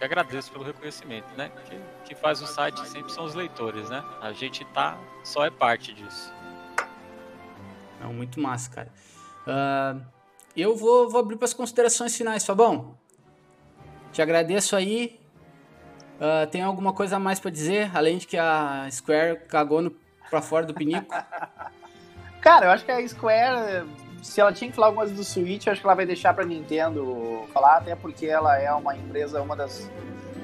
que 0.00 0.04
agradeço 0.04 0.50
pelo 0.50 0.64
reconhecimento, 0.64 1.26
né? 1.36 1.52
Que, 1.66 1.78
que 2.06 2.14
faz 2.14 2.40
o 2.40 2.46
site 2.46 2.88
sempre 2.88 3.12
são 3.12 3.24
os 3.24 3.34
leitores, 3.34 3.90
né? 3.90 4.02
A 4.22 4.32
gente 4.32 4.64
tá 4.72 4.98
só 5.22 5.44
é 5.44 5.50
parte 5.50 5.92
disso. 5.92 6.32
Não, 8.00 8.10
muito 8.10 8.40
massa, 8.40 8.70
cara. 8.70 8.92
Uh, 9.46 10.02
eu 10.56 10.74
vou, 10.74 11.10
vou 11.10 11.20
abrir 11.20 11.36
para 11.36 11.44
as 11.44 11.52
considerações 11.52 12.16
finais, 12.16 12.46
Fabão. 12.46 12.96
Te 14.10 14.22
agradeço 14.22 14.74
aí. 14.74 15.20
Uh, 16.16 16.50
tem 16.50 16.62
alguma 16.62 16.94
coisa 16.94 17.16
a 17.16 17.18
mais 17.18 17.38
para 17.38 17.50
dizer, 17.50 17.94
além 17.94 18.16
de 18.16 18.26
que 18.26 18.38
a 18.38 18.88
Square 18.90 19.46
cagou 19.48 19.82
no, 19.82 19.90
pra 20.30 20.40
fora 20.40 20.64
do 20.64 20.72
pinico? 20.72 21.14
Cara, 22.40 22.66
eu 22.66 22.70
acho 22.70 22.84
que 22.84 22.90
a 22.90 23.08
Square 23.08 23.86
se 24.22 24.40
ela 24.40 24.52
tinha 24.52 24.70
que 24.70 24.76
falar 24.76 24.88
alguma 24.88 25.04
coisa 25.04 25.14
do 25.14 25.24
Switch, 25.24 25.66
acho 25.66 25.80
que 25.80 25.86
ela 25.86 25.94
vai 25.94 26.06
deixar 26.06 26.34
pra 26.34 26.44
Nintendo 26.44 27.46
falar, 27.52 27.78
até 27.78 27.94
porque 27.94 28.26
ela 28.26 28.58
é 28.58 28.72
uma 28.72 28.96
empresa, 28.96 29.40
uma 29.40 29.56
das, 29.56 29.90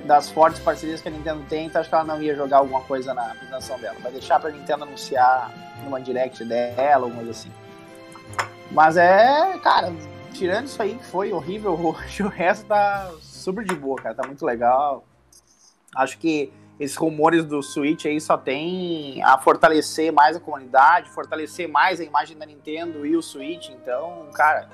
das 0.05 0.31
fortes 0.31 0.61
parcerias 0.61 1.01
que 1.01 1.09
a 1.09 1.11
Nintendo 1.11 1.45
tem, 1.49 1.67
então 1.67 1.81
acho 1.81 1.89
que 1.89 1.95
ela 1.95 2.05
não 2.05 2.21
ia 2.23 2.35
jogar 2.35 2.59
alguma 2.59 2.81
coisa 2.83 3.13
na 3.13 3.33
apresentação 3.33 3.79
dela. 3.79 3.97
Vai 4.01 4.13
deixar 4.13 4.41
pra 4.41 4.51
Nintendo 4.51 4.85
anunciar 4.85 5.51
numa 5.85 6.01
direct 6.01 6.45
dela, 6.45 7.05
alguma 7.07 7.17
coisa 7.17 7.31
assim. 7.33 7.53
Mas 8.71 8.97
é, 8.97 9.59
cara, 9.59 9.93
tirando 10.33 10.67
isso 10.67 10.81
aí 10.81 10.95
que 10.97 11.05
foi 11.05 11.33
horrível, 11.33 11.75
o 11.85 12.29
resto 12.29 12.67
tá 12.67 13.11
super 13.21 13.65
de 13.65 13.75
boa, 13.75 13.97
cara, 13.97 14.15
tá 14.15 14.27
muito 14.27 14.45
legal. 14.45 15.05
Acho 15.95 16.19
que 16.19 16.53
esses 16.79 16.97
rumores 16.97 17.45
do 17.45 17.63
Switch 17.63 18.05
aí 18.05 18.21
só 18.21 18.37
tem 18.37 19.23
a 19.23 19.39
fortalecer 19.39 20.13
mais 20.13 20.37
a 20.37 20.41
comunidade, 20.41 21.11
fortalecer 21.11 21.69
mais 21.69 22.01
a 22.01 22.05
imagem 22.05 22.37
da 22.37 22.45
Nintendo 22.45 23.07
e 23.07 23.17
o 23.17 23.23
Switch. 23.23 23.71
Então, 23.71 24.29
cara, 24.35 24.69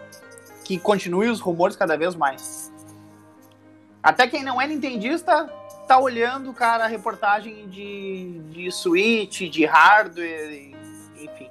que 0.64 0.78
continue 0.78 1.28
os 1.28 1.40
rumores 1.40 1.76
cada 1.76 1.96
vez 1.96 2.14
mais. 2.14 2.72
Até 4.03 4.26
quem 4.26 4.42
não 4.42 4.61
é 4.61 4.66
nintendista 4.66 5.46
tá 5.86 5.98
olhando, 5.98 6.53
cara, 6.53 6.84
a 6.84 6.88
reportagem 6.88 7.68
de, 7.68 8.40
de 8.50 8.72
Switch, 8.72 9.42
de 9.42 9.64
hardware, 9.64 10.74
enfim. 11.16 11.50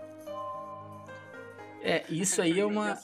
É, 1.81 2.03
isso 2.09 2.41
aí 2.41 2.59
é 2.59 2.65
uma 2.65 2.97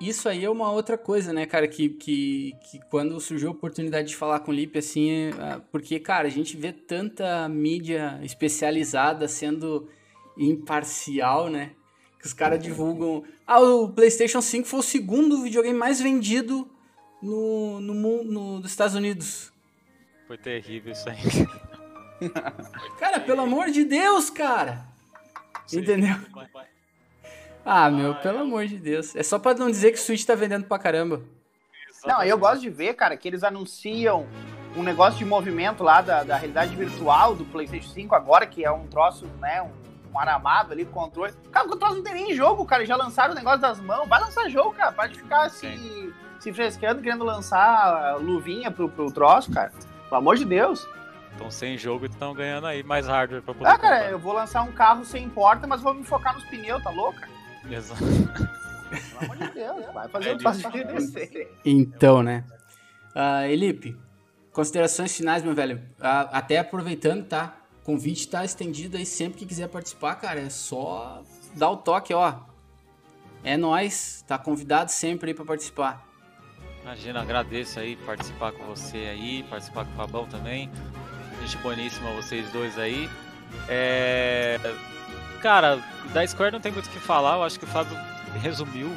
isso 0.00 0.28
aí 0.28 0.44
é 0.44 0.50
uma 0.50 0.70
outra 0.70 0.98
coisa, 0.98 1.32
né, 1.32 1.46
cara, 1.46 1.68
que, 1.68 1.88
que, 1.88 2.52
que 2.70 2.80
quando 2.90 3.18
surgiu 3.20 3.48
a 3.48 3.52
oportunidade 3.52 4.08
de 4.08 4.16
falar 4.16 4.40
com 4.40 4.50
o 4.50 4.54
Lipe, 4.54 4.78
assim, 4.78 5.10
é, 5.10 5.60
porque, 5.70 5.98
cara, 6.00 6.26
a 6.26 6.30
gente 6.30 6.56
vê 6.56 6.72
tanta 6.72 7.48
mídia 7.48 8.18
especializada 8.22 9.28
sendo 9.28 9.88
imparcial, 10.36 11.48
né, 11.48 11.70
que 12.18 12.26
os 12.26 12.32
caras 12.32 12.62
divulgam... 12.62 13.24
Ah, 13.46 13.60
o 13.60 13.88
PlayStation 13.88 14.40
5 14.40 14.66
foi 14.66 14.80
o 14.80 14.82
segundo 14.82 15.42
videogame 15.42 15.78
mais 15.78 16.00
vendido 16.00 16.68
no, 17.22 17.80
no, 17.80 17.94
no, 18.24 18.58
nos 18.58 18.70
Estados 18.70 18.94
Unidos. 18.94 19.52
Foi 20.26 20.38
terrível 20.38 20.92
isso 20.92 21.08
aí. 21.08 21.18
cara, 22.98 23.20
pelo 23.20 23.42
amor 23.42 23.70
de 23.70 23.84
Deus, 23.84 24.30
cara! 24.30 24.86
Sim, 25.66 25.80
Entendeu? 25.80 26.16
Vai, 26.32 26.46
vai. 26.52 26.73
Ah, 27.64 27.90
meu, 27.90 28.14
pelo 28.16 28.40
amor 28.40 28.66
de 28.66 28.76
Deus. 28.76 29.16
É 29.16 29.22
só 29.22 29.38
pra 29.38 29.54
não 29.54 29.70
dizer 29.70 29.92
que 29.92 29.98
o 29.98 30.00
Switch 30.00 30.24
tá 30.24 30.34
vendendo 30.34 30.66
pra 30.66 30.78
caramba. 30.78 31.22
Não, 32.04 32.22
eu 32.22 32.36
gosto 32.36 32.60
de 32.60 32.68
ver, 32.68 32.94
cara, 32.94 33.16
que 33.16 33.26
eles 33.26 33.42
anunciam 33.42 34.26
um 34.76 34.82
negócio 34.82 35.18
de 35.18 35.24
movimento 35.24 35.82
lá 35.82 36.02
da, 36.02 36.22
da 36.22 36.36
realidade 36.36 36.76
virtual 36.76 37.34
do 37.34 37.44
PlayStation 37.46 37.88
5 37.88 38.14
agora, 38.14 38.46
que 38.46 38.64
é 38.64 38.70
um 38.70 38.86
troço, 38.86 39.26
né, 39.40 39.62
um, 39.62 39.70
um 40.12 40.18
aramado 40.18 40.72
ali, 40.72 40.84
controle. 40.84 41.32
Cara, 41.50 41.66
o 41.66 41.76
troço 41.76 41.96
não 41.96 42.02
tem 42.02 42.14
nem 42.14 42.34
jogo, 42.34 42.66
cara, 42.66 42.84
já 42.84 42.96
lançaram 42.96 43.32
o 43.32 43.34
negócio 43.34 43.60
das 43.60 43.80
mãos. 43.80 44.06
Vai 44.08 44.20
lançar 44.20 44.50
jogo, 44.50 44.74
cara, 44.74 44.92
pode 44.92 45.16
ficar 45.16 45.48
se, 45.48 46.12
se 46.38 46.52
frescando, 46.52 47.00
querendo 47.00 47.24
lançar 47.24 48.16
luvinha 48.18 48.70
pro, 48.70 48.88
pro 48.88 49.10
troço, 49.10 49.50
cara. 49.50 49.72
Pelo 50.04 50.16
amor 50.16 50.36
de 50.36 50.44
Deus. 50.44 50.86
Estão 51.32 51.50
sem 51.50 51.78
jogo 51.78 52.04
e 52.04 52.08
estão 52.08 52.34
ganhando 52.34 52.66
aí 52.66 52.82
mais 52.82 53.06
hardware 53.06 53.42
pra 53.42 53.54
poder. 53.54 53.68
Ah, 53.68 53.78
cara, 53.78 53.96
comprar. 53.96 54.12
eu 54.12 54.18
vou 54.18 54.34
lançar 54.34 54.62
um 54.62 54.72
carro 54.72 55.04
sem 55.04 55.28
porta, 55.28 55.66
mas 55.66 55.80
vou 55.80 55.94
me 55.94 56.04
focar 56.04 56.34
nos 56.34 56.44
pneus, 56.44 56.82
tá 56.82 56.90
louca? 56.90 57.33
Exato. 57.70 58.04
Pelo 58.04 59.32
amor 59.32 59.36
de 59.36 59.54
Deus, 59.54 59.86
vai 59.94 60.08
fazer 60.08 60.30
é 60.30 60.34
um 60.34 61.50
Então, 61.64 62.22
né? 62.22 62.44
Uh, 63.14 63.46
Elipe, 63.48 63.96
considerações 64.52 65.16
finais, 65.16 65.42
meu 65.42 65.54
velho. 65.54 65.78
Uh, 65.98 66.28
até 66.32 66.58
aproveitando, 66.58 67.24
tá? 67.24 67.56
O 67.82 67.84
convite 67.84 68.28
tá 68.28 68.44
estendido 68.44 68.96
aí 68.96 69.06
sempre 69.06 69.38
que 69.38 69.46
quiser 69.46 69.68
participar, 69.68 70.16
cara. 70.16 70.40
É 70.40 70.50
só 70.50 71.22
dar 71.54 71.70
o 71.70 71.76
toque, 71.76 72.12
ó. 72.12 72.40
É 73.42 73.56
nós, 73.56 74.24
tá 74.26 74.38
convidado 74.38 74.90
sempre 74.90 75.30
aí 75.30 75.34
para 75.34 75.44
participar. 75.44 76.08
Imagina, 76.82 77.20
agradeço 77.20 77.78
aí 77.78 77.96
participar 77.96 78.52
com 78.52 78.64
você 78.64 78.98
aí, 78.98 79.42
participar 79.44 79.84
com 79.84 79.92
o 79.92 79.96
Fabão 79.96 80.26
também. 80.26 80.70
Gente 81.40 81.56
boníssima 81.58 82.10
vocês 82.12 82.50
dois 82.52 82.78
aí. 82.78 83.08
É 83.68 84.58
Cara, 85.44 85.78
da 86.14 86.26
Square 86.26 86.52
não 86.52 86.58
tem 86.58 86.72
muito 86.72 86.86
o 86.86 86.88
que 86.88 86.98
falar, 86.98 87.36
eu 87.36 87.42
acho 87.42 87.58
que 87.58 87.66
o 87.66 87.68
Fábio 87.68 87.94
resumiu 88.40 88.90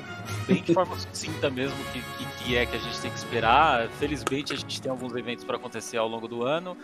bem 0.48 0.64
de 0.64 0.74
forma 0.74 0.96
sucinta 0.98 1.50
mesmo 1.50 1.76
que, 1.92 2.00
que, 2.00 2.26
que, 2.38 2.56
é 2.56 2.66
que 2.66 2.74
a 2.74 2.80
gente 2.80 3.02
tem 3.02 3.12
que 3.12 3.18
esperar. 3.18 3.90
Felizmente 4.00 4.54
a 4.54 4.56
gente 4.56 4.82
tem 4.82 4.90
alguns 4.90 5.14
eventos 5.14 5.44
para 5.44 5.58
acontecer 5.58 5.98
ao 5.98 6.08
longo 6.08 6.26
do 6.26 6.44
ano. 6.44 6.78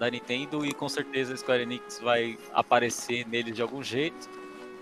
da 0.00 0.10
Nintendo 0.10 0.66
e 0.66 0.74
com 0.74 0.88
certeza 0.88 1.32
a 1.32 1.36
Square 1.36 1.62
Enix 1.62 2.00
vai 2.00 2.36
aparecer 2.52 3.24
nele 3.28 3.52
de 3.52 3.62
algum 3.62 3.84
jeito. 3.84 4.28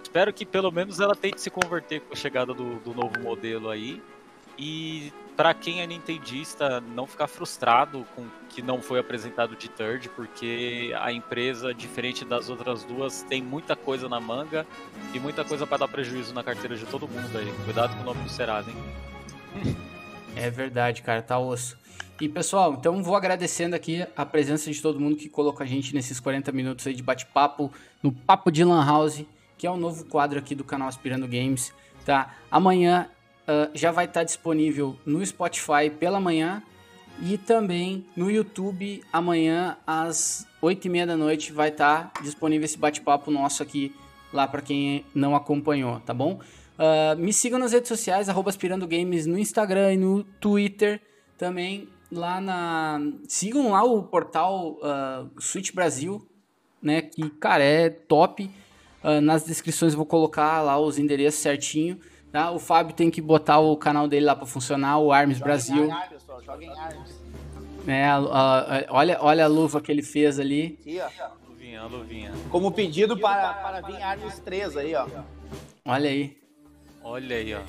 Espero 0.03 0.33
que 0.33 0.47
pelo 0.47 0.73
menos 0.73 0.99
ela 0.99 1.15
tente 1.15 1.39
se 1.39 1.51
converter 1.51 2.01
com 2.01 2.15
a 2.15 2.17
chegada 2.17 2.55
do, 2.55 2.77
do 2.77 2.95
novo 2.95 3.21
modelo 3.21 3.69
aí. 3.69 4.03
E 4.59 5.13
para 5.37 5.55
quem 5.55 5.81
é 5.81 5.87
nintendista, 5.87 6.81
não 6.81 7.07
ficar 7.07 7.27
frustrado 7.27 8.07
com 8.15 8.27
que 8.49 8.61
não 8.61 8.83
foi 8.83 8.99
apresentado 8.99 9.57
de 9.57 9.69
third, 9.69 10.09
porque 10.11 10.93
a 11.01 11.11
empresa, 11.13 11.73
diferente 11.73 12.25
das 12.25 12.51
outras 12.51 12.85
duas, 12.85 13.23
tem 13.23 13.43
muita 13.43 13.75
coisa 13.75 14.09
na 14.09 14.21
manga 14.21 14.67
e 15.15 15.19
muita 15.19 15.45
coisa 15.45 15.67
para 15.67 15.79
dar 15.79 15.89
prejuízo 15.89 16.35
na 16.35 16.45
carteira 16.45 16.77
de 16.77 16.85
todo 16.85 17.09
mundo 17.09 17.37
aí. 17.39 17.53
Cuidado 17.65 17.97
com 17.97 18.03
o 18.03 18.05
nome 18.05 18.23
do 18.23 18.31
Serasa, 18.31 18.71
hein? 18.71 19.77
É 20.37 20.51
verdade, 20.51 21.03
cara, 21.03 21.23
tá 21.23 21.39
osso. 21.39 21.79
E 22.21 22.29
pessoal, 22.29 22.75
então 22.75 23.03
vou 23.03 23.17
agradecendo 23.17 23.75
aqui 23.75 24.07
a 24.17 24.25
presença 24.25 24.71
de 24.71 24.81
todo 24.81 25.01
mundo 25.01 25.17
que 25.17 25.29
colocou 25.29 25.65
a 25.65 25.67
gente 25.67 25.95
nesses 25.95 26.21
40 26.21 26.53
minutos 26.53 26.87
aí 26.87 26.95
de 26.95 27.03
bate-papo 27.03 27.73
no 28.03 28.13
Papo 28.13 28.51
de 28.51 28.63
Lan 28.65 28.85
House, 28.85 29.25
que 29.59 29.67
é 29.67 29.71
o 29.71 29.75
um 29.75 29.77
novo 29.77 30.05
quadro 30.05 30.39
aqui 30.39 30.55
do 30.55 30.63
canal 30.63 30.89
Aspirando 30.89 31.27
Games, 31.27 31.73
tá? 32.05 32.35
Amanhã 32.51 33.09
uh, 33.49 33.71
já 33.75 33.91
vai 33.91 34.05
estar 34.05 34.21
tá 34.21 34.25
disponível 34.25 34.97
no 35.05 35.25
Spotify 35.25 35.91
pela 35.99 36.21
manhã 36.21 36.63
e 37.21 37.37
também 37.37 38.07
no 38.17 38.31
YouTube 38.31 39.03
amanhã 39.13 39.77
às 39.87 40.47
8 40.61 40.87
e 40.87 40.89
meia 40.89 41.07
da 41.07 41.17
noite 41.17 41.53
vai 41.53 41.69
estar 41.69 42.13
tá 42.13 42.23
disponível 42.23 42.65
esse 42.65 42.79
bate-papo 42.79 43.31
nosso 43.31 43.63
aqui 43.63 43.95
lá 44.33 44.47
para 44.49 44.63
quem 44.63 45.05
não 45.15 45.37
acompanhou, 45.37 46.01
tá 46.01 46.15
bom? 46.15 46.41
Uh, 46.79 47.17
me 47.19 47.33
sigam 47.33 47.59
nas 47.59 47.73
redes 47.73 47.89
sociais, 47.89 48.29
Aspirando 48.29 48.87
Games 48.87 49.27
no 49.27 49.39
Instagram 49.39 49.95
e 49.95 49.97
no 49.97 50.25
Twitter 50.41 51.01
também 51.37 51.89
lá 52.11 52.41
na. 52.41 53.01
Sigam 53.29 53.71
lá 53.71 53.83
o 53.83 54.03
portal 54.03 54.79
uh, 54.79 55.41
Switch 55.41 55.73
Brasil, 55.73 56.27
né? 56.81 57.03
Que, 57.03 57.29
cara, 57.31 57.63
é 57.63 57.89
top. 57.89 58.51
Uh, 59.03 59.21
nas 59.21 59.45
descrições 59.45 59.95
vou 59.95 60.07
colocar 60.07 60.61
lá 60.61 60.79
os 60.79 60.99
endereços 60.99 61.41
certinho. 61.41 61.99
Tá? 62.33 62.51
O 62.51 62.59
Fábio 62.59 62.97
tem 62.97 63.11
que 63.11 63.21
botar 63.21 63.59
o 63.59 63.77
canal 63.77 64.09
dele 64.09 64.25
lá 64.25 64.35
para 64.35 64.47
funcionar, 64.47 64.99
o 64.99 65.13
Arms 65.13 65.37
joga 65.37 65.45
Brasil. 65.51 65.85
Em 65.85 66.09
pessoal, 66.09 66.43
joga 66.43 66.65
em 66.65 66.79
Arms. 66.79 67.23
É, 67.87 68.05
a, 68.07 68.17
a, 68.17 68.79
a, 68.79 68.85
olha, 68.89 69.19
olha 69.21 69.45
a 69.45 69.49
luva 69.49 69.83
que 69.83 69.93
ele 69.93 70.03
fez 70.03 70.41
ali. 70.41 70.79
Aqui, 70.81 70.99
ó. 71.01 71.29
Luvinha, 71.47 71.83
luvinha. 71.85 72.33
Como 72.49 72.73
pedido 72.73 73.19
para, 73.19 73.53
para 73.55 73.81
vir 73.83 74.01
Arms 74.01 74.39
3 74.39 74.77
aí, 74.79 74.95
ó. 74.95 75.07
Olha 75.85 76.09
aí. 76.09 76.39
Olha 77.03 77.37
aí, 77.37 77.55
ó. 77.55 77.61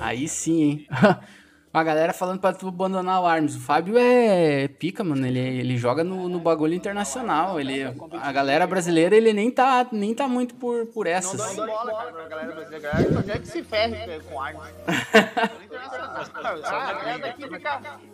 Aí 0.00 0.26
sim, 0.26 0.62
hein? 0.62 0.86
a 1.76 1.82
galera 1.82 2.12
falando 2.14 2.40
pra 2.40 2.54
tu 2.54 2.68
abandonar 2.68 3.20
o 3.20 3.26
Arms. 3.26 3.54
O 3.54 3.60
Fábio 3.60 3.98
é 3.98 4.66
pica, 4.66 5.04
mano. 5.04 5.26
Ele, 5.26 5.38
ele 5.38 5.76
joga 5.76 6.02
no, 6.02 6.26
no 6.26 6.40
bagulho 6.40 6.72
internacional. 6.72 7.60
Ele, 7.60 7.84
a 8.22 8.32
galera 8.32 8.66
brasileira, 8.66 9.14
ele 9.14 9.30
nem 9.34 9.50
tá, 9.50 9.86
nem 9.92 10.14
tá 10.14 10.26
muito 10.26 10.54
por, 10.54 10.86
por 10.86 11.06
essas. 11.06 11.38
Não 11.54 11.66
dá 11.66 11.74
bola, 11.74 11.92
cara, 11.92 12.24
a 12.24 12.28
galera 12.28 12.52
brasileira. 12.54 13.18
Onde 13.18 13.30
é 13.30 13.38
que 13.38 13.48
se 13.48 13.62
ferre 13.62 14.20
com 14.20 14.40
Arms? 14.40 14.62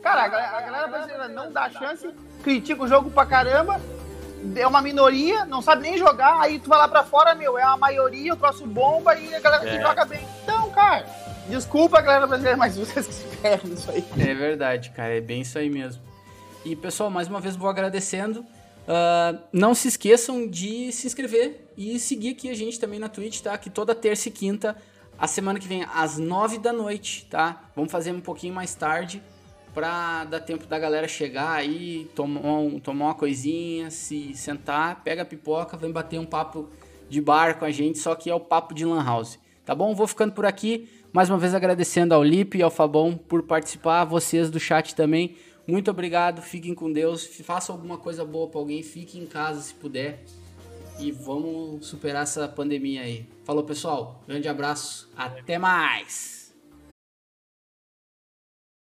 Cara, 0.03 0.25
a 0.25 0.29
galera, 0.29 0.57
a 0.57 0.61
galera 0.61 0.89
brasileira 0.89 1.29
não 1.29 1.53
dá 1.53 1.71
chance, 1.71 2.11
critica 2.43 2.83
o 2.83 2.89
jogo 2.89 3.11
pra 3.11 3.25
caramba 3.25 3.81
é 4.57 4.67
uma 4.67 4.83
minoria, 4.83 5.45
não 5.45 5.63
sabe 5.63 5.83
nem 5.83 5.97
jogar, 5.97 6.41
aí 6.41 6.59
tu 6.59 6.69
vai 6.69 6.79
lá 6.79 6.89
pra 6.89 7.05
fora, 7.05 7.35
meu, 7.35 7.57
é 7.57 7.63
a 7.63 7.77
maioria, 7.77 8.35
o 8.35 8.37
troço 8.37 8.67
bomba 8.67 9.15
e 9.15 9.35
a 9.35 9.41
galera 9.41 9.63
que 9.63 9.77
é. 9.77 9.81
joga 9.81 10.05
bem. 10.05 10.27
Então, 10.43 10.69
cara, 10.71 11.07
Desculpa, 11.49 12.01
galera 12.01 12.27
brasileira, 12.27 12.57
mas 12.57 12.77
vocês 12.77 13.07
se 13.07 13.25
ferram 13.37 13.73
isso 13.73 13.91
aí. 13.91 14.05
É 14.19 14.35
verdade, 14.35 14.91
cara. 14.91 15.17
É 15.17 15.21
bem 15.21 15.41
isso 15.43 15.59
aí 15.59 15.69
mesmo. 15.69 16.03
E, 16.65 16.77
pessoal, 16.77 17.11
mais 17.11 17.29
uma 17.29 17.41
vez 17.41 17.57
vou 17.57 17.69
agradecendo. 17.69 18.41
Uh, 18.41 19.39
não 19.53 19.75
se 19.75 19.89
esqueçam 19.89 20.47
de 20.49 20.91
se 20.93 21.07
inscrever 21.07 21.69
e 21.77 21.99
seguir 21.99 22.31
aqui 22.31 22.51
a 22.51 22.55
gente 22.55 22.81
também 22.81 22.99
na 22.99 23.09
Twitch, 23.09 23.41
tá? 23.41 23.57
Que 23.57 23.71
toda 23.71 23.95
terça 23.95 24.29
e 24.29 24.33
quinta, 24.33 24.77
a 25.19 25.27
semana 25.27 25.59
que 25.59 25.69
vem, 25.69 25.85
às 25.95 26.19
nove 26.19 26.59
da 26.59 26.73
noite, 26.73 27.27
tá? 27.31 27.65
Vamos 27.77 27.93
fazer 27.93 28.13
um 28.13 28.21
pouquinho 28.21 28.55
mais 28.55 28.75
tarde 28.75 29.23
pra 29.73 30.25
dar 30.25 30.41
tempo 30.41 30.67
da 30.67 30.79
galera 30.79 31.09
chegar 31.09 31.53
aí, 31.53 32.11
tomar, 32.15 32.41
um, 32.41 32.79
tomar 32.79 33.07
uma 33.07 33.15
coisinha, 33.15 33.91
se 33.91 34.35
sentar, 34.35 35.03
pega 35.03 35.23
a 35.23 35.25
pipoca, 35.25 35.77
vem 35.77 35.91
bater 35.91 36.19
um 36.19 36.27
papo 36.27 36.69
de 37.09 37.21
bar 37.21 37.59
com 37.59 37.65
a 37.65 37.71
gente, 37.71 37.99
só 37.99 38.15
que 38.15 38.29
é 38.29 38.35
o 38.35 38.41
papo 38.41 38.75
de 38.75 38.85
Lan 38.85 39.03
House. 39.03 39.39
Tá 39.65 39.75
bom? 39.75 39.95
Vou 39.95 40.07
ficando 40.09 40.33
por 40.33 40.45
aqui. 40.45 40.89
Mais 41.13 41.29
uma 41.29 41.37
vez 41.39 41.55
agradecendo 41.55 42.15
ao 42.15 42.25
Lipe 42.25 42.57
e 42.57 42.63
ao 42.63 42.71
Fabão 42.71 43.15
por 43.15 43.43
participar, 43.43 44.07
vocês 44.07 44.51
do 44.51 44.59
chat 44.59 44.95
também. 44.95 45.37
Muito 45.67 45.91
obrigado, 45.91 46.41
fiquem 46.41 46.75
com 46.75 46.91
Deus, 46.91 47.27
façam 47.45 47.75
alguma 47.75 47.99
coisa 47.99 48.25
boa 48.25 48.49
para 48.49 48.59
alguém, 48.59 48.83
fiquem 48.83 49.23
em 49.23 49.27
casa 49.27 49.61
se 49.61 49.75
puder 49.75 50.25
e 50.99 51.13
vamos 51.13 51.87
superar 51.87 52.23
essa 52.23 52.49
pandemia 52.49 53.03
aí. 53.03 53.29
Falou 53.45 53.63
pessoal, 53.63 54.23
grande 54.27 54.49
abraço, 54.49 55.11
até 55.15 55.59
mais! 55.59 56.42